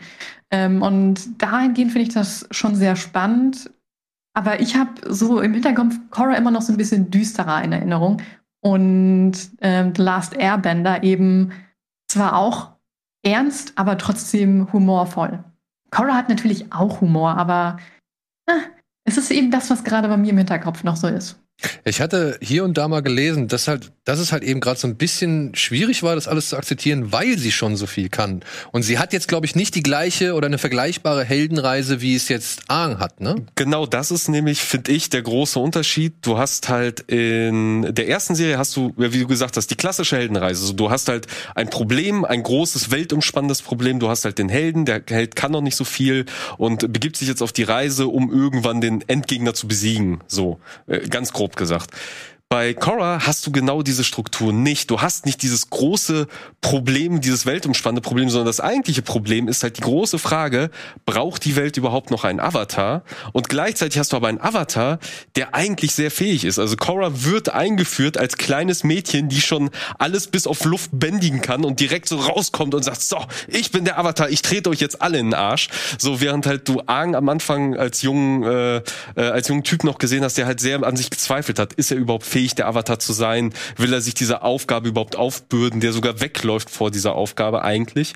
Ähm, 0.51 0.83
und 0.83 1.43
dahingehend 1.43 1.93
finde 1.93 2.09
ich 2.09 2.15
das 2.15 2.47
schon 2.51 2.77
sehr 2.77 2.97
spannend. 2.97 3.71
Aber 4.37 4.61
ich 4.61 4.77
habe 4.77 4.93
so 5.09 5.41
im 5.41 5.55
Hinterkopf 5.55 5.95
Cora 6.11 6.35
immer 6.35 6.51
noch 6.51 6.61
so 6.61 6.73
ein 6.73 6.77
bisschen 6.77 7.11
düsterer 7.11 7.65
in 7.65 7.73
Erinnerung. 7.73 8.21
Und 8.61 9.33
ähm, 9.61 9.95
The 9.97 10.03
Last 10.03 10.37
Airbender 10.37 11.03
eben 11.03 11.53
zwar 12.07 12.37
auch 12.37 12.73
ernst, 13.25 13.73
aber 13.77 13.97
trotzdem 13.97 14.71
humorvoll. 14.73 15.43
Cora 15.91 16.15
hat 16.15 16.29
natürlich 16.29 16.71
auch 16.73 17.01
Humor, 17.01 17.37
aber 17.37 17.79
äh, 18.47 18.59
es 19.05 19.17
ist 19.17 19.31
eben 19.31 19.51
das, 19.51 19.71
was 19.71 19.85
gerade 19.85 20.09
bei 20.09 20.17
mir 20.19 20.31
im 20.31 20.39
Hinterkopf 20.39 20.85
noch 20.85 20.97
so 20.97 21.09
ist. 21.09 21.41
Ich 21.85 22.01
hatte 22.01 22.39
hier 22.43 22.65
und 22.65 22.77
da 22.77 22.87
mal 22.87 23.01
gelesen, 23.01 23.49
dass 23.49 23.67
halt, 23.67 23.91
dass 24.05 24.19
es 24.19 24.31
halt 24.31 24.43
eben 24.43 24.61
gerade 24.61 24.79
so 24.79 24.87
ein 24.87 24.97
bisschen 24.97 25.55
schwierig 25.55 26.03
war, 26.03 26.15
das 26.15 26.29
alles 26.29 26.51
zu 26.51 26.57
akzeptieren, 26.57 27.13
weil 27.13 27.39
sie 27.39 27.51
schon 27.51 27.77
so 27.77 27.87
viel 27.87 28.09
kann. 28.09 28.43
Und 28.73 28.83
sie 28.83 28.99
hat 28.99 29.13
jetzt, 29.13 29.27
glaube 29.27 29.47
ich, 29.47 29.55
nicht 29.55 29.75
die 29.75 29.83
gleiche 29.83 30.35
oder 30.35 30.47
eine 30.47 30.59
vergleichbare 30.59 31.25
Heldenreise, 31.25 32.03
wie 32.03 32.15
es 32.15 32.29
jetzt 32.29 32.65
Aang 32.69 32.99
hat, 32.99 33.21
ne? 33.21 33.47
Genau, 33.55 33.87
das 33.87 34.11
ist 34.11 34.29
nämlich, 34.29 34.61
finde 34.61 34.93
ich, 34.93 35.09
der 35.09 35.23
große 35.23 35.59
Unterschied. 35.59 36.15
Du 36.23 36.39
hast 36.39 36.69
halt 36.69 37.01
in 37.01 37.95
der 37.95 38.09
ersten 38.09 38.35
Serie 38.35 38.59
hast 38.59 38.77
du, 38.77 38.93
wie 38.97 39.21
du 39.21 39.27
gesagt 39.27 39.57
hast, 39.57 39.71
die 39.71 39.77
klassische 39.77 40.17
Heldenreise. 40.17 40.61
Also 40.61 40.75
du 40.75 40.91
hast 40.91 41.09
halt 41.09 41.27
ein 41.55 41.71
Problem, 41.71 42.25
ein 42.25 42.43
großes, 42.43 42.91
weltumspannendes 42.91 43.63
Problem. 43.63 43.99
Du 43.99 44.09
hast 44.09 44.25
halt 44.25 44.39
den 44.39 44.49
Helden, 44.49 44.85
der 44.85 45.03
Held 45.09 45.37
kann 45.37 45.53
noch 45.53 45.63
nicht 45.63 45.77
so 45.77 45.85
viel 45.85 46.27
und 46.59 46.93
begibt 46.93 47.17
sich 47.17 47.29
jetzt 47.29 47.43
auf 47.43 47.53
die 47.53 47.63
Reise, 47.63 48.09
um 48.09 48.31
irgendwann 48.31 48.81
den 48.81 49.03
Endgegner 49.09 49.55
zu 49.55 49.69
besiegen. 49.69 50.21
So, 50.27 50.61
äh, 50.87 51.09
ganz 51.09 51.33
grob 51.33 51.46
grob 51.47 51.57
gesagt. 51.57 51.97
Bei 52.49 52.75
Korra 52.75 53.27
hast 53.27 53.45
du 53.45 53.51
genau 53.51 53.83
diese 53.83 54.05
Struktur 54.05 54.53
nicht. 54.53 54.89
Du 54.93 55.01
hast 55.01 55.27
nicht 55.27 55.43
dieses 55.43 55.69
große 55.69 56.29
Problem, 56.61 57.21
dieses 57.21 57.45
weltumspannende 57.45 58.03
Problem, 58.03 58.31
sondern 58.31 58.47
das 58.47 58.61
eigentliche 58.61 59.03
Problem 59.03 59.49
ist 59.49 59.65
halt 59.65 59.79
die 59.79 59.83
große 59.83 60.21
Frage, 60.21 60.71
braucht 61.07 61.45
die 61.45 61.57
Welt 61.57 61.77
überhaupt 61.77 62.13
noch 62.13 62.23
einen 62.23 62.39
Avatar? 62.39 63.03
Und 63.33 63.49
gleichzeitig 63.49 63.99
hast 63.99 64.13
du 64.13 64.17
aber 64.17 64.29
einen 64.29 64.41
Avatar, 64.41 65.01
der 65.35 65.57
eigentlich 65.57 65.93
sehr 65.93 66.13
fähig 66.13 66.45
ist. 66.45 66.61
Also 66.61 66.77
Korra 66.77 67.25
wird 67.25 67.49
eingeführt 67.49 68.17
als 68.17 68.37
kleines 68.37 68.85
Mädchen, 68.85 69.29
die 69.29 69.41
schon 69.41 69.71
alles 69.99 70.29
bis 70.29 70.47
auf 70.47 70.65
Luft 70.65 70.91
bändigen 70.93 71.43
kann 71.43 71.65
und 71.65 71.81
direkt 71.81 72.09
so 72.09 72.17
rauskommt 72.17 72.77
und 72.77 72.85
sagt, 72.85 73.03
so, 73.03 73.19
ich 73.49 73.73
bin 73.73 73.85
der 73.85 73.99
Avatar, 73.99 74.31
ich 74.31 74.43
trete 74.43 74.71
euch 74.71 74.79
jetzt 74.79 75.03
alle 75.03 75.19
in 75.19 75.31
den 75.31 75.35
Arsch. 75.35 75.69
So 75.99 76.21
während 76.21 76.47
halt 76.47 76.69
du 76.69 76.81
Aang 76.87 77.17
am 77.17 77.29
Anfang 77.29 77.77
als 77.77 78.03
jungen, 78.03 78.45
äh, 78.45 78.77
äh, 78.77 78.83
als 79.17 79.49
jungen 79.49 79.65
Typ 79.65 79.83
noch 79.83 79.99
gesehen 79.99 80.23
hast, 80.23 80.39
der 80.39 80.47
halt 80.47 80.61
sehr 80.61 80.81
an 80.85 80.95
sich 80.95 81.11
gezweifelt 81.11 81.59
hat, 81.59 81.73
ist 81.73 81.91
er 81.91 81.97
überhaupt 81.97 82.25
fähig, 82.25 82.36
der 82.59 82.69
Avatar 82.69 82.99
zu 82.99 83.13
sein? 83.13 83.53
Will 83.77 83.93
er 83.93 84.01
sich 84.01 84.15
dieser 84.15 84.43
Aufgabe 84.43 84.89
überhaupt 84.89 85.17
aufbürden, 85.17 85.81
der 85.81 85.93
sogar 85.93 86.21
wegläuft 86.21 86.71
vor 86.71 86.91
dieser 86.91 87.15
Aufgabe 87.15 87.63
eigentlich? 87.63 88.15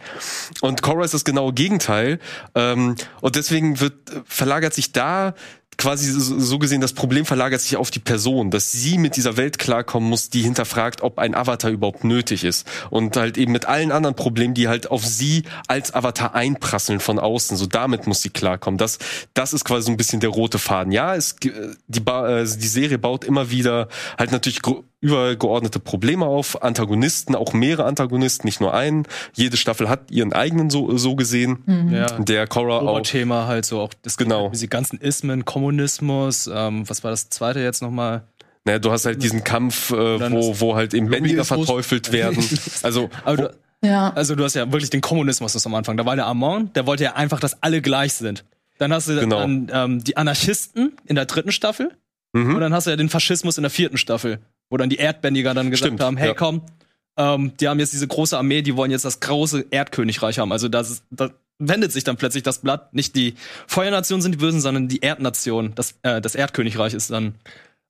Und 0.61 0.83
Korra 0.83 1.05
ist 1.05 1.15
das 1.15 1.25
genaue 1.25 1.53
Gegenteil. 1.53 2.19
Ähm, 2.55 2.97
und 3.21 3.37
deswegen 3.37 3.81
wird, 3.81 3.95
verlagert 4.27 4.75
sich 4.75 4.93
da 4.93 5.35
quasi 5.79 6.11
so 6.11 6.59
gesehen, 6.59 6.81
das 6.81 6.93
Problem 6.93 7.25
verlagert 7.25 7.61
sich 7.61 7.77
auf 7.77 7.91
die 7.91 8.01
Person, 8.01 8.51
dass 8.51 8.71
sie 8.71 8.99
mit 8.99 9.17
dieser 9.17 9.37
Welt 9.37 9.59
klarkommen 9.59 10.09
muss, 10.09 10.29
die 10.29 10.43
hinterfragt, 10.43 11.03
ob 11.03 11.19
ein 11.19 11.35
Avatar 11.35 11.71
überhaupt 11.71 12.05
nötig 12.05 12.45
ist. 12.45 12.67
Und 12.91 13.17
halt 13.17 13.39
eben 13.39 13.53
mit 13.53 13.67
allen 13.67 13.91
anderen 13.91 14.15
Problemen, 14.15 14.55
die 14.55 14.69
halt 14.69 14.91
auf 14.91 15.07
sie 15.07 15.45
als 15.69 15.95
Avatar 15.95 16.35
einprasseln 16.35 17.01
von 17.01 17.19
außen. 17.19 17.57
So 17.57 17.67
damit 17.67 18.07
muss 18.07 18.21
sie 18.21 18.31
klarkommen. 18.31 18.79
Das, 18.79 18.99
das 19.33 19.53
ist 19.53 19.65
quasi 19.65 19.87
so 19.87 19.91
ein 19.91 19.97
bisschen 19.97 20.21
der 20.21 20.31
rote 20.31 20.59
Faden. 20.59 20.93
Ja, 20.93 21.15
es, 21.15 21.37
die, 21.37 21.49
äh, 21.49 21.75
die 21.89 22.69
Serie 22.69 22.99
baut 22.99 23.25
immer 23.25 23.51
wieder 23.51 23.89
halt 24.19 24.33
natürlich 24.33 24.61
übergeordnete 25.01 25.81
Probleme 25.81 26.27
auf, 26.27 26.63
Antagonisten, 26.63 27.35
auch 27.35 27.53
mehrere 27.53 27.87
Antagonisten, 27.87 28.47
nicht 28.47 28.61
nur 28.61 28.75
einen. 28.75 29.07
Jede 29.35 29.57
Staffel 29.57 29.89
hat 29.89 30.11
ihren 30.11 30.33
eigenen 30.33 30.69
so, 30.69 30.97
so 30.99 31.17
gesehen. 31.17 31.63
Mhm. 31.67 31.95
Ja. 31.95 32.07
Der 32.19 32.47
Korra 32.47 32.79
auch. 32.81 33.01
Thema 33.01 33.47
halt 33.47 33.65
so 33.65 33.81
auch 33.81 33.95
das 34.03 34.17
genau. 34.17 34.51
diese 34.51 34.69
ganzen 34.69 34.99
Ismen, 34.99 35.45
Kommunismus, 35.45 36.51
ähm, 36.53 36.89
was 36.89 37.03
war 37.03 37.11
das 37.11 37.31
zweite 37.31 37.61
jetzt 37.61 37.81
nochmal? 37.81 38.25
Naja, 38.65 38.79
du 38.79 38.93
hast 38.93 39.07
halt 39.07 39.23
diesen 39.23 39.43
Kampf, 39.43 39.91
äh, 39.91 40.31
wo, 40.31 40.61
wo 40.61 40.77
halt 40.77 40.93
eben 40.93 41.09
Bändiger 41.09 41.45
verteufelt 41.45 42.13
werden. 42.13 42.45
Also, 42.83 43.11
du, 43.25 43.51
ja. 43.83 44.11
also 44.11 44.35
du 44.35 44.45
hast 44.45 44.55
ja 44.55 44.71
wirklich 44.71 44.91
den 44.91 45.01
Kommunismus 45.01 45.67
am 45.67 45.75
Anfang. 45.75 45.97
Da 45.97 46.05
war 46.05 46.17
der 46.17 46.27
Amon, 46.27 46.73
der 46.75 46.87
wollte 46.87 47.05
ja 47.05 47.15
einfach, 47.15 47.41
dass 47.41 47.63
alle 47.63 47.81
gleich 47.81 48.15
sind. 48.15 48.45
Dann 48.79 48.93
hast 48.93 49.09
du 49.09 49.19
genau. 49.19 49.41
dann 49.41 49.71
ähm, 49.73 50.05
die 50.05 50.17
Anarchisten 50.17 50.93
in 51.05 51.17
der 51.17 51.27
dritten 51.27 51.53
Staffel. 51.53 51.91
Mhm. 52.33 52.55
Und 52.55 52.61
dann 52.61 52.73
hast 52.73 52.87
du 52.87 52.91
ja 52.91 52.97
den 52.97 53.09
Faschismus 53.09 53.59
in 53.59 53.63
der 53.63 53.71
vierten 53.71 53.99
Staffel 53.99 54.41
wo 54.71 54.77
dann 54.77 54.89
die 54.89 54.97
Erdbändiger 54.97 55.53
dann 55.53 55.71
gesagt 55.71 55.89
Stimmt, 55.89 56.01
haben, 56.01 56.17
hey 56.17 56.29
ja. 56.29 56.35
komm, 56.35 56.63
ähm, 57.17 57.53
die 57.61 57.69
haben 57.69 57.79
jetzt 57.79 57.93
diese 57.93 58.09
große 58.09 58.39
Armee, 58.39 58.63
die 58.63 58.77
wollen 58.77 58.91
jetzt 58.91 59.05
das 59.05 59.21
große 59.21 59.67
Erdkönigreich 59.71 60.39
haben. 60.39 60.53
Also 60.53 60.69
das, 60.69 61.03
das 61.11 61.33
wendet 61.59 61.93
sich 61.93 62.05
dann 62.05 62.17
plötzlich 62.17 62.43
das 62.43 62.61
Blatt. 62.61 62.95
Nicht 62.95 63.15
die 63.15 63.35
Feuernation 63.67 64.23
sind 64.23 64.33
die 64.33 64.39
Bösen, 64.39 64.61
sondern 64.61 64.89
die 64.89 65.01
Erdnation. 65.01 65.75
Das, 65.75 65.97
äh, 66.03 66.21
das 66.21 66.35
Erdkönigreich 66.35 66.95
ist 66.95 67.11
dann. 67.11 67.35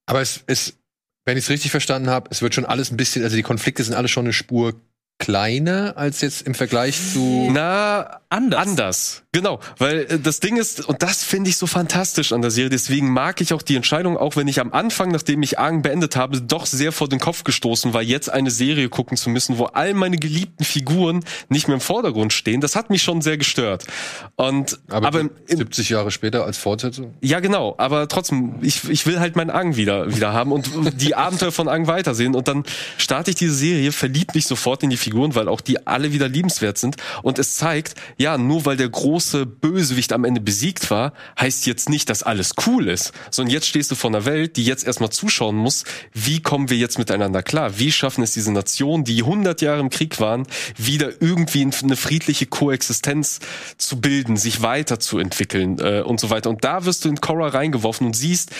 Aber 0.06 0.20
es 0.20 0.42
ist, 0.46 0.78
wenn 1.24 1.36
ich 1.36 1.44
es 1.44 1.50
richtig 1.50 1.70
verstanden 1.70 2.10
habe, 2.10 2.28
es 2.30 2.42
wird 2.42 2.54
schon 2.54 2.64
alles 2.64 2.90
ein 2.90 2.96
bisschen, 2.96 3.22
also 3.22 3.36
die 3.36 3.42
Konflikte 3.42 3.84
sind 3.84 3.94
alle 3.94 4.08
schon 4.08 4.24
eine 4.24 4.32
Spur 4.32 4.74
kleiner 5.18 5.96
als 5.96 6.22
jetzt 6.22 6.42
im 6.42 6.54
Vergleich 6.54 6.98
zu. 7.12 7.48
Na, 7.52 8.20
anders. 8.30 8.60
Anders. 8.60 9.22
Genau, 9.32 9.60
weil 9.78 10.06
äh, 10.10 10.18
das 10.18 10.40
Ding 10.40 10.56
ist, 10.56 10.88
und 10.88 11.04
das 11.04 11.22
finde 11.22 11.50
ich 11.50 11.56
so 11.56 11.68
fantastisch 11.68 12.32
an 12.32 12.42
der 12.42 12.50
Serie, 12.50 12.68
deswegen 12.68 13.10
mag 13.10 13.40
ich 13.40 13.54
auch 13.54 13.62
die 13.62 13.76
Entscheidung, 13.76 14.16
auch 14.16 14.34
wenn 14.34 14.48
ich 14.48 14.58
am 14.58 14.72
Anfang, 14.72 15.12
nachdem 15.12 15.40
ich 15.44 15.56
Argen 15.56 15.82
beendet 15.82 16.16
habe, 16.16 16.40
doch 16.40 16.66
sehr 16.66 16.90
vor 16.90 17.08
den 17.08 17.20
Kopf 17.20 17.44
gestoßen 17.44 17.94
war, 17.94 18.02
jetzt 18.02 18.28
eine 18.28 18.50
Serie 18.50 18.88
gucken 18.88 19.16
zu 19.16 19.30
müssen, 19.30 19.58
wo 19.58 19.66
all 19.66 19.94
meine 19.94 20.16
geliebten 20.16 20.64
Figuren 20.64 21.24
nicht 21.48 21.68
mehr 21.68 21.76
im 21.76 21.80
Vordergrund 21.80 22.32
stehen. 22.32 22.60
Das 22.60 22.74
hat 22.74 22.90
mich 22.90 23.04
schon 23.04 23.22
sehr 23.22 23.38
gestört. 23.38 23.86
Und, 24.34 24.80
aber, 24.88 25.06
aber 25.06 25.20
im, 25.20 25.30
70 25.46 25.90
Jahre 25.90 26.10
später 26.10 26.44
als 26.44 26.58
Fortsetzung? 26.58 27.14
Ja, 27.20 27.38
genau, 27.38 27.76
aber 27.78 28.08
trotzdem, 28.08 28.56
ich, 28.62 28.90
ich 28.90 29.06
will 29.06 29.20
halt 29.20 29.36
meinen 29.36 29.50
Argen 29.50 29.76
wieder, 29.76 30.12
wieder 30.12 30.32
haben 30.32 30.50
und 30.50 30.68
die 31.00 31.14
Abenteuer 31.14 31.52
von 31.52 31.68
Argen 31.68 31.86
weitersehen. 31.86 32.34
Und 32.34 32.48
dann 32.48 32.64
starte 32.98 33.30
ich 33.30 33.36
diese 33.36 33.54
Serie, 33.54 33.92
verliebt 33.92 34.34
mich 34.34 34.48
sofort 34.48 34.82
in 34.82 34.90
die 34.90 34.96
Figuren, 34.96 35.36
weil 35.36 35.46
auch 35.46 35.60
die 35.60 35.86
alle 35.86 36.12
wieder 36.12 36.28
liebenswert 36.28 36.78
sind. 36.78 36.96
Und 37.22 37.38
es 37.38 37.54
zeigt, 37.54 37.94
ja, 38.18 38.36
nur 38.36 38.64
weil 38.64 38.76
der 38.76 38.88
große 38.88 39.19
große 39.20 39.44
Bösewicht 39.44 40.14
am 40.14 40.24
Ende 40.24 40.40
besiegt 40.40 40.90
war, 40.90 41.12
heißt 41.38 41.66
jetzt 41.66 41.90
nicht, 41.90 42.08
dass 42.08 42.22
alles 42.22 42.54
cool 42.66 42.88
ist, 42.88 43.12
sondern 43.30 43.52
jetzt 43.52 43.66
stehst 43.66 43.90
du 43.90 43.94
vor 43.94 44.08
einer 44.08 44.24
Welt, 44.24 44.56
die 44.56 44.64
jetzt 44.64 44.86
erstmal 44.86 45.10
zuschauen 45.10 45.56
muss, 45.56 45.84
wie 46.14 46.40
kommen 46.40 46.70
wir 46.70 46.78
jetzt 46.78 46.98
miteinander 46.98 47.42
klar? 47.42 47.78
Wie 47.78 47.92
schaffen 47.92 48.24
es 48.24 48.32
diese 48.32 48.50
Nationen, 48.50 49.04
die 49.04 49.18
100 49.22 49.60
Jahre 49.60 49.80
im 49.80 49.90
Krieg 49.90 50.20
waren, 50.20 50.46
wieder 50.78 51.20
irgendwie 51.20 51.68
eine 51.82 51.96
friedliche 51.96 52.46
Koexistenz 52.46 53.40
zu 53.76 54.00
bilden, 54.00 54.38
sich 54.38 54.62
weiterzuentwickeln 54.62 55.78
äh, 55.80 56.00
und 56.00 56.18
so 56.18 56.30
weiter. 56.30 56.48
Und 56.48 56.64
da 56.64 56.86
wirst 56.86 57.04
du 57.04 57.10
in 57.10 57.20
Korra 57.20 57.48
reingeworfen 57.48 58.06
und 58.06 58.16
siehst, 58.16 58.52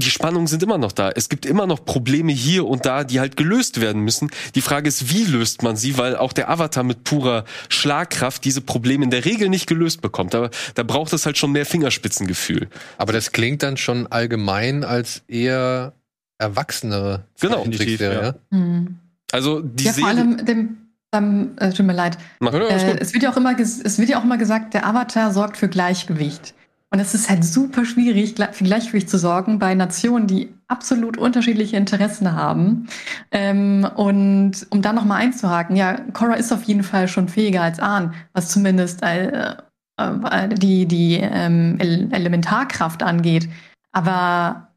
die 0.00 0.10
Spannungen 0.10 0.46
sind 0.46 0.62
immer 0.62 0.78
noch 0.78 0.92
da. 0.92 1.10
Es 1.10 1.28
gibt 1.28 1.46
immer 1.46 1.66
noch 1.66 1.84
Probleme 1.84 2.32
hier 2.32 2.66
und 2.66 2.86
da, 2.86 3.04
die 3.04 3.20
halt 3.20 3.36
gelöst 3.36 3.80
werden 3.80 4.02
müssen. 4.02 4.30
Die 4.54 4.60
Frage 4.60 4.88
ist, 4.88 5.12
wie 5.12 5.24
löst 5.24 5.62
man 5.62 5.76
sie, 5.76 5.96
weil 5.98 6.16
auch 6.16 6.32
der 6.32 6.50
Avatar 6.50 6.82
mit 6.82 7.04
purer 7.04 7.44
Schlagkraft 7.68 8.44
diese 8.44 8.60
Probleme 8.60 9.04
in 9.04 9.10
der 9.10 9.24
Regel 9.24 9.48
nicht 9.48 9.66
gelöst 9.66 10.02
bekommt. 10.02 10.34
Aber 10.34 10.50
da 10.74 10.82
braucht 10.82 11.12
es 11.12 11.26
halt 11.26 11.38
schon 11.38 11.52
mehr 11.52 11.66
Fingerspitzengefühl. 11.66 12.68
Aber 12.98 13.12
das 13.12 13.32
klingt 13.32 13.62
dann 13.62 13.76
schon 13.76 14.06
allgemein 14.06 14.84
als 14.84 15.22
eher 15.28 15.92
erwachsenere 16.38 17.26
genau. 17.40 17.64
Serie. 17.70 18.34
Ja. 18.50 18.58
Mhm. 18.58 18.98
Also 19.32 19.60
die 19.60 19.84
ja, 19.84 19.92
vor 19.92 20.08
allem 20.08 20.44
dem 20.44 20.76
ähm, 21.12 21.52
äh, 21.56 21.70
tut 21.70 21.86
mir 21.86 21.92
leid. 21.92 22.18
Äh, 22.40 22.98
es, 22.98 23.12
wird 23.12 23.22
ja 23.22 23.32
auch 23.32 23.36
immer 23.36 23.58
es 23.58 23.98
wird 23.98 24.08
ja 24.08 24.18
auch 24.18 24.24
immer 24.24 24.38
gesagt, 24.38 24.74
der 24.74 24.86
Avatar 24.86 25.32
sorgt 25.32 25.56
für 25.56 25.68
Gleichgewicht. 25.68 26.54
Und 26.92 26.98
es 26.98 27.14
ist 27.14 27.30
halt 27.30 27.44
super 27.44 27.84
schwierig, 27.84 28.34
für 28.52 28.64
Gleichgewicht 28.64 29.08
zu 29.08 29.16
sorgen 29.16 29.60
bei 29.60 29.74
Nationen, 29.74 30.26
die 30.26 30.52
absolut 30.66 31.16
unterschiedliche 31.16 31.76
Interessen 31.76 32.32
haben. 32.32 32.88
Ähm, 33.30 33.88
und 33.94 34.66
um 34.70 34.82
da 34.82 34.92
nochmal 34.92 35.22
einzuhaken, 35.22 35.76
ja, 35.76 36.00
Cora 36.12 36.34
ist 36.34 36.52
auf 36.52 36.64
jeden 36.64 36.82
Fall 36.82 37.06
schon 37.06 37.28
fähiger 37.28 37.62
als 37.62 37.78
Ahn, 37.78 38.14
was 38.32 38.48
zumindest 38.48 39.04
äh, 39.04 39.54
äh, 39.98 40.48
die, 40.48 40.86
die 40.86 41.20
ähm, 41.20 41.78
Elementarkraft 41.78 43.04
angeht. 43.04 43.48
Aber 43.92 44.69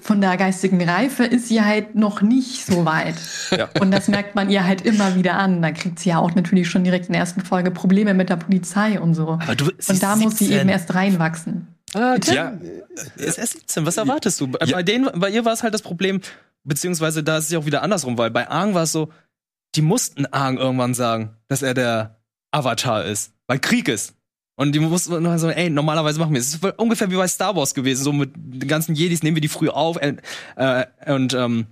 von 0.00 0.20
der 0.20 0.36
geistigen 0.36 0.80
Reife 0.82 1.24
ist 1.24 1.48
sie 1.48 1.62
halt 1.62 1.94
noch 1.94 2.22
nicht 2.22 2.64
so 2.66 2.84
weit. 2.84 3.14
Ja. 3.56 3.68
Und 3.80 3.90
das 3.90 4.08
merkt 4.08 4.34
man 4.34 4.48
ihr 4.48 4.64
halt 4.64 4.80
immer 4.82 5.14
wieder 5.14 5.34
an. 5.34 5.60
Da 5.60 5.72
kriegt 5.72 5.98
sie 5.98 6.08
ja 6.08 6.18
auch 6.18 6.34
natürlich 6.34 6.70
schon 6.70 6.84
direkt 6.84 7.06
in 7.06 7.12
der 7.12 7.20
ersten 7.20 7.42
Folge 7.42 7.70
Probleme 7.70 8.14
mit 8.14 8.30
der 8.30 8.36
Polizei 8.36 8.98
und 8.98 9.14
so. 9.14 9.28
Aber 9.42 9.54
du, 9.54 9.66
und 9.66 10.02
da 10.02 10.16
muss 10.16 10.38
sie 10.38 10.52
eben 10.54 10.70
erst 10.70 10.94
reinwachsen. 10.94 11.66
Ah, 11.92 12.16
Ja, 12.24 12.54
Ist 13.16 13.36
er 13.38 13.46
17? 13.46 13.84
Was 13.84 13.98
erwartest 13.98 14.40
du? 14.40 14.46
Bei, 14.48 14.64
Ja. 14.64 14.76
bei, 14.76 14.82
denen, 14.82 15.08
bei 15.20 15.28
ihr 15.28 15.44
war 15.44 15.52
es 15.52 15.62
halt 15.62 15.74
das 15.74 15.82
Problem, 15.82 16.22
beziehungsweise 16.64 17.22
da 17.22 17.36
ist 17.36 17.44
es 17.46 17.50
ja 17.50 17.58
auch 17.58 17.66
wieder 17.66 17.82
andersrum, 17.82 18.16
weil 18.16 18.30
bei 18.30 18.48
Aang 18.48 18.72
war 18.72 18.84
es 18.84 18.92
so, 18.92 19.10
die 19.74 19.82
mussten 19.82 20.24
Aang 20.32 20.56
irgendwann 20.56 20.94
sagen, 20.94 21.36
dass 21.48 21.60
er 21.60 21.74
der 21.74 22.16
Avatar 22.52 23.04
ist, 23.04 23.32
weil 23.46 23.58
Krieg 23.58 23.88
ist. 23.88 24.14
Und 24.54 24.72
die 24.74 24.80
mussten 24.80 25.14
immer 25.14 25.38
so, 25.38 25.48
ey, 25.48 25.70
normalerweise 25.70 26.20
machen 26.20 26.34
wir 26.34 26.40
es. 26.40 26.48
Es 26.48 26.54
ist 26.62 26.78
ungefähr 26.78 27.10
wie 27.10 27.16
bei 27.16 27.26
Star 27.26 27.56
Wars 27.56 27.74
gewesen, 27.74 28.04
so 28.04 28.12
mit 28.12 28.32
den 28.34 28.68
ganzen 28.68 28.94
Jedis 28.94 29.22
nehmen 29.22 29.36
wir 29.36 29.40
die 29.40 29.48
früh 29.48 29.68
auf 29.68 29.96
äh, 29.96 30.16
äh, 30.56 31.12
und 31.12 31.32
ähm, 31.34 31.66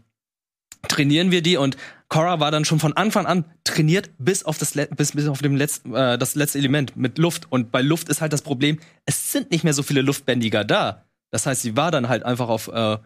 trainieren 0.89 1.31
wir 1.31 1.43
die 1.43 1.57
und 1.57 1.77
Korra 2.09 2.41
war 2.41 2.51
dann 2.51 2.65
schon 2.65 2.81
von 2.81 2.97
Anfang 2.97 3.27
an 3.27 3.45
trainiert 3.65 4.11
bis 4.19 4.45
auf 4.45 4.59
das 4.59 4.73
bis, 4.73 5.13
bis 5.13 5.29
auf 5.29 5.43
dem 5.43 5.57
Letz 5.57 5.83
äh, 5.93 6.17
das 6.17 6.35
letzte 6.35 6.59
Element 6.59 6.97
mit 6.97 7.19
Luft 7.19 7.53
und 7.53 7.71
bei 7.71 7.83
Luft 7.83 8.09
ist 8.09 8.21
halt 8.21 8.33
das 8.33 8.43
Problem, 8.43 8.81
es 9.05 9.31
sind 9.31 9.51
nicht 9.51 9.63
mehr 9.63 9.75
so 9.75 9.83
viele 9.83 10.03
Luftbändiger 10.03 10.65
da. 10.65 11.05
Das 11.31 11.47
heißt, 11.47 11.63
sie 11.63 11.77
war 11.77 11.91
dann 11.91 12.09
halt 12.09 12.25
einfach 12.25 12.49
auf 12.49 12.69
äh, 12.69 12.97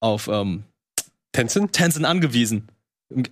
auf 0.00 0.28
ähm, 0.28 0.64
Tencent? 1.32 1.72
Tenzin 1.72 2.04
angewiesen. 2.04 2.68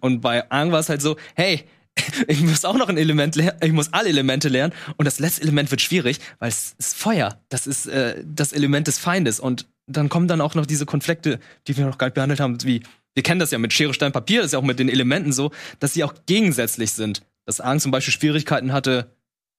Und 0.01 0.21
bei 0.21 0.51
Aang 0.51 0.73
war 0.73 0.81
es 0.81 0.89
halt 0.89 1.03
so, 1.03 1.17
hey, 1.35 1.65
ich 2.29 2.41
muss 2.41 2.65
auch 2.65 2.77
noch 2.77 2.89
ein 2.89 2.97
Element 2.97 3.37
lernen, 3.37 3.59
ich 3.63 3.73
muss 3.73 3.93
alle 3.93 4.09
Elemente 4.09 4.49
lernen 4.49 4.73
und 4.97 5.05
das 5.05 5.19
letzte 5.19 5.43
Element 5.43 5.71
wird 5.71 5.81
schwierig, 5.81 6.21
weil 6.39 6.49
es 6.49 6.75
ist 6.79 6.97
Feuer. 6.97 7.41
Das 7.49 7.67
ist 7.67 7.87
äh, 7.87 8.23
das 8.25 8.53
Element 8.53 8.87
des 8.87 8.99
Feindes 8.99 9.41
und 9.41 9.67
dann 9.87 10.09
kommen 10.09 10.29
dann 10.29 10.41
auch 10.41 10.55
noch 10.55 10.67
diese 10.67 10.87
Konflikte, 10.87 11.41
die 11.67 11.77
wir 11.77 11.87
noch 11.87 11.99
gar 11.99 12.09
nicht 12.09 12.15
behandelt 12.15 12.41
haben, 12.41 12.63
wie 12.65 12.83
wir 13.15 13.23
kennen 13.25 13.41
das 13.41 13.51
ja 13.51 13.59
mit 13.59 13.73
Schere, 13.73 13.93
Stein, 13.95 14.13
Papier, 14.13 14.43
das 14.43 14.47
ist 14.47 14.53
ja 14.53 14.61
auch 14.61 14.65
mit 14.65 14.79
den 14.79 14.89
Elementen 14.89 15.33
so, 15.33 15.51
dass 15.81 15.93
sie 15.93 16.05
auch 16.05 16.15
gegensätzlich 16.27 16.93
sind. 16.93 17.23
Dass 17.47 17.61
Aang 17.61 17.81
zum 17.81 17.91
Beispiel 17.91 18.13
Schwierigkeiten 18.13 18.73
hatte, 18.73 19.11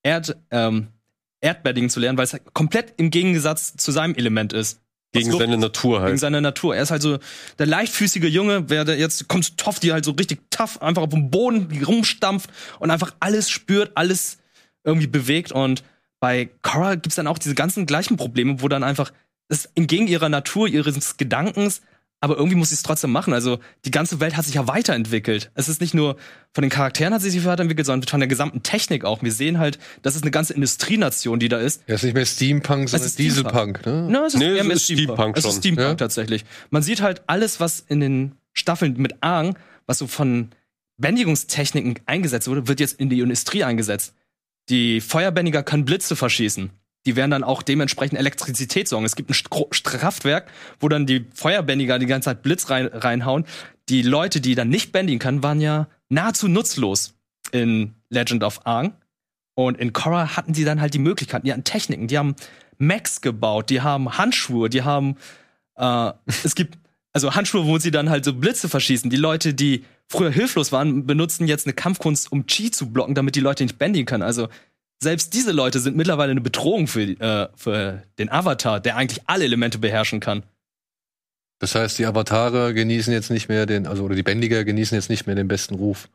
Erd, 0.02 0.34
ähm, 0.50 0.88
Erdbedding 1.42 1.90
zu 1.90 2.00
lernen, 2.00 2.16
weil 2.16 2.24
es 2.24 2.32
halt 2.32 2.54
komplett 2.54 2.94
im 2.96 3.10
Gegensatz 3.10 3.76
zu 3.76 3.92
seinem 3.92 4.14
Element 4.14 4.54
ist. 4.54 4.80
Gegen 5.12 5.32
seine 5.32 5.58
Natur 5.58 5.98
Gegen 5.98 6.04
halt. 6.04 6.20
seine 6.20 6.40
Natur. 6.40 6.76
Er 6.76 6.82
ist 6.82 6.90
halt 6.90 7.02
so 7.02 7.18
der 7.58 7.66
leichtfüßige 7.66 8.28
Junge, 8.28 8.70
wer 8.70 8.84
der 8.84 8.96
jetzt 8.96 9.26
kommt 9.28 9.56
tough, 9.56 9.80
die 9.80 9.92
halt 9.92 10.04
so 10.04 10.12
richtig 10.12 10.40
tough 10.50 10.80
einfach 10.80 11.02
auf 11.02 11.10
dem 11.10 11.30
Boden 11.30 11.82
rumstampft 11.84 12.48
und 12.78 12.90
einfach 12.90 13.14
alles 13.18 13.50
spürt, 13.50 13.92
alles 13.96 14.38
irgendwie 14.84 15.08
bewegt. 15.08 15.50
Und 15.50 15.82
bei 16.20 16.48
Korra 16.62 16.94
gibt's 16.94 17.16
dann 17.16 17.26
auch 17.26 17.38
diese 17.38 17.54
ganzen 17.54 17.86
gleichen 17.86 18.16
Probleme, 18.16 18.62
wo 18.62 18.68
dann 18.68 18.84
einfach 18.84 19.12
das 19.48 19.64
ist 19.64 19.72
entgegen 19.74 20.06
ihrer 20.06 20.28
Natur, 20.28 20.68
ihres 20.68 21.16
Gedankens, 21.16 21.82
aber 22.20 22.36
irgendwie 22.36 22.56
muss 22.56 22.68
sie 22.68 22.74
es 22.74 22.82
trotzdem 22.82 23.12
machen. 23.12 23.32
Also 23.32 23.58
die 23.84 23.90
ganze 23.90 24.20
Welt 24.20 24.36
hat 24.36 24.44
sich 24.44 24.54
ja 24.54 24.68
weiterentwickelt. 24.68 25.50
Es 25.54 25.68
ist 25.68 25.80
nicht 25.80 25.94
nur 25.94 26.16
von 26.52 26.62
den 26.62 26.70
Charakteren 26.70 27.14
hat 27.14 27.22
sie 27.22 27.30
sich 27.30 27.44
weiterentwickelt, 27.44 27.86
sondern 27.86 28.06
von 28.08 28.20
der 28.20 28.28
gesamten 28.28 28.62
Technik 28.62 29.04
auch. 29.04 29.22
Wir 29.22 29.32
sehen 29.32 29.58
halt, 29.58 29.78
das 30.02 30.16
ist 30.16 30.22
eine 30.22 30.30
ganze 30.30 30.52
Industrienation, 30.52 31.38
die 31.38 31.48
da 31.48 31.58
ist. 31.58 31.82
Er 31.86 31.94
ist 31.94 32.02
nicht 32.04 32.14
mehr 32.14 32.26
Steampunk, 32.26 32.88
sondern 32.90 33.06
ist 33.06 33.18
Dieselpunk, 33.18 33.86
ne? 33.86 34.08
No, 34.10 34.24
es 34.26 34.34
ist 34.34 34.40
Nee, 34.40 34.46
eher 34.54 34.60
es 34.60 34.66
mehr 34.66 34.76
ist 34.76 34.84
Steampunk 34.84 35.36
Es 35.36 35.44
ist 35.44 35.50
schon. 35.52 35.60
Steampunk 35.60 35.88
Ja. 35.88 35.94
tatsächlich. 35.94 36.44
Man 36.70 36.82
sieht 36.82 37.00
halt 37.00 37.22
alles, 37.26 37.58
was 37.60 37.80
in 37.80 38.00
den 38.00 38.32
Staffeln 38.52 38.94
mit 38.98 39.22
Aang, 39.22 39.56
was 39.86 39.98
so 39.98 40.06
von 40.06 40.50
Bändigungstechniken 40.98 41.98
eingesetzt 42.06 42.48
wurde, 42.48 42.68
wird 42.68 42.80
jetzt 42.80 43.00
in 43.00 43.08
die 43.08 43.20
Industrie 43.20 43.64
eingesetzt. 43.64 44.14
Die 44.68 45.00
Feuerbändiger 45.00 45.62
können 45.62 45.84
Blitze 45.84 46.14
verschießen. 46.14 46.70
Die 47.06 47.16
werden 47.16 47.30
dann 47.30 47.44
auch 47.44 47.62
dementsprechend 47.62 48.18
Elektrizität 48.18 48.88
sorgen. 48.88 49.06
Es 49.06 49.16
gibt 49.16 49.30
ein 49.30 49.82
Kraftwerk, 49.82 50.50
wo 50.80 50.88
dann 50.88 51.06
die 51.06 51.26
Feuerbändiger 51.34 51.98
die 51.98 52.06
ganze 52.06 52.26
Zeit 52.26 52.42
Blitz 52.42 52.68
rein, 52.68 52.86
reinhauen. 52.86 53.44
Die 53.88 54.02
Leute, 54.02 54.40
die 54.40 54.54
dann 54.54 54.68
nicht 54.68 54.92
bändigen 54.92 55.18
können, 55.18 55.42
waren 55.42 55.60
ja 55.60 55.88
nahezu 56.08 56.48
nutzlos 56.48 57.14
in 57.52 57.94
Legend 58.10 58.44
of 58.44 58.66
Aang. 58.66 58.92
Und 59.54 59.78
in 59.78 59.92
Korra 59.92 60.36
hatten 60.36 60.54
sie 60.54 60.64
dann 60.64 60.80
halt 60.80 60.94
die 60.94 60.98
Möglichkeiten, 60.98 61.46
die 61.46 61.52
hatten 61.52 61.64
Techniken, 61.64 62.06
die 62.06 62.18
haben 62.18 62.36
Mechs 62.78 63.20
gebaut, 63.20 63.68
die 63.68 63.82
haben 63.82 64.16
Handschuhe, 64.16 64.70
die 64.70 64.82
haben 64.82 65.16
äh, 65.76 66.12
es 66.44 66.54
gibt 66.54 66.78
also 67.12 67.34
Handschuhe, 67.34 67.66
wo 67.66 67.78
sie 67.78 67.90
dann 67.90 68.08
halt 68.08 68.24
so 68.24 68.32
Blitze 68.32 68.68
verschießen. 68.68 69.10
Die 69.10 69.16
Leute, 69.16 69.52
die 69.52 69.84
früher 70.08 70.30
hilflos 70.30 70.70
waren, 70.70 71.06
benutzen 71.06 71.48
jetzt 71.48 71.66
eine 71.66 71.74
Kampfkunst, 71.74 72.30
um 72.30 72.46
Chi 72.46 72.70
zu 72.70 72.90
blocken, 72.90 73.14
damit 73.14 73.34
die 73.34 73.40
Leute 73.40 73.64
nicht 73.64 73.78
bändigen 73.78 74.06
können. 74.06 74.22
Also 74.22 74.48
selbst 75.02 75.34
diese 75.34 75.52
Leute 75.52 75.80
sind 75.80 75.96
mittlerweile 75.96 76.32
eine 76.32 76.40
Bedrohung 76.40 76.86
für, 76.86 77.02
äh, 77.02 77.48
für 77.56 78.02
den 78.18 78.30
Avatar, 78.30 78.80
der 78.80 78.96
eigentlich 78.96 79.22
alle 79.26 79.44
Elemente 79.44 79.78
beherrschen 79.78 80.20
kann. 80.20 80.42
Das 81.58 81.74
heißt, 81.74 81.98
die 81.98 82.06
Avatare 82.06 82.72
genießen 82.72 83.12
jetzt 83.12 83.30
nicht 83.30 83.48
mehr 83.48 83.66
den, 83.66 83.86
also 83.86 84.04
oder 84.04 84.14
die 84.14 84.22
Bändiger 84.22 84.64
genießen 84.64 84.94
jetzt 84.94 85.10
nicht 85.10 85.26
mehr 85.26 85.36
den 85.36 85.48
besten 85.48 85.74
Ruf. 85.74 86.08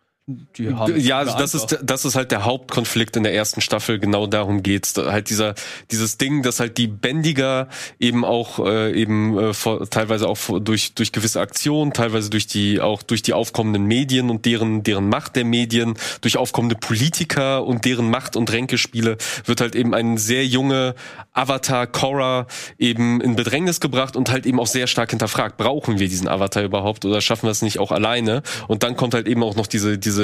Ja, 0.58 1.20
also 1.20 1.38
das 1.38 1.54
ist, 1.54 1.78
das 1.84 2.04
ist 2.04 2.16
halt 2.16 2.32
der 2.32 2.46
Hauptkonflikt 2.46 3.16
in 3.16 3.22
der 3.22 3.36
ersten 3.36 3.62
Staffel. 3.62 4.00
Genau 4.00 4.26
darum 4.26 4.64
geht's. 4.64 4.96
Halt 4.98 5.30
dieser, 5.30 5.54
dieses 5.92 6.18
Ding, 6.18 6.42
dass 6.42 6.60
halt 6.60 6.80
die 6.80 6.88
Bändiger 6.88 7.68
eben 8.00 8.26
auch 8.26 8.58
äh, 8.66 8.92
eben 9.00 9.38
äh, 9.38 9.54
vor, 9.54 9.88
teilweise 9.88 10.28
auch 10.28 10.40
durch 10.60 10.96
durch 10.96 11.12
gewisse 11.12 11.42
Aktionen, 11.42 11.94
teilweise 11.94 12.32
durch 12.32 12.48
die 12.48 12.82
auch 12.82 13.04
durch 13.04 13.22
die 13.22 13.34
aufkommenden 13.34 13.86
Medien 13.86 14.32
und 14.32 14.46
deren 14.46 14.82
deren 14.82 15.10
Macht 15.10 15.36
der 15.36 15.46
Medien, 15.46 15.94
durch 16.22 16.38
aufkommende 16.38 16.76
Politiker 16.76 17.64
und 17.64 17.86
deren 17.86 18.10
Macht 18.10 18.36
und 18.36 18.52
Ränkespiele 18.52 19.18
wird 19.46 19.62
halt 19.62 19.76
eben 19.76 19.94
ein 19.94 20.18
sehr 20.18 20.44
junge 20.48 20.96
Avatar 21.34 21.86
Korra 21.86 22.48
eben 22.80 23.22
in 23.22 23.36
Bedrängnis 23.36 23.80
gebracht 23.80 24.16
und 24.16 24.32
halt 24.32 24.48
eben 24.48 24.60
auch 24.60 24.66
sehr 24.66 24.88
stark 24.88 25.12
hinterfragt. 25.12 25.58
Brauchen 25.58 26.00
wir 26.00 26.10
diesen 26.10 26.28
Avatar 26.28 26.64
überhaupt 26.64 27.06
oder 27.06 27.22
schaffen 27.22 27.46
wir 27.46 27.52
es 27.52 27.62
nicht 27.62 27.78
auch 27.78 27.92
alleine? 27.92 28.42
Und 28.68 28.82
dann 28.82 28.96
kommt 28.96 29.14
halt 29.14 29.28
eben 29.28 29.44
auch 29.44 29.56
noch 29.56 29.68
diese 29.68 30.00
diese 30.00 30.15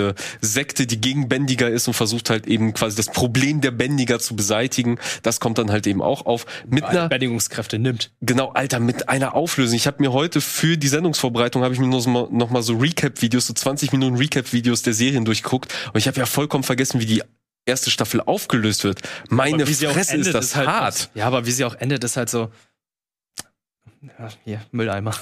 Sekte, 0.42 0.88
die 0.88 1.00
gegen 1.00 1.30
Bändiger 1.30 1.70
ist 1.70 1.88
und 1.88 1.94
versucht 1.94 2.30
halt 2.30 2.48
eben 2.48 2.74
quasi 2.74 2.96
das 2.96 3.08
Problem 3.08 3.62
der 3.62 3.72
Bändiger 3.72 4.20
zu 4.20 4.36
beseitigen. 4.36 5.00
Das 5.24 5.39
kommt 5.39 5.58
dann 5.58 5.72
halt 5.72 5.88
eben 5.88 6.02
auch 6.02 6.26
auf 6.26 6.46
mit 6.68 6.84
einer 6.84 7.10
Bändigungskräfte 7.10 7.80
nimmt. 7.80 8.12
Genau, 8.22 8.50
Alter, 8.50 8.80
mit 8.80 9.10
einer 9.10 9.36
Auflösung. 9.36 9.76
Ich 9.76 9.88
habe 9.88 9.98
mir 10.02 10.14
heute 10.14 10.42
für 10.42 10.78
die 10.78 10.88
Sendungsvorbereitung 10.88 11.64
habe 11.64 11.74
ich 11.74 11.80
mir 11.80 11.88
noch, 11.88 12.00
so, 12.00 12.30
noch 12.32 12.50
mal 12.50 12.64
so 12.64 12.78
Recap-Videos, 12.78 13.48
so 13.48 13.54
20 13.54 13.92
Minuten 13.92 14.18
Recap-Videos 14.18 14.82
der 14.82 14.94
Serien 14.94 15.26
durchgeguckt. 15.26 15.74
Und 15.94 15.98
ich 15.98 16.08
habe 16.08 16.18
ja 16.18 16.26
vollkommen 16.26 16.64
vergessen, 16.64 17.00
wie 17.00 17.06
die 17.06 17.24
erste 17.66 17.92
Staffel 17.92 18.22
aufgelöst 18.22 18.84
wird. 18.84 19.02
Meine 19.30 19.66
Fresse 19.66 19.86
ist 19.86 20.10
endet, 20.12 20.34
das 20.34 20.56
halt 20.56 20.68
hart. 20.68 21.10
Ja, 21.14 21.28
aber 21.28 21.46
wie 21.46 21.52
sie 21.52 21.66
auch 21.66 21.76
endet, 21.76 22.04
ist 22.04 22.18
halt 22.18 22.30
so. 22.30 22.50
Ja, 24.02 24.30
hier, 24.43 24.62
Mülleimer. 24.72 25.14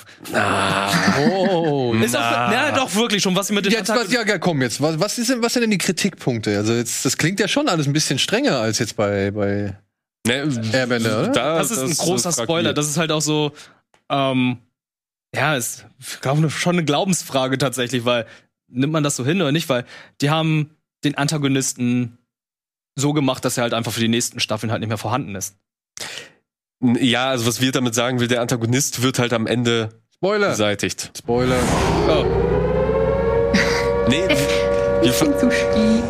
Oh. 1.20 1.94
Ist 2.02 2.16
auch, 2.16 2.22
ja, 2.22 2.72
doch, 2.76 2.94
wirklich 2.96 3.22
schon, 3.22 3.36
was 3.36 3.48
sie 3.48 3.54
mit 3.54 3.66
den 3.66 3.74
Jetzt, 3.74 3.90
was, 3.90 4.12
ja, 4.12 4.26
ja, 4.26 4.38
komm, 4.38 4.62
jetzt, 4.62 4.80
was, 4.82 5.00
was, 5.00 5.18
ist 5.18 5.30
denn, 5.30 5.42
was 5.42 5.54
sind 5.54 5.64
denn 5.64 5.72
die 5.72 5.78
Kritikpunkte? 5.78 6.56
Also 6.58 6.74
jetzt, 6.74 7.04
das 7.04 7.18
klingt 7.18 7.40
ja 7.40 7.48
schon 7.48 7.68
alles 7.68 7.88
ein 7.88 7.94
bisschen 7.94 8.20
strenger 8.20 8.58
als 8.60 8.80
jetzt 8.80 8.96
bei, 8.96 9.32
bei 9.32 9.78
Ne, 10.28 10.48
Airbender, 10.74 11.22
oder? 11.24 11.30
da- 11.32 11.58
das 11.58 11.72
ist 11.72 11.80
ein 11.80 12.06
großer 12.06 12.32
fragt 12.32 12.48
Spoiler. 12.48 12.74
Das 12.74 12.88
ist 12.88 12.98
halt 12.98 13.12
auch 13.12 13.22
so, 13.22 13.52
ähm, 14.10 14.60
ja, 15.36 15.56
ist, 15.56 15.86
ich 16.00 16.22
glaube, 16.22 16.50
schon 16.50 16.76
eine 16.76 16.86
Glaubensfrage 16.86 17.58
tatsächlich, 17.58 18.06
weil 18.06 18.26
nimmt 18.70 18.94
man 18.94 19.04
das 19.04 19.16
so 19.16 19.26
hin 19.26 19.42
oder 19.42 19.52
nicht? 19.52 19.68
Weil 19.70 19.86
die 20.22 20.30
haben 20.30 20.72
den 21.04 21.16
Antagonisten 21.16 22.18
so 22.96 23.14
gemacht, 23.14 23.44
dass 23.46 23.58
er 23.58 23.64
halt 23.64 23.74
einfach 23.74 23.92
für 23.94 24.02
die 24.02 24.08
nächsten 24.10 24.40
Staffeln 24.40 24.72
halt 24.72 24.82
nicht 24.82 24.90
mehr 24.90 24.98
vorhanden 24.98 25.36
ist. 25.36 25.56
Ja, 26.82 27.30
also 27.30 27.46
was 27.46 27.60
wir 27.62 27.72
damit 27.72 27.94
sagen 27.94 28.20
will, 28.20 28.28
der 28.28 28.42
Antagonist 28.42 29.02
wird 29.02 29.20
halt 29.20 29.34
am 29.34 29.48
Ende 29.48 29.90
Spoiler. 30.16 30.50
beseitigt. 30.50 31.12
Spoiler. 31.18 31.58
Oh, 32.08 32.26
Nee, 34.08 34.24
wir, 35.02 35.14
zu 35.14 35.52
spät. 35.52 36.04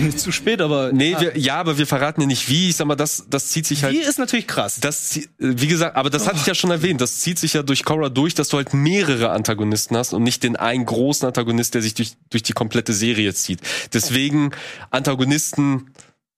nicht 0.00 0.18
zu 0.18 0.32
spät, 0.32 0.60
aber 0.60 0.90
nee 0.92 1.14
ah, 1.14 1.20
wir, 1.20 1.38
ja, 1.38 1.56
aber 1.56 1.78
wir 1.78 1.86
verraten 1.86 2.20
ja 2.22 2.26
nicht 2.26 2.48
wie. 2.48 2.70
Ich 2.70 2.76
sag 2.76 2.86
mal, 2.86 2.96
das, 2.96 3.26
das 3.30 3.48
zieht 3.50 3.64
sich 3.66 3.84
halt 3.84 3.94
die 3.94 4.00
ist 4.00 4.18
natürlich 4.18 4.48
krass. 4.48 4.80
das, 4.80 5.20
wie 5.38 5.68
gesagt, 5.68 5.94
aber 5.94 6.10
das 6.10 6.26
hatte 6.26 6.38
ich 6.38 6.46
ja 6.46 6.54
schon 6.54 6.72
erwähnt, 6.72 7.00
das 7.00 7.20
zieht 7.20 7.38
sich 7.38 7.52
ja 7.52 7.62
durch 7.62 7.84
Korra 7.84 8.08
durch, 8.08 8.34
dass 8.34 8.48
du 8.48 8.56
halt 8.56 8.74
mehrere 8.74 9.30
Antagonisten 9.30 9.96
hast 9.96 10.14
und 10.14 10.24
nicht 10.24 10.42
den 10.42 10.56
einen 10.56 10.84
großen 10.84 11.28
Antagonist, 11.28 11.74
der 11.74 11.82
sich 11.82 11.94
durch, 11.94 12.14
durch 12.30 12.42
die 12.42 12.54
komplette 12.54 12.92
Serie 12.92 13.32
zieht. 13.34 13.60
Deswegen 13.92 14.50
Antagonisten, 14.90 15.92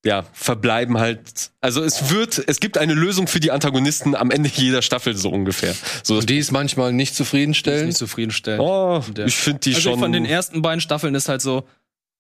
ja, 0.07 0.25
verbleiben 0.33 0.99
halt, 0.99 1.51
also 1.61 1.83
es 1.83 2.11
wird, 2.11 2.43
es 2.47 2.61
gibt 2.61 2.79
eine 2.79 2.95
Lösung 2.95 3.27
für 3.27 3.41
die 3.41 3.51
Antagonisten 3.51 4.15
am 4.15 4.31
Ende 4.31 4.49
jeder 4.55 4.81
Staffel 4.81 5.17
so 5.17 5.31
ungefähr. 5.31 5.75
So, 6.05 6.19
Und 6.19 6.31
die 6.31 6.39
ist 6.39 6.53
manchmal 6.53 6.93
nicht 6.93 7.11
ist 7.11 7.17
zufriedenstellend. 7.17 7.87
nicht 7.89 7.99
zufriedenstellend. 7.99 8.63
oh, 8.63 9.03
Der- 9.09 9.27
ich 9.27 9.37
finde 9.37 9.61
die 9.61 9.75
also 9.75 9.91
schon. 9.91 9.99
von 9.99 10.13
den 10.13 10.25
ersten 10.25 10.63
beiden 10.63 10.81
Staffeln 10.81 11.15
ist 11.17 11.29
halt 11.29 11.43
so, 11.43 11.65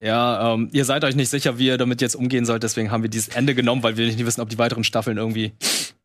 ja, 0.02 0.52
ähm, 0.54 0.68
ihr 0.72 0.84
seid 0.84 1.04
euch 1.04 1.14
nicht 1.14 1.30
sicher, 1.30 1.58
wie 1.58 1.68
ihr 1.68 1.78
damit 1.78 2.00
jetzt 2.02 2.16
umgehen 2.16 2.44
sollt, 2.44 2.62
deswegen 2.64 2.90
haben 2.90 3.02
wir 3.02 3.08
dieses 3.08 3.28
Ende 3.28 3.54
genommen, 3.54 3.82
weil 3.82 3.96
wir 3.96 4.06
nicht 4.06 4.26
wissen, 4.26 4.40
ob 4.40 4.50
die 4.50 4.58
weiteren 4.58 4.84
Staffeln 4.84 5.16
irgendwie 5.16 5.52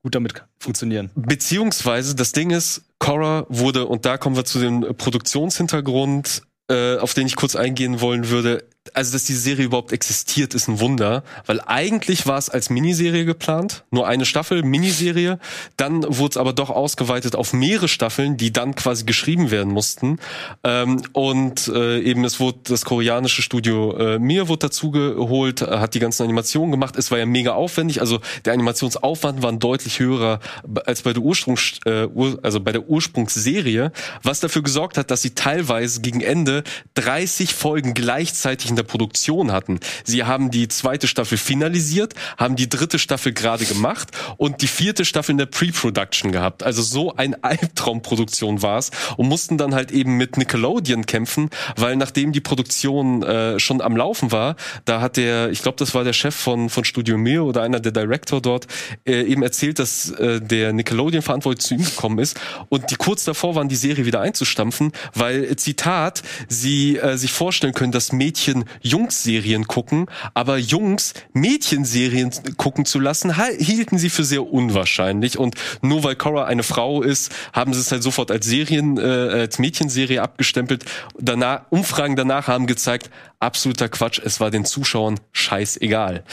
gut 0.04 0.14
damit 0.16 0.34
funktionieren. 0.60 1.10
Beziehungsweise 1.16 2.16
das 2.16 2.32
Ding 2.32 2.52
ist, 2.52 2.84
Korra 3.00 3.46
wurde, 3.50 3.88
und 3.88 4.06
da 4.06 4.18
kommen 4.18 4.36
wir 4.36 4.46
zu 4.46 4.60
dem 4.60 4.82
Produktionshintergrund, 4.96 6.44
äh, 6.70 6.98
auf 6.98 7.14
den 7.14 7.28
ich 7.28 7.36
kurz 7.36 7.56
eingehen 7.56 8.02
wollen 8.02 8.30
würde. 8.30 8.64
Also 8.94 9.14
dass 9.14 9.26
diese 9.26 9.40
Serie 9.40 9.66
überhaupt 9.66 9.92
existiert, 9.92 10.56
ist 10.56 10.68
ein 10.68 10.80
Wunder, 10.80 11.24
weil 11.46 11.62
eigentlich 11.62 12.26
war 12.26 12.40
es 12.40 12.50
als 12.50 12.72
Miniserie 12.72 13.26
geplant, 13.26 13.84
nur 13.92 14.08
eine 14.08 14.26
Staffel, 14.26 14.64
Miniserie, 14.64 15.38
dann 15.78 16.04
wurde 16.04 16.32
es 16.32 16.38
aber 16.38 16.52
doch 16.52 16.72
ausgeweitet 16.72 17.36
auf 17.36 17.54
mehrere 17.54 17.88
Staffeln, 17.88 18.38
die 18.38 18.52
dann 18.52 18.74
quasi 18.74 19.06
geschrieben 19.06 19.52
werden 19.52 19.72
mussten. 19.72 20.18
Ähm, 20.64 21.04
und 21.14 21.68
äh, 21.68 22.00
eben 22.02 22.26
es 22.26 22.40
wurde 22.40 22.58
das 22.64 22.84
koreanische 22.84 23.44
Studio 23.44 23.96
äh, 23.98 24.20
Mir 24.20 24.48
wurde 24.48 24.68
dazu 24.68 24.90
geholt, 24.90 25.62
äh, 25.62 25.78
hat 25.78 25.94
die 25.94 26.00
ganzen 26.00 26.24
Animationen 26.24 26.72
gemacht, 26.72 26.96
es 26.98 27.12
war 27.12 27.20
ja 27.20 27.28
mega 27.28 27.54
aufwendig, 27.54 28.02
also 28.02 28.20
der 28.46 28.54
Animationsaufwand 28.54 29.44
war 29.44 29.52
deutlich 29.54 30.00
höherer 30.00 30.40
als 30.86 31.04
bei 31.04 31.14
der 31.14 31.22
Ursprungs 31.22 31.80
äh, 31.86 32.08
also 32.42 32.60
bei 32.62 32.72
der 32.72 32.90
Ursprungsserie, 32.90 33.92
was 34.24 34.40
dafür 34.40 34.64
gesorgt 34.64 34.98
hat, 34.98 35.12
dass 35.12 35.22
sie 35.22 35.36
teilweise 35.36 36.02
gegen 36.02 36.22
Ende 36.22 36.64
30 36.96 37.54
Folgen 37.54 37.94
gleichzeitig 37.94 38.71
in 38.72 38.76
der 38.76 38.84
Produktion 38.84 39.52
hatten. 39.52 39.80
Sie 40.04 40.24
haben 40.24 40.52
die 40.52 40.68
zweite 40.68 41.08
Staffel 41.08 41.38
finalisiert, 41.38 42.14
haben 42.38 42.56
die 42.56 42.70
dritte 42.70 43.00
Staffel 43.00 43.34
gerade 43.34 43.66
gemacht 43.66 44.10
und 44.38 44.62
die 44.62 44.68
vierte 44.68 45.06
Staffel 45.06 45.32
in 45.32 45.38
der 45.38 45.46
Pre-Production 45.46 46.32
gehabt. 46.32 46.64
Also 46.64 46.82
so 46.82 47.16
ein 47.16 47.36
Albtraumproduktion 47.44 48.62
war 48.62 48.80
es 48.80 48.92
und 49.18 49.28
mussten 49.28 49.58
dann 49.58 49.76
halt 49.76 49.92
eben 49.92 50.18
mit 50.18 50.38
Nickelodeon 50.38 51.06
kämpfen, 51.06 51.50
weil 51.76 51.96
nachdem 51.96 52.32
die 52.32 52.42
Produktion 52.42 53.24
äh, 53.24 53.60
schon 53.60 53.82
am 53.82 53.96
Laufen 53.96 54.32
war, 54.32 54.56
da 54.86 55.02
hat 55.02 55.18
der, 55.18 55.52
ich 55.52 55.62
glaube, 55.62 55.78
das 55.78 55.94
war 55.94 56.04
der 56.04 56.14
Chef 56.14 56.36
von 56.36 56.70
von 56.70 56.84
Studio 56.86 57.18
Mir 57.18 57.44
oder 57.44 57.62
einer 57.62 57.80
der 57.80 57.92
Director 57.92 58.42
dort 58.42 58.68
äh, 59.06 59.22
eben 59.24 59.44
erzählt, 59.44 59.80
dass 59.80 60.10
äh, 60.12 60.42
der 60.42 60.74
Nickelodeon 60.74 61.22
verantwortlich 61.22 61.66
zu 61.66 61.76
ihm 61.76 61.84
gekommen 61.84 62.20
ist 62.20 62.40
und 62.70 62.90
die 62.90 62.96
kurz 62.96 63.24
davor 63.24 63.56
waren, 63.56 63.70
die 63.70 63.76
Serie 63.76 64.06
wieder 64.06 64.22
einzustampfen, 64.22 64.92
weil 65.14 65.56
Zitat, 65.58 66.24
sie 66.48 66.98
äh, 66.98 67.18
sich 67.18 67.32
vorstellen 67.32 67.74
können, 67.74 67.92
dass 67.92 68.12
Mädchen 68.12 68.61
Jungs-Serien 68.82 69.68
gucken, 69.68 70.08
aber 70.34 70.58
Jungs 70.58 71.14
Mädchenserien 71.34 72.32
gucken 72.58 72.86
zu 72.86 73.00
lassen, 73.00 73.36
hielten 73.58 73.98
sie 73.98 74.10
für 74.10 74.24
sehr 74.24 74.46
unwahrscheinlich. 74.52 75.38
Und 75.38 75.56
nur 75.82 76.04
weil 76.04 76.16
Cora 76.16 76.46
eine 76.46 76.64
Frau 76.64 77.02
ist, 77.02 77.32
haben 77.54 77.74
sie 77.74 77.80
es 77.80 77.92
halt 77.92 78.04
sofort 78.04 78.32
als 78.32 78.46
Serien, 78.46 78.98
äh, 78.98 79.02
als 79.02 79.60
Mädchenserie 79.60 80.22
abgestempelt. 80.22 80.86
Danach, 81.20 81.64
Umfragen 81.70 82.16
danach 82.16 82.48
haben 82.48 82.68
gezeigt, 82.68 83.10
absoluter 83.40 83.90
Quatsch, 83.90 84.20
es 84.24 84.40
war 84.40 84.52
den 84.52 84.66
Zuschauern 84.66 85.20
scheißegal. 85.32 86.24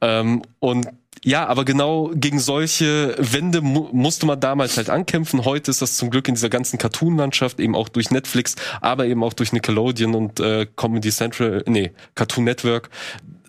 Ähm, 0.00 0.42
und 0.58 0.88
ja, 1.26 1.44
aber 1.48 1.64
genau 1.64 2.12
gegen 2.14 2.38
solche 2.38 3.16
Wände 3.18 3.60
mu 3.60 3.88
musste 3.90 4.26
man 4.26 4.38
damals 4.38 4.76
halt 4.76 4.90
ankämpfen. 4.90 5.44
Heute 5.44 5.72
ist 5.72 5.82
das 5.82 5.96
zum 5.96 6.10
Glück 6.10 6.28
in 6.28 6.36
dieser 6.36 6.50
ganzen 6.50 6.78
Cartoon-Landschaft, 6.78 7.58
eben 7.58 7.74
auch 7.74 7.88
durch 7.88 8.12
Netflix, 8.12 8.54
aber 8.80 9.06
eben 9.06 9.24
auch 9.24 9.32
durch 9.32 9.52
Nickelodeon 9.52 10.14
und 10.14 10.38
äh, 10.38 10.68
Comedy 10.76 11.10
Central, 11.10 11.64
nee, 11.66 11.90
Cartoon 12.14 12.44
Network 12.44 12.90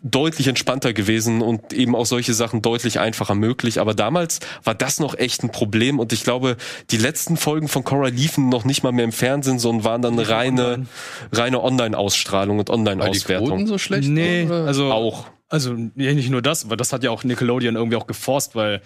deutlich 0.01 0.47
entspannter 0.47 0.91
gewesen 0.91 1.43
und 1.43 1.71
eben 1.71 1.95
auch 1.95 2.07
solche 2.07 2.34
Sachen 2.34 2.63
deutlich 2.63 2.99
einfacher 2.99 3.36
möglich. 3.36 3.80
Aber 3.80 3.93
damals 3.93 4.39
war 4.63 4.73
das 4.73 4.99
noch 4.99 5.15
echt 5.15 5.43
ein 5.43 5.51
Problem 5.51 5.99
und 5.99 6.13
ich 6.13 6.23
glaube, 6.23 6.57
die 6.89 6.97
letzten 6.97 7.38
Folgen 7.38 7.67
von 7.67 7.84
Cora 7.84 8.07
liefen 8.07 8.49
noch 8.49 8.65
nicht 8.65 8.82
mal 8.82 8.91
mehr 8.91 9.05
im 9.05 9.11
Fernsehen, 9.11 9.59
sondern 9.59 9.84
waren 9.86 10.01
dann 10.01 10.17
reine, 10.17 10.88
reine 11.32 11.63
Online-Ausstrahlung 11.63 12.57
und 12.57 12.71
Online-Auswertung. 12.71 13.67
so 13.67 13.78
schlecht? 13.78 14.09
Nee, 14.09 14.45
oder? 14.45 14.65
also 14.65 14.91
Auch. 14.91 15.25
Also 15.49 15.73
nicht 15.73 16.29
nur 16.29 16.41
das, 16.41 16.65
aber 16.65 16.75
das 16.75 16.91
hat 16.91 17.03
ja 17.03 17.11
auch 17.11 17.23
Nickelodeon 17.23 17.75
irgendwie 17.75 17.97
auch 17.97 18.07
geforst, 18.07 18.55
weil 18.55 18.81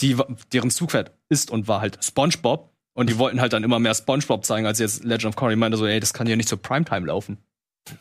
die, 0.00 0.16
deren 0.52 0.70
Zugpferd 0.70 1.12
ist 1.28 1.50
und 1.50 1.68
war 1.68 1.80
halt 1.80 2.04
SpongeBob. 2.04 2.70
Und 2.96 3.10
die 3.10 3.18
wollten 3.18 3.40
halt 3.40 3.52
dann 3.52 3.64
immer 3.64 3.80
mehr 3.80 3.94
SpongeBob 3.94 4.44
zeigen, 4.44 4.66
als 4.66 4.78
jetzt 4.78 5.02
Legend 5.02 5.26
of 5.26 5.36
Korra. 5.36 5.50
Ich 5.50 5.56
meinte 5.56 5.76
so, 5.76 5.84
ey, 5.84 5.98
das 5.98 6.14
kann 6.14 6.28
ja 6.28 6.36
nicht 6.36 6.48
zur 6.48 6.62
Primetime 6.62 7.06
laufen. 7.06 7.38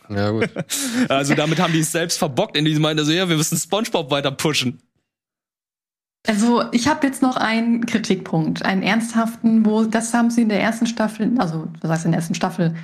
Ja, 0.09 0.29
gut. 0.29 0.49
Also 1.09 1.33
damit 1.33 1.59
haben 1.59 1.73
die 1.73 1.79
es 1.79 1.91
selbst 1.91 2.17
verbockt, 2.17 2.55
in 2.55 2.65
diesem 2.65 2.83
meinte 2.83 3.03
so, 3.03 3.11
ja, 3.11 3.27
wir 3.27 3.35
müssen 3.35 3.57
SpongeBob 3.57 4.11
weiter 4.11 4.31
pushen. 4.31 4.79
Also 6.25 6.63
ich 6.71 6.87
habe 6.87 7.05
jetzt 7.05 7.21
noch 7.21 7.35
einen 7.35 7.85
Kritikpunkt, 7.85 8.63
einen 8.63 8.81
ernsthaften, 8.81 9.65
wo 9.65 9.83
das 9.83 10.13
haben 10.13 10.29
sie 10.31 10.43
in 10.43 10.49
der 10.49 10.61
ersten 10.61 10.87
Staffel, 10.87 11.33
also 11.37 11.67
was 11.81 11.91
heißt 11.91 12.05
in 12.05 12.11
der 12.11 12.19
ersten 12.19 12.35
Staffel, 12.35 12.75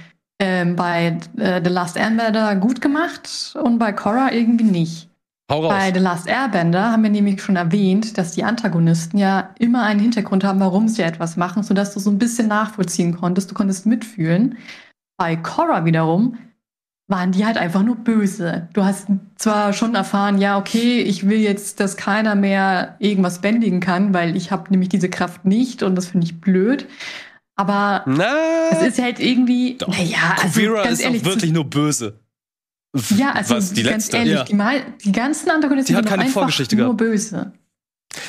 ähm, 0.42 0.76
bei 0.76 1.18
äh, 1.38 1.62
The 1.64 1.70
Last 1.70 1.96
Airbender 1.96 2.56
gut 2.58 2.82
gemacht 2.82 3.56
und 3.62 3.80
bei 3.80 3.94
Korra 3.94 4.34
irgendwie 4.34 4.66
nicht. 4.66 5.09
Hau 5.50 5.62
raus. 5.62 5.74
Bei 5.74 5.92
The 5.92 6.00
Last 6.00 6.28
Airbender 6.28 6.92
haben 6.92 7.04
wir 7.04 7.10
nämlich 7.10 7.42
schon 7.42 7.56
erwähnt, 7.56 8.18
dass 8.18 8.34
die 8.34 8.44
Antagonisten 8.44 9.18
ja 9.18 9.50
immer 9.58 9.84
einen 9.84 10.00
Hintergrund 10.00 10.44
haben, 10.44 10.60
warum 10.60 10.88
sie 10.88 11.02
etwas 11.02 11.38
machen, 11.38 11.64
sodass 11.64 11.94
du 11.94 12.00
so 12.00 12.12
ein 12.12 12.20
bisschen 12.20 12.48
nachvollziehen 12.48 13.18
konntest, 13.18 13.50
du 13.50 13.56
konntest 13.56 13.86
mitfühlen. 13.86 14.58
Bei 15.18 15.36
Korra 15.36 15.86
wiederum 15.86 16.38
waren 17.08 17.32
die 17.32 17.44
halt 17.46 17.58
einfach 17.58 17.82
nur 17.82 17.96
böse. 17.96 18.70
Du 18.74 18.86
hast 18.86 19.08
zwar 19.36 19.74
schon 19.74 19.96
erfahren, 19.96 20.38
ja, 20.38 20.60
okay, 20.60 21.02
ich 21.02 21.28
will 21.28 21.40
jetzt, 21.40 21.80
dass 21.80 21.98
keiner 21.98 22.36
mehr 22.36 22.96
irgendwas 23.00 23.42
bändigen 23.42 23.80
kann, 23.80 24.14
weil 24.14 24.38
ich 24.38 24.52
habe 24.52 24.70
nämlich 24.70 24.90
diese 24.90 25.10
Kraft 25.10 25.44
nicht 25.44 25.82
und 25.82 25.96
das 25.96 26.08
finde 26.08 26.26
ich 26.26 26.40
blöd. 26.40 26.88
Aber 27.56 28.04
Na, 28.06 28.36
es 28.72 28.84
ist 28.84 29.02
halt 29.02 29.20
irgendwie, 29.20 29.78
naja, 29.86 30.36
also 30.42 30.62
ganz 30.76 30.92
ist 30.92 31.00
ehrlich, 31.02 31.24
auch 31.24 31.26
wirklich 31.26 31.52
nur 31.52 31.66
böse. 31.66 32.20
Ja, 33.18 33.32
also 33.34 33.56
was, 33.56 33.74
die 33.74 33.84
ganz 33.84 34.06
letzte? 34.12 34.18
ehrlich, 34.18 34.34
Ja. 34.34 34.44
die, 34.46 34.54
mal, 34.56 34.82
die 35.04 35.12
ganzen 35.12 35.50
Antagonisten 35.52 35.94
Die 35.94 35.98
hat 35.98 36.06
keine 36.08 36.26
Vorgeschichte 36.30 36.76
nur 36.76 36.86
gehabt. 36.86 36.98
böse. 36.98 37.54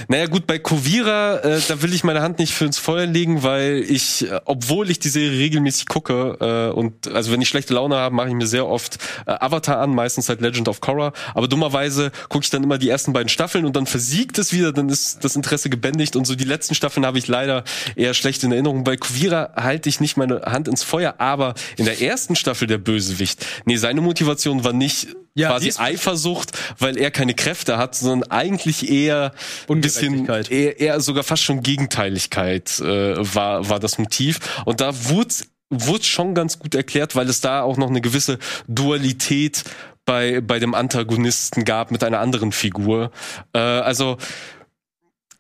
Naja 0.09 0.27
gut, 0.27 0.47
bei 0.47 0.59
Kovira, 0.59 1.39
äh, 1.39 1.61
da 1.67 1.81
will 1.81 1.95
ich 1.95 2.05
meine 2.05 2.21
Hand 2.21 2.39
nicht 2.39 2.53
für 2.53 2.67
ins 2.67 2.77
Feuer 2.77 3.07
legen, 3.07 3.43
weil 3.43 3.83
ich, 3.89 4.31
äh, 4.31 4.39
obwohl 4.45 4.91
ich 4.91 4.99
die 4.99 5.09
Serie 5.09 5.39
regelmäßig 5.39 5.87
gucke 5.87 6.37
äh, 6.39 6.77
und 6.77 7.09
also 7.09 7.33
wenn 7.33 7.41
ich 7.41 7.49
schlechte 7.49 7.73
Laune 7.73 7.97
habe, 7.97 8.15
mache 8.15 8.29
ich 8.29 8.35
mir 8.35 8.47
sehr 8.47 8.67
oft 8.67 8.99
äh, 9.27 9.31
Avatar 9.31 9.79
an, 9.79 9.95
meistens 9.95 10.29
halt 10.29 10.43
Legend 10.43 10.69
of 10.69 10.83
Korra, 10.83 11.15
aber 11.35 11.49
dummerweise 11.49 12.13
gucke 12.29 12.45
ich 12.45 12.51
dann 12.51 12.63
immer 12.63 12.77
die 12.77 12.91
ersten 12.91 13.15
beiden 13.15 13.31
Staffeln 13.31 13.65
und 13.65 13.75
dann 13.75 13.87
versiegt 13.87 14.39
es 14.39 14.53
wieder, 14.53 14.73
dann 14.73 14.91
ist 14.91 15.25
das 15.25 15.35
Interesse 15.35 15.71
gebändigt 15.71 16.15
und 16.15 16.27
so 16.27 16.35
die 16.35 16.45
letzten 16.45 16.75
Staffeln 16.75 17.07
habe 17.07 17.19
ich 17.19 17.27
leider 17.27 17.65
eher 17.97 18.13
schlecht 18.13 18.45
in 18.45 18.53
Erinnerung. 18.53 18.85
Bei 18.85 18.99
Kovira 18.99 19.55
halte 19.57 19.89
ich 19.89 19.99
nicht 20.01 20.19
meine 20.19 20.43
Hand 20.43 20.69
ins 20.69 20.83
Feuer, 20.83 21.15
aber 21.17 21.55
in 21.79 21.87
der 21.87 22.03
ersten 22.03 22.37
Staffel 22.37 22.69
der 22.69 22.79
Bösewicht, 22.79 23.47
nee, 23.65 23.77
seine 23.77 24.03
Motivation 24.03 24.63
war 24.63 24.75
nicht 24.75 25.09
Ja, 25.35 25.59
die 25.59 25.69
quasi 25.69 25.81
Eifersucht, 25.81 26.59
weil 26.79 26.99
er 26.99 27.11
keine 27.11 27.35
Kräfte 27.35 27.79
hat, 27.79 27.95
sondern 27.95 28.31
eigentlich 28.31 28.91
eher 28.91 29.33
ein 29.69 29.81
bisschen 29.81 30.27
eher, 30.27 30.81
eher 30.81 31.01
sogar 31.01 31.23
fast 31.23 31.43
schon 31.45 31.63
Gegenteiligkeit 31.63 32.81
äh, 32.81 33.15
war 33.35 33.69
war 33.69 33.79
das 33.79 33.99
Motiv 33.99 34.41
und 34.65 34.81
da 34.81 35.09
wurde 35.09 35.35
wurde 35.71 36.03
schon 36.03 36.35
ganz 36.35 36.59
gut 36.59 36.75
erklärt, 36.75 37.15
weil 37.15 37.29
es 37.29 37.41
da 37.41 37.63
auch 37.63 37.77
noch 37.77 37.89
eine 37.89 38.01
gewisse 38.01 38.39
Dualität 38.67 39.63
bei 40.05 40.41
bei 40.41 40.59
dem 40.59 40.75
Antagonisten 40.75 41.65
gab 41.65 41.93
mit 41.93 42.03
einer 42.03 42.19
anderen 42.19 42.51
Figur. 42.51 43.13
Äh, 43.53 43.59
also 43.61 44.19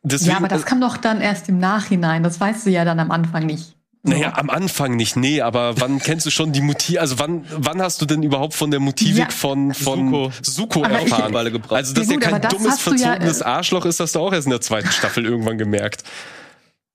deswegen 0.04 0.30
Ja, 0.30 0.36
aber 0.36 0.48
das 0.48 0.64
kam 0.64 0.80
doch 0.80 0.96
dann 0.96 1.20
erst 1.20 1.48
im 1.48 1.58
Nachhinein. 1.58 2.22
Das 2.22 2.38
weißt 2.38 2.66
du 2.66 2.70
ja 2.70 2.84
dann 2.84 3.00
am 3.00 3.10
Anfang 3.10 3.44
nicht. 3.44 3.76
Naja, 4.02 4.32
am 4.36 4.48
Anfang 4.48 4.96
nicht, 4.96 5.16
nee, 5.16 5.42
aber 5.42 5.78
wann 5.80 5.98
kennst 6.02 6.24
du 6.24 6.30
schon 6.30 6.52
die 6.52 6.62
Motive, 6.62 7.00
also 7.00 7.18
wann, 7.18 7.44
wann 7.54 7.82
hast 7.82 8.00
du 8.00 8.06
denn 8.06 8.22
überhaupt 8.22 8.54
von 8.54 8.70
der 8.70 8.80
Motivik 8.80 9.18
Ja. 9.18 9.30
von, 9.30 9.74
von 9.74 10.06
Suko. 10.10 10.32
Suko, 10.42 10.84
ich- 10.86 10.90
erfahren? 11.12 11.52
Gebracht. 11.52 11.72
Also, 11.72 11.92
dass 11.94 12.06
Ja 12.06 12.12
er 12.12 12.14
gut, 12.16 12.24
kein 12.24 12.34
aber 12.34 12.40
das 12.40 12.52
dummes, 12.52 12.84
ja, 13.00 13.08
verzogenes 13.10 13.40
äh, 13.40 13.44
Arschloch 13.44 13.84
ist, 13.84 14.00
hast 14.00 14.14
du 14.14 14.20
auch 14.20 14.32
erst 14.32 14.46
in 14.46 14.50
der 14.52 14.60
zweiten 14.62 14.90
Staffel 14.90 15.24
irgendwann 15.26 15.58
gemerkt. 15.58 16.04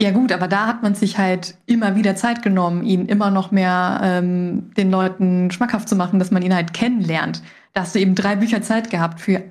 Ja 0.01 0.11
gut, 0.11 0.31
aber 0.33 0.47
da 0.49 0.67
hat 0.67 0.83
man 0.83 0.93
sich 0.95 1.17
halt 1.17 1.55
immer 1.67 1.95
wieder 1.95 2.15
Zeit 2.17 2.41
genommen, 2.41 2.83
ihn 2.83 3.05
immer 3.05 3.31
noch 3.31 3.51
mehr 3.51 4.01
ähm, 4.03 4.71
den 4.75 4.91
Leuten 4.91 5.51
schmackhaft 5.51 5.87
zu 5.87 5.95
machen, 5.95 6.19
dass 6.19 6.31
man 6.31 6.41
ihn 6.41 6.53
halt 6.53 6.73
kennenlernt. 6.73 7.41
Da 7.73 7.81
hast 7.81 7.95
du 7.95 7.99
eben 7.99 8.13
drei 8.15 8.35
Bücher 8.35 8.61
Zeit 8.61 8.89
gehabt 8.89 9.21
für 9.21 9.43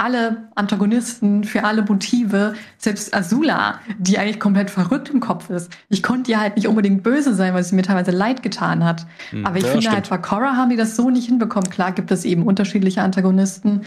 alle 0.00 0.48
Antagonisten, 0.54 1.44
für 1.44 1.64
alle 1.64 1.82
Motive, 1.82 2.54
selbst 2.78 3.14
Azula, 3.14 3.80
die 3.98 4.18
eigentlich 4.18 4.40
komplett 4.40 4.70
verrückt 4.70 5.10
im 5.10 5.20
Kopf 5.20 5.50
ist. 5.50 5.70
Ich 5.90 6.02
konnte 6.02 6.30
ihr 6.30 6.40
halt 6.40 6.56
nicht 6.56 6.68
unbedingt 6.68 7.02
böse 7.02 7.34
sein, 7.34 7.52
weil 7.52 7.62
sie 7.62 7.74
mir 7.74 7.82
teilweise 7.82 8.10
leid 8.10 8.42
getan 8.42 8.82
hat. 8.82 9.06
Aber 9.44 9.58
ich 9.58 9.64
ja, 9.64 9.68
finde 9.68 9.82
stimmt. 9.82 9.94
halt, 9.94 10.08
bei 10.08 10.18
Korra 10.18 10.56
haben 10.56 10.70
die 10.70 10.76
das 10.76 10.96
so 10.96 11.10
nicht 11.10 11.26
hinbekommen. 11.26 11.70
Klar 11.70 11.92
gibt 11.92 12.10
es 12.10 12.24
eben 12.24 12.46
unterschiedliche 12.46 13.02
Antagonisten, 13.02 13.82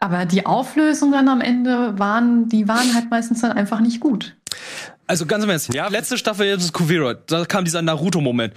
aber 0.00 0.26
die 0.26 0.44
Auflösung 0.44 1.12
dann 1.12 1.28
am 1.28 1.40
Ende 1.40 1.98
waren, 1.98 2.48
die 2.50 2.68
waren 2.68 2.94
halt 2.94 3.10
meistens 3.10 3.40
dann 3.40 3.52
einfach 3.52 3.80
nicht 3.80 4.00
gut. 4.00 4.36
Also 5.06 5.24
ganz 5.24 5.44
im 5.44 5.50
Ernst, 5.50 5.72
ja, 5.72 5.88
letzte 5.88 6.18
Staffel 6.18 6.46
jetzt 6.46 6.62
ist 6.62 6.72
Kuvira, 6.74 7.14
da 7.14 7.46
kam 7.46 7.64
dieser 7.64 7.80
Naruto-Moment. 7.80 8.52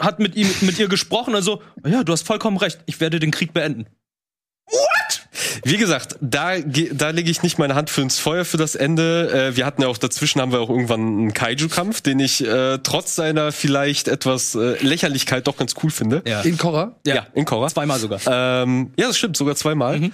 Hat 0.00 0.18
mit 0.18 0.34
ihm, 0.36 0.48
mit 0.62 0.78
ihr 0.78 0.88
gesprochen, 0.88 1.34
also, 1.34 1.60
ja, 1.84 2.04
du 2.04 2.12
hast 2.12 2.26
vollkommen 2.26 2.56
recht, 2.56 2.80
ich 2.86 3.00
werde 3.00 3.20
den 3.20 3.32
Krieg 3.32 3.52
beenden. 3.52 3.86
Wie 5.64 5.76
gesagt, 5.76 6.16
da, 6.20 6.58
da 6.58 7.10
lege 7.10 7.30
ich 7.30 7.42
nicht 7.42 7.58
meine 7.58 7.74
Hand 7.74 7.90
für 7.90 8.02
ins 8.02 8.18
Feuer 8.18 8.44
für 8.44 8.56
das 8.56 8.74
Ende. 8.74 9.50
Äh, 9.52 9.56
wir 9.56 9.66
hatten 9.66 9.82
ja 9.82 9.88
auch 9.88 9.98
dazwischen 9.98 10.40
haben 10.40 10.52
wir 10.52 10.60
auch 10.60 10.70
irgendwann 10.70 11.00
einen 11.00 11.34
Kaiju-Kampf, 11.34 12.00
den 12.00 12.20
ich 12.20 12.44
äh, 12.44 12.78
trotz 12.78 13.14
seiner 13.14 13.52
vielleicht 13.52 14.08
etwas 14.08 14.54
äh, 14.54 14.82
Lächerlichkeit 14.82 15.46
doch 15.46 15.56
ganz 15.56 15.74
cool 15.82 15.90
finde. 15.90 16.22
Ja. 16.26 16.40
In 16.42 16.58
Korra? 16.58 16.96
Ja, 17.06 17.26
in 17.34 17.44
Korra. 17.44 17.68
Zweimal 17.68 17.98
sogar. 17.98 18.20
Ähm, 18.26 18.92
ja, 18.96 19.06
das 19.06 19.18
stimmt, 19.18 19.36
sogar 19.36 19.56
zweimal. 19.56 19.98
Mhm. 19.98 20.12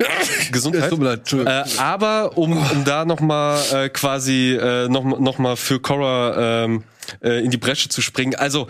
Gesundheit. 0.52 0.90
tut 0.90 0.98
mir 0.98 1.06
leid, 1.06 1.18
Entschuldigung. 1.20 1.52
Äh, 1.52 1.64
aber 1.78 2.36
um, 2.36 2.56
um 2.56 2.84
da 2.84 3.04
noch 3.04 3.20
mal 3.20 3.60
äh, 3.72 3.88
quasi 3.88 4.52
äh, 4.54 4.88
noch, 4.88 5.04
noch 5.04 5.38
mal 5.38 5.56
für 5.56 5.80
Cora 5.80 6.64
ähm, 6.64 6.84
äh, 7.22 7.44
in 7.44 7.50
die 7.50 7.58
Bresche 7.58 7.88
zu 7.88 8.00
springen, 8.00 8.34
also 8.34 8.68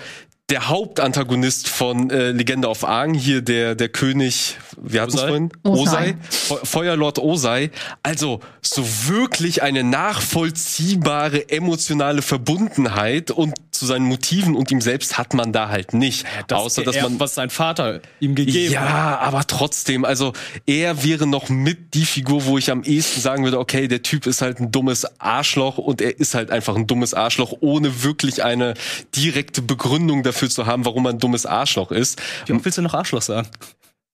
der 0.51 0.69
Hauptantagonist 0.69 1.69
von 1.69 2.11
äh, 2.11 2.33
Legende 2.33 2.69
auf 2.69 2.85
Aang, 2.85 3.15
hier 3.15 3.41
der, 3.43 3.75
der 3.75 3.89
König, 3.89 4.57
wie 4.81 5.01
hatten 5.01 5.15
es 5.15 5.21
vorhin? 5.21 5.51
Osei. 5.63 6.17
Fe- 6.29 6.61
Feuerlord 6.65 7.19
Osei. 7.19 7.71
Also 8.03 8.41
so 8.63 8.85
wirklich 9.07 9.63
eine 9.63 9.85
nachvollziehbare 9.85 11.49
emotionale 11.51 12.23
Verbundenheit 12.23 13.31
und 13.31 13.55
zu 13.71 13.87
seinen 13.87 14.05
Motiven 14.07 14.57
und 14.57 14.71
ihm 14.71 14.81
selbst 14.81 15.17
hat 15.17 15.33
man 15.33 15.53
da 15.53 15.69
halt 15.69 15.95
nicht. 15.95 16.27
Außer 16.53 16.83
dass 16.83 16.97
man 17.03 17.21
was 17.21 17.35
sein 17.35 17.49
Vater 17.51 18.01
ihm 18.19 18.35
gegeben 18.35 18.77
hat. 18.77 18.89
ja, 18.89 19.19
aber 19.21 19.47
trotzdem, 19.47 20.05
also 20.05 20.33
er 20.67 21.03
wäre 21.03 21.27
noch 21.27 21.49
mit 21.49 21.95
die 21.95 22.05
Figur, 22.05 22.45
wo 22.45 22.59
ich 22.59 22.71
am 22.71 22.83
ehesten 22.83 23.21
sagen 23.21 23.45
würde, 23.45 23.59
okay, 23.59 23.89
der 23.89 24.03
Typ 24.03 24.27
ist 24.27 24.43
halt 24.43 24.61
ein 24.61 24.71
dummes 24.71 25.07
Arschloch 25.21 25.79
und 25.79 26.01
er 26.03 26.19
ist 26.19 26.35
halt 26.35 26.51
einfach 26.51 26.77
ein 26.77 26.87
dummes 26.87 27.15
Arschloch, 27.15 27.55
ohne 27.61 28.03
wirklich 28.03 28.43
eine 28.45 28.75
direkte 29.17 29.63
Begründung 29.63 30.23
dafür 30.23 30.40
zu 30.49 30.67
haben, 30.67 30.85
warum 30.85 31.07
er 31.07 31.11
ein 31.11 31.19
dummes 31.19 31.47
Arschloch 31.47 31.91
ist. 31.91 32.21
Wie 32.47 32.53
oft 32.53 32.65
willst 32.65 32.79
du 32.79 32.83
noch 32.83 32.95
Arschloch 32.95 33.23
sagen? 33.23 33.49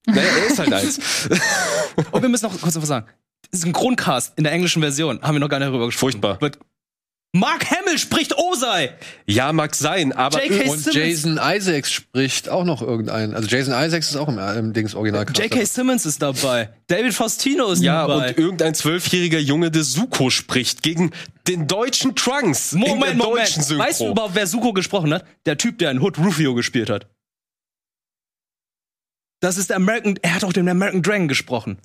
Naja, 0.06 0.22
er 0.22 0.46
ist 0.46 0.58
halt 0.58 0.72
eins. 0.72 1.28
Und 2.10 2.22
wir 2.22 2.28
müssen 2.28 2.46
noch 2.46 2.60
kurz 2.60 2.76
was 2.76 2.86
sagen. 2.86 3.06
Synchroncast 3.52 4.32
in 4.36 4.44
der 4.44 4.52
englischen 4.52 4.82
Version 4.82 5.20
haben 5.22 5.34
wir 5.34 5.40
noch 5.40 5.48
gar 5.48 5.58
nicht 5.58 5.68
darüber 5.68 5.86
gesprochen. 5.86 6.12
Furchtbar. 6.12 6.40
Wird 6.40 6.58
Mark 7.39 7.70
Hamill 7.70 7.99
spricht 7.99 8.37
Osei. 8.37 8.95
Ja, 9.26 9.53
mag 9.53 9.74
sein, 9.74 10.12
aber. 10.12 10.41
Und. 10.43 10.95
Jason 10.95 11.39
Isaacs 11.43 11.93
spricht 11.93 12.49
auch 12.49 12.64
noch 12.64 12.82
irgendeinen. 12.82 13.34
Also 13.34 13.49
Jason 13.49 13.74
Isaacs 13.74 14.11
ist 14.11 14.16
auch 14.16 14.28
im, 14.28 14.39
im 14.39 14.72
Dings 14.72 14.95
Original. 14.95 15.26
J.K. 15.34 15.64
Simmons 15.64 16.07
ist 16.07 16.22
dabei. 16.22 16.70
David 16.87 17.12
Faustino 17.14 17.70
ist 17.70 17.82
ja, 17.82 18.07
dabei. 18.07 18.28
und 18.28 18.39
irgendein 18.39 18.74
zwölfjähriger 18.74 19.39
Junge, 19.39 19.70
der 19.70 19.84
Suko 19.84 20.30
spricht, 20.30 20.82
gegen 20.82 21.11
den 21.47 21.66
deutschen 21.66 22.14
Trunks. 22.14 22.72
Moment, 22.72 23.18
Moment. 23.18 23.49
Synchro. 23.49 23.84
Weißt 23.84 24.01
du 24.01 24.09
überhaupt, 24.09 24.34
wer 24.34 24.47
Suko 24.47 24.72
gesprochen 24.72 25.12
hat? 25.12 25.24
Der 25.45 25.59
Typ, 25.59 25.78
der 25.78 25.91
in 25.91 26.01
Hood 26.01 26.18
Rufio 26.18 26.55
gespielt 26.55 26.91
hat. 26.91 27.07
Das 29.41 29.59
ist 29.59 29.70
der 29.70 29.76
American, 29.76 30.18
er 30.22 30.34
hat 30.34 30.45
auch 30.45 30.53
den 30.53 30.68
American 30.68 31.03
Dragon 31.03 31.28
gesprochen. 31.28 31.78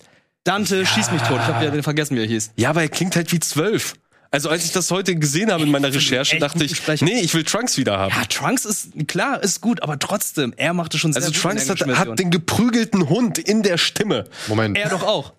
Dante, 0.44 0.86
schieß 0.86 1.12
mich 1.12 1.22
tot. 1.22 1.40
Ich 1.40 1.48
hab 1.48 1.62
ja 1.62 1.70
den 1.70 1.84
vergessen, 1.84 2.16
wie 2.16 2.22
er 2.22 2.28
hieß. 2.28 2.54
Ja, 2.56 2.70
aber 2.70 2.82
er 2.82 2.90
klingt 2.90 3.16
halt 3.16 3.32
wie 3.32 3.40
zwölf. 3.40 3.94
Also 4.34 4.48
als 4.50 4.64
ich 4.64 4.72
das 4.72 4.90
heute 4.92 5.14
gesehen 5.16 5.52
habe 5.52 5.64
in 5.64 5.72
meiner 5.72 5.94
Recherche, 5.94 6.40
dachte 6.40 6.64
ich, 6.64 7.02
nee, 7.02 7.20
ich 7.20 7.34
will 7.34 7.44
Trunks 7.44 7.78
wieder 7.78 8.00
haben. 8.00 8.14
Ja, 8.16 8.24
Trunks 8.26 8.64
ist, 8.64 9.08
klar, 9.10 9.44
ist 9.44 9.60
gut, 9.60 9.84
aber 9.84 10.00
trotzdem, 10.00 10.54
er 10.56 10.74
machte 10.74 10.98
schon 10.98 11.12
sehr 11.12 11.22
also 11.22 11.34
gut 11.34 11.42
Trunks 11.42 11.70
hat, 11.70 11.82
hat 11.98 12.18
den 12.18 12.32
geprügelten 12.32 13.10
Hund 13.10 13.38
in 13.38 13.62
der 13.62 13.78
Stimme. 13.78 14.24
Moment. 14.48 14.78
Er 14.78 14.88
doch 14.90 15.04
auch. 15.04 15.34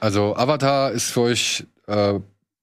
Also 0.00 0.34
Avatar 0.36 0.90
ist 0.90 1.10
für 1.10 1.20
euch 1.20 1.64
äh, 1.86 2.18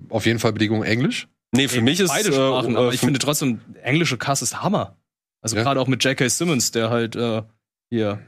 auf 0.10 0.26
jeden 0.26 0.40
Fall 0.40 0.52
Bedingung 0.52 0.84
Englisch. 0.84 1.30
Nee, 1.56 1.70
für 1.70 1.82
mich 1.82 2.00
ist 2.02 2.10
Beide 2.10 2.30
äh, 2.30 2.34
Sprachen, 2.34 2.76
aber 2.76 2.92
äh, 2.92 2.94
ich 2.96 3.00
für- 3.00 3.06
finde 3.06 3.20
trotzdem, 3.20 3.62
englische 3.84 4.18
Cast 4.18 4.42
ist 4.42 4.62
Hammer. 4.62 4.98
Also 5.42 5.56
Ja. 5.56 5.64
gerade 5.64 5.80
auch 5.80 5.88
mit 5.88 6.04
J.K. 6.04 6.28
Simmons, 6.28 6.72
der 6.72 6.90
halt 6.90 7.16
äh, 7.16 7.42
hier 7.90 8.20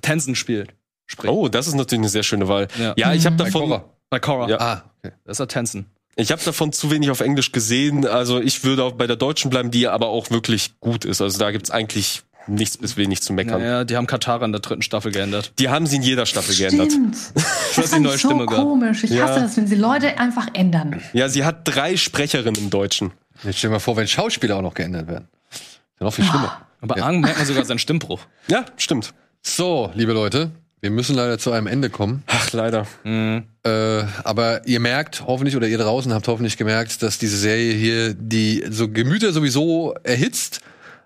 Tensen 0.00 0.34
spielt. 0.34 0.74
Spricht. 1.06 1.32
Oh, 1.32 1.48
das 1.48 1.66
ist 1.68 1.74
natürlich 1.74 2.00
eine 2.00 2.08
sehr 2.08 2.22
schöne 2.22 2.48
Wahl. 2.48 2.68
Ja. 2.78 2.94
Ja, 2.96 3.12
ich 3.14 3.24
habe 3.26 3.36
davon 3.36 3.68
Korra. 3.68 3.84
Bei 4.10 4.18
Korra. 4.20 4.48
Ja. 4.48 4.60
Ah, 4.60 4.84
okay. 4.98 5.14
Das 5.24 5.36
ist 5.36 5.40
er 5.40 5.48
Tensen. 5.48 5.86
Ich 6.18 6.30
habe 6.32 6.42
davon 6.44 6.72
zu 6.72 6.90
wenig 6.90 7.10
auf 7.10 7.20
Englisch 7.20 7.52
gesehen, 7.52 8.06
also 8.06 8.40
ich 8.40 8.64
würde 8.64 8.84
auch 8.84 8.92
bei 8.92 9.06
der 9.06 9.16
deutschen 9.16 9.50
bleiben, 9.50 9.70
die 9.70 9.86
aber 9.88 10.08
auch 10.08 10.30
wirklich 10.30 10.72
gut 10.80 11.04
ist. 11.04 11.22
Also 11.22 11.38
da 11.38 11.50
gibt's 11.52 11.70
eigentlich 11.70 12.22
nichts 12.46 12.76
bis 12.78 12.96
wenig 12.96 13.22
zu 13.22 13.32
meckern. 13.32 13.60
Naja, 13.60 13.84
die 13.84 13.96
haben 13.96 14.06
Katara 14.06 14.44
in 14.44 14.52
der 14.52 14.60
dritten 14.60 14.82
Staffel 14.82 15.12
geändert. 15.12 15.52
Die 15.58 15.68
haben 15.68 15.86
sie 15.86 15.96
in 15.96 16.02
jeder 16.02 16.24
Staffel 16.26 16.54
geändert. 16.56 16.90
Stimmt. 16.92 17.14
Das 17.34 17.34
Das 17.76 17.84
ist 17.86 17.94
die 17.94 18.00
neue 18.00 18.16
ich 18.16 18.22
so 18.22 18.28
Stimme 18.30 18.46
gehabt. 18.46 18.62
komisch. 18.66 19.04
Ich 19.04 19.10
Ja. 19.10 19.28
hasse 19.28 19.40
das, 19.40 19.56
wenn 19.56 19.66
sie 19.66 19.74
Leute 19.76 20.18
einfach 20.18 20.48
ändern. 20.54 21.00
Ja, 21.12 21.28
sie 21.28 21.44
hat 21.44 21.60
drei 21.64 21.96
Sprecherinnen 21.96 22.56
im 22.60 22.70
Deutschen. 22.70 23.12
Jetzt 23.44 23.58
stell 23.58 23.68
dir 23.70 23.74
mal 23.74 23.80
vor, 23.80 23.96
wenn 23.96 24.08
Schauspieler 24.08 24.56
auch 24.56 24.62
noch 24.62 24.74
geändert 24.74 25.06
werden. 25.08 25.28
Das 25.50 25.60
ist 25.60 25.80
ja 26.00 26.04
noch 26.06 26.14
viel 26.14 26.24
schlimmer. 26.24 26.62
Aber 26.80 26.96
Ja. 26.96 27.04
Aang 27.04 27.20
merkt 27.20 27.36
man 27.38 27.46
sogar 27.46 27.64
seinen 27.64 27.78
Stimmbruch. 27.78 28.20
Ja, 28.48 28.64
stimmt. 28.76 29.12
So, 29.42 29.90
liebe 29.94 30.12
Leute, 30.12 30.50
wir 30.80 30.90
müssen 30.90 31.16
leider 31.16 31.38
zu 31.38 31.50
einem 31.50 31.66
Ende 31.66 31.90
kommen. 31.90 32.22
Ach, 32.26 32.52
leider. 32.52 32.86
Mhm. 33.04 33.44
Äh, 33.64 34.02
aber 34.24 34.66
ihr 34.66 34.80
merkt 34.80 35.26
hoffentlich, 35.26 35.56
oder 35.56 35.66
ihr 35.66 35.78
draußen 35.78 36.12
habt 36.12 36.28
hoffentlich 36.28 36.56
gemerkt, 36.56 37.02
dass 37.02 37.18
diese 37.18 37.36
Serie 37.36 37.72
hier 37.72 38.14
die 38.14 38.64
so 38.70 38.88
Gemüter 38.88 39.32
sowieso 39.32 39.94
erhitzt, 40.04 40.60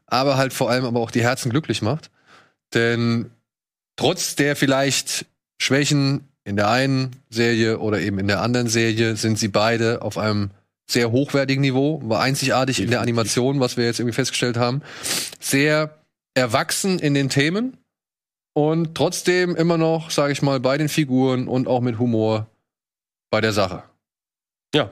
aber 0.06 0.36
halt 0.36 0.52
vor 0.52 0.70
allem 0.70 0.84
aber 0.84 1.00
auch 1.00 1.10
die 1.10 1.22
Herzen 1.22 1.50
glücklich 1.50 1.80
macht. 1.82 2.10
Denn 2.74 3.30
trotz 3.96 4.36
der 4.36 4.56
vielleicht 4.56 5.26
Schwächen 5.60 6.28
in 6.44 6.56
der 6.56 6.68
einen 6.68 7.10
Serie 7.30 7.78
oder 7.78 8.00
eben 8.00 8.18
in 8.18 8.28
der 8.28 8.42
anderen 8.42 8.68
Serie 8.68 9.16
sind 9.16 9.38
sie 9.38 9.48
beide 9.48 10.02
auf 10.02 10.18
einem 10.18 10.50
sehr 10.90 11.10
hochwertigen 11.12 11.62
Niveau, 11.62 12.02
war 12.04 12.20
einzigartig 12.20 12.80
in 12.80 12.90
der 12.90 13.00
Animation, 13.00 13.60
was 13.60 13.76
wir 13.76 13.84
jetzt 13.84 14.00
irgendwie 14.00 14.14
festgestellt 14.14 14.56
haben. 14.56 14.82
Sehr 15.40 15.98
erwachsen 16.34 16.98
in 16.98 17.14
den 17.14 17.28
Themen 17.28 17.78
und 18.54 18.94
trotzdem 18.94 19.56
immer 19.56 19.78
noch, 19.78 20.10
sage 20.10 20.32
ich 20.32 20.42
mal, 20.42 20.60
bei 20.60 20.78
den 20.78 20.88
Figuren 20.88 21.48
und 21.48 21.68
auch 21.68 21.80
mit 21.80 21.98
Humor 21.98 22.46
bei 23.30 23.40
der 23.40 23.52
Sache. 23.52 23.82
Ja. 24.74 24.90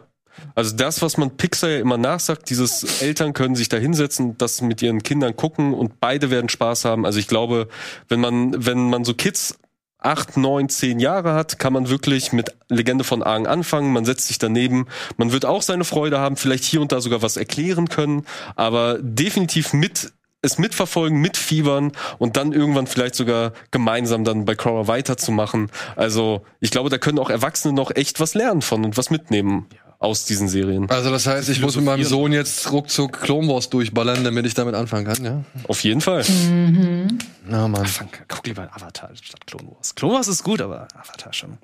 Also 0.55 0.77
das, 0.77 1.03
was 1.03 1.17
man 1.17 1.37
Pixar 1.37 1.79
immer 1.79 1.99
nachsagt, 1.99 2.49
dieses 2.51 3.03
Eltern 3.03 3.33
können 3.33 3.57
sich 3.57 3.69
da 3.69 3.77
hinsetzen, 3.77 4.39
das 4.39 4.63
mit 4.63 4.81
ihren 4.81 5.03
Kindern 5.03 5.37
gucken 5.37 5.75
und 5.75 6.01
beide 6.01 6.31
werden 6.31 6.49
Spaß 6.49 6.85
haben. 6.85 7.05
Also 7.05 7.19
ich 7.19 7.27
glaube, 7.27 7.69
wenn 8.09 8.21
man, 8.21 8.65
wenn 8.65 8.89
man 8.89 9.05
so 9.05 9.13
Kids 9.13 9.59
acht, 9.99 10.37
neun, 10.37 10.69
zehn 10.69 10.99
Jahre 10.99 11.35
hat, 11.35 11.59
kann 11.59 11.73
man 11.73 11.91
wirklich 11.91 12.33
mit 12.33 12.57
Legende 12.69 13.05
von 13.05 13.23
Aang 13.23 13.47
anfangen. 13.47 13.93
Man 13.93 14.05
setzt 14.05 14.29
sich 14.29 14.39
daneben. 14.39 14.87
Man 15.17 15.33
wird 15.33 15.45
auch 15.45 15.63
seine 15.63 15.85
Freude 15.85 16.19
haben, 16.19 16.37
vielleicht 16.37 16.65
hier 16.65 16.81
und 16.81 16.93
da 16.93 17.01
sogar 17.01 17.23
was 17.23 17.37
erklären 17.37 17.89
können, 17.89 18.25
aber 18.57 18.99
definitiv 19.01 19.73
mit 19.73 20.13
es 20.43 20.59
mitverfolgen, 20.59 21.21
mitfiebern 21.21 21.93
und 22.19 22.37
dann 22.37 22.53
irgendwann 22.53 22.87
vielleicht 22.87 23.15
sogar 23.15 23.53
gemeinsam 23.71 24.25
dann 24.25 24.45
bei 24.45 24.55
Crawler 24.55 24.89
weiterzumachen. 24.89 25.71
Also 25.97 26.43
ich 26.61 26.71
glaube, 26.71 26.89
da 26.89 26.99
können 26.99 27.19
auch 27.19 27.31
Erwachsene 27.31 27.75
noch 27.75 27.91
echt 27.95 28.21
was 28.21 28.35
lernen 28.35 28.63
von 28.63 28.85
und 28.85 28.97
was 28.97 29.11
mitnehmen 29.11 29.67
aus 29.99 30.25
diesen 30.25 30.49
Serien. 30.49 30.89
Also 30.89 31.11
das 31.11 31.27
heißt, 31.27 31.51
ich 31.51 31.61
muss 31.61 31.77
mit 31.77 31.85
meinem 31.85 32.05
Sohn 32.05 32.33
jetzt 32.33 32.73
ruckzuck 32.73 33.21
Clone 33.21 33.49
Wars 33.49 33.69
durchballern, 33.69 34.25
damit 34.25 34.47
ich 34.47 34.55
damit 34.55 34.75
anfangen 34.75 35.05
kann, 35.05 35.23
ja? 35.23 35.45
Auf 35.69 35.85
jeden 35.85 36.01
Fall. 36.01 36.25
Na 37.47 37.69
Mann. 37.69 37.87
Guck 38.27 38.47
lieber 38.47 38.71
Avatar 38.75 39.11
statt 39.21 39.47
Clone 39.47 39.69
Wars. 39.73 39.95
Clone 39.95 40.15
Wars 40.15 40.29
ist 40.29 40.43
gut, 40.43 40.63
aber 40.63 40.89
Avatar 40.95 41.35
schon. 41.35 41.59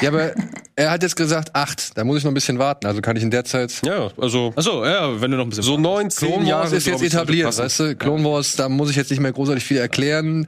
Ja, 0.00 0.08
aber 0.08 0.32
er 0.76 0.90
hat 0.90 1.02
jetzt 1.02 1.16
gesagt 1.16 1.54
acht. 1.54 1.96
Da 1.96 2.04
muss 2.04 2.18
ich 2.18 2.24
noch 2.24 2.30
ein 2.30 2.34
bisschen 2.34 2.58
warten. 2.58 2.86
Also 2.86 3.00
kann 3.00 3.16
ich 3.16 3.22
in 3.22 3.30
der 3.30 3.44
Zeit. 3.44 3.72
Ja, 3.84 4.10
also 4.18 4.52
Achso, 4.56 4.84
ja, 4.84 5.20
wenn 5.20 5.30
du 5.30 5.36
noch 5.36 5.44
ein 5.44 5.50
bisschen. 5.50 5.64
so 5.64 5.76
neun, 5.78 6.10
zehn 6.10 6.28
Clone 6.30 6.48
Jahre 6.48 6.76
ist 6.76 6.86
jetzt 6.86 7.02
etabliert, 7.02 7.56
weißt 7.56 7.80
du? 7.80 7.96
Clone 7.96 8.24
Wars, 8.24 8.56
da 8.56 8.68
muss 8.68 8.90
ich 8.90 8.96
jetzt 8.96 9.10
nicht 9.10 9.20
mehr 9.20 9.32
großartig 9.32 9.64
viel 9.64 9.78
erklären. 9.78 10.46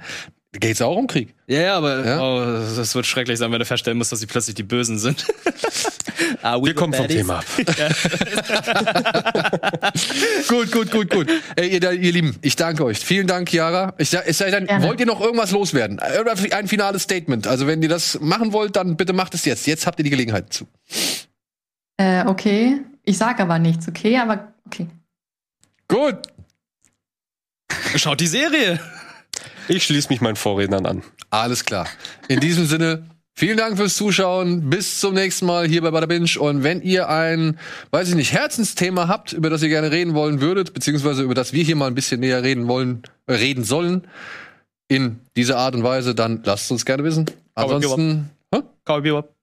Da 0.59 0.68
geht's 0.68 0.80
auch 0.80 0.96
um 0.96 1.07
Krieg. 1.07 1.34
Ja, 1.48 1.61
ja, 1.61 1.76
aber 1.76 2.07
Ja? 2.07 2.18
Oh, 2.18 2.40
das 2.74 2.94
wird 2.94 3.04
schrecklich 3.04 3.38
sein, 3.38 3.52
wenn 3.52 3.59
du 3.59 3.66
feststellen 3.66 3.98
musst, 3.98 4.11
dass 4.11 4.20
sie 4.20 4.26
plötzlich 4.26 4.54
die 4.54 4.62
Bösen 4.62 4.98
sind. 4.98 5.26
Ah, 6.42 6.59
Wir 6.62 6.74
kommen 6.74 6.94
vom 6.94 7.09
Thema 7.09 7.38
ab. 7.38 7.44
gut, 10.48 10.72
gut, 10.72 10.90
gut, 10.90 11.11
gut. 11.11 11.30
Ey, 11.57 11.68
ihr, 11.68 11.92
ihr 11.92 12.12
Lieben, 12.12 12.36
ich 12.40 12.57
danke 12.57 12.84
euch. 12.84 12.98
Vielen 12.98 13.26
Dank, 13.26 13.50
Chiara. 13.50 13.94
Ich, 13.98 14.14
es 14.14 14.38
sei 14.38 14.50
denn, 14.50 14.66
wollt 14.82 14.98
ihr 14.98 15.07
noch 15.07 15.20
irgendwas 15.20 15.50
loswerden? 15.50 16.00
Oder 16.20 16.34
ein 16.52 16.68
finales 16.68 17.02
Statement. 17.02 17.46
Also 17.46 17.66
wenn 17.66 17.82
ihr 17.82 17.88
das 17.88 18.18
machen 18.20 18.52
wollt, 18.52 18.76
dann 18.76 18.96
bitte 18.96 19.12
macht 19.12 19.34
es 19.34 19.44
jetzt. 19.44 19.66
Jetzt 19.66 19.86
habt 19.86 20.00
ihr 20.00 20.04
die 20.04 20.11
Gelegenheit 20.11 20.52
zu. 20.52 20.66
Äh, 21.98 22.26
okay. 22.26 22.80
Ich 23.04 23.18
sag 23.18 23.38
aber 23.40 23.59
nichts, 23.59 23.86
okay? 23.86 24.18
Aber 24.18 24.52
okay. 24.66 24.88
Gut. 25.88 26.16
Schaut 27.96 28.20
die 28.20 28.26
Serie. 28.26 28.80
Ich 29.68 29.84
schließe 29.84 30.08
mich 30.08 30.20
meinen 30.20 30.36
Vorrednern 30.36 30.86
an. 30.86 31.02
Alles 31.30 31.64
klar. 31.64 31.86
In 32.28 32.40
diesem 32.40 32.66
Sinne, 32.66 33.04
vielen 33.34 33.56
Dank 33.56 33.76
fürs 33.76 33.96
Zuschauen. 33.96 34.70
Bis 34.70 35.00
zum 35.00 35.14
nächsten 35.14 35.46
Mal 35.46 35.66
hier 35.66 35.82
bei 35.82 35.90
Bada 35.90 36.06
Binge. 36.06 36.38
Und 36.38 36.62
wenn 36.62 36.82
ihr 36.82 37.08
ein, 37.08 37.58
weiß 37.90 38.08
ich 38.08 38.14
nicht, 38.14 38.32
Herzensthema 38.32 39.08
habt, 39.08 39.32
über 39.32 39.50
das 39.50 39.62
ihr 39.62 39.68
gerne 39.68 39.90
reden 39.90 40.14
wollen 40.14 40.40
würdet, 40.40 40.72
beziehungsweise 40.72 41.22
über 41.22 41.34
das 41.34 41.52
wir 41.52 41.64
hier 41.64 41.76
mal 41.76 41.88
ein 41.88 41.94
bisschen 41.94 42.20
näher 42.20 42.42
reden 42.42 42.68
wollen, 42.68 43.02
äh, 43.26 43.34
reden 43.34 43.64
sollen, 43.64 44.06
in 44.88 45.20
dieser 45.36 45.58
Art 45.58 45.74
und 45.74 45.82
Weise, 45.82 46.14
dann 46.14 46.42
lasst 46.44 46.70
uns 46.70 46.84
gerne 46.84 47.02
wissen. 47.02 47.26
Ansonsten? 47.54 48.30
Cowboy 48.84 49.02
Bebop. 49.02 49.34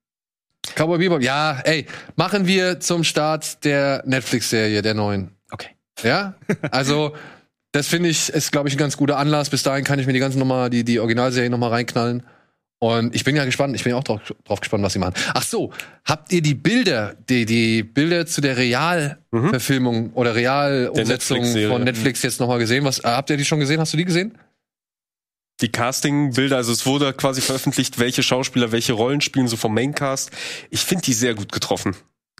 Cowboy 0.75 0.97
Bebop. 0.97 1.21
Ja, 1.21 1.59
ey, 1.65 1.85
machen 2.15 2.47
wir 2.47 2.79
zum 2.79 3.03
Start 3.03 3.63
der 3.65 4.03
Netflix-Serie, 4.05 4.81
der 4.81 4.93
neuen. 4.93 5.31
Okay. 5.51 5.69
Ja, 6.01 6.35
also 6.71 7.13
das 7.73 7.87
finde 7.87 8.07
ich, 8.09 8.29
ist 8.29 8.51
glaube 8.51 8.69
ich 8.69 8.75
ein 8.75 8.77
ganz 8.77 8.95
guter 8.95 9.17
Anlass. 9.17 9.49
Bis 9.49 9.63
dahin 9.63 9.83
kann 9.83 9.99
ich 9.99 10.07
mir 10.07 10.13
die 10.13 10.19
ganzen 10.19 10.39
nochmal, 10.39 10.69
die, 10.69 10.85
die 10.85 10.99
Originalserie 10.99 11.49
nochmal 11.49 11.71
reinknallen. 11.71 12.23
Und 12.79 13.15
ich 13.15 13.23
bin 13.23 13.35
ja 13.35 13.45
gespannt, 13.45 13.75
ich 13.75 13.83
bin 13.83 13.91
ja 13.91 13.97
auch 13.97 14.03
drauf, 14.03 14.21
drauf 14.43 14.59
gespannt, 14.59 14.83
was 14.83 14.93
sie 14.93 14.99
machen. 14.99 15.13
Ach 15.33 15.41
so, 15.41 15.71
habt 16.05 16.31
ihr 16.33 16.41
die 16.41 16.53
Bilder, 16.53 17.15
die, 17.29 17.45
die 17.45 17.81
Bilder 17.81 18.25
zu 18.25 18.41
der 18.41 18.57
Realverfilmung 18.57 20.11
oder 20.13 20.35
Realumsetzung 20.35 21.37
Netflix-Serie. 21.37 21.69
von 21.69 21.83
Netflix 21.83 22.21
jetzt 22.23 22.39
nochmal 22.39 22.59
gesehen? 22.59 22.83
Was, 22.83 23.01
habt 23.03 23.29
ihr 23.29 23.37
die 23.37 23.45
schon 23.45 23.59
gesehen? 23.59 23.79
Hast 23.79 23.93
du 23.93 23.97
die 23.97 24.05
gesehen? 24.05 24.37
Die 25.61 25.71
Casting-Bilder, 25.71 26.57
also 26.57 26.73
es 26.73 26.85
wurde 26.85 27.13
quasi 27.13 27.39
veröffentlicht, 27.39 27.99
welche 27.99 28.21
Schauspieler 28.21 28.71
welche 28.71 28.93
Rollen 28.93 29.21
spielen, 29.21 29.47
so 29.47 29.55
vom 29.55 29.73
Maincast. 29.73 30.31
Ich 30.69 30.81
finde 30.81 31.03
die 31.05 31.13
sehr 31.13 31.35
gut 31.35 31.51
getroffen. 31.51 31.95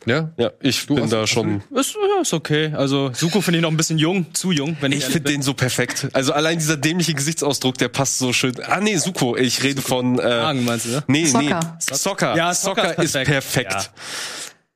Ja? 0.06 0.32
Ja, 0.38 0.52
ich 0.62 0.86
Du 0.86 0.96
bin 0.96 1.10
da 1.10 1.26
schon. 1.28 1.62
Ist, 1.74 1.96
ja, 1.96 2.22
ist 2.22 2.34
okay. 2.34 2.74
Also 2.76 3.12
Suko 3.14 3.42
finde 3.42 3.60
ich 3.60 3.62
noch 3.62 3.72
ein 3.72 3.78
bisschen 3.78 3.98
jung, 3.98 4.34
zu 4.34 4.52
jung, 4.52 4.78
wenn 4.82 4.92
ich, 4.92 5.00
Ich 5.00 5.06
finde 5.06 5.32
den 5.32 5.42
so 5.42 5.54
perfekt. 5.54 6.08
Also 6.14 6.34
allein 6.34 6.60
dieser 6.60 6.78
dämliche 6.78 7.14
Gesichtsausdruck, 7.14 7.78
der 7.78 7.90
passt 7.90 8.20
so 8.20 8.34
schön. 8.34 8.54
Ah 8.66 8.80
nee, 8.80 8.98
Suko. 8.98 9.36
Ich 9.38 9.64
rede 9.64 9.82
von. 9.82 10.20
Äh, 10.20 10.24
Hagen, 10.24 10.66
meinst 10.66 10.86
du, 10.86 10.90
ne? 10.90 11.04
nee, 11.08 11.26
Soccer. 11.26 11.60
nee. 11.90 11.96
Soccer. 11.96 12.36
Ja, 12.36 12.54
Soccer, 12.54 12.90
Soccer 12.90 13.04
ist 13.04 13.16
ist 13.16 13.24
perfekt. 13.26 13.70
perfekt. 13.70 13.92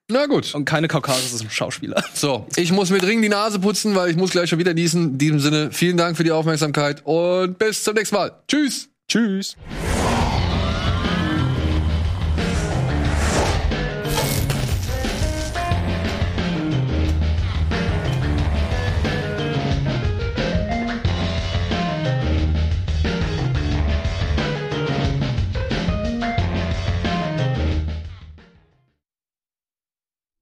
Na 0.09 0.25
gut. 0.25 0.55
Und 0.55 0.65
keine 0.65 0.88
kaukasischen 0.88 1.49
Schauspieler. 1.49 2.03
So, 2.13 2.47
ich 2.55 2.71
muss 2.71 2.89
mir 2.89 2.99
dringend 2.99 3.25
die 3.25 3.30
Nase 3.30 3.59
putzen, 3.59 3.93
weil 3.93 4.09
ich 4.09 4.15
muss 4.15 4.32
gleich 4.32 4.49
schon 4.49 4.59
wieder 4.59 4.73
niesen. 4.73 5.11
In 5.11 5.17
diesem 5.17 5.39
Sinne, 5.39 5.69
vielen 5.71 5.97
Dank 5.97 6.17
für 6.17 6.23
die 6.23 6.32
Aufmerksamkeit 6.32 7.01
und 7.05 7.59
bis 7.59 7.84
zum 7.84 7.93
nächsten 7.95 8.15
Mal. 8.15 8.32
Tschüss. 8.47 8.89
Tschüss. 9.07 9.55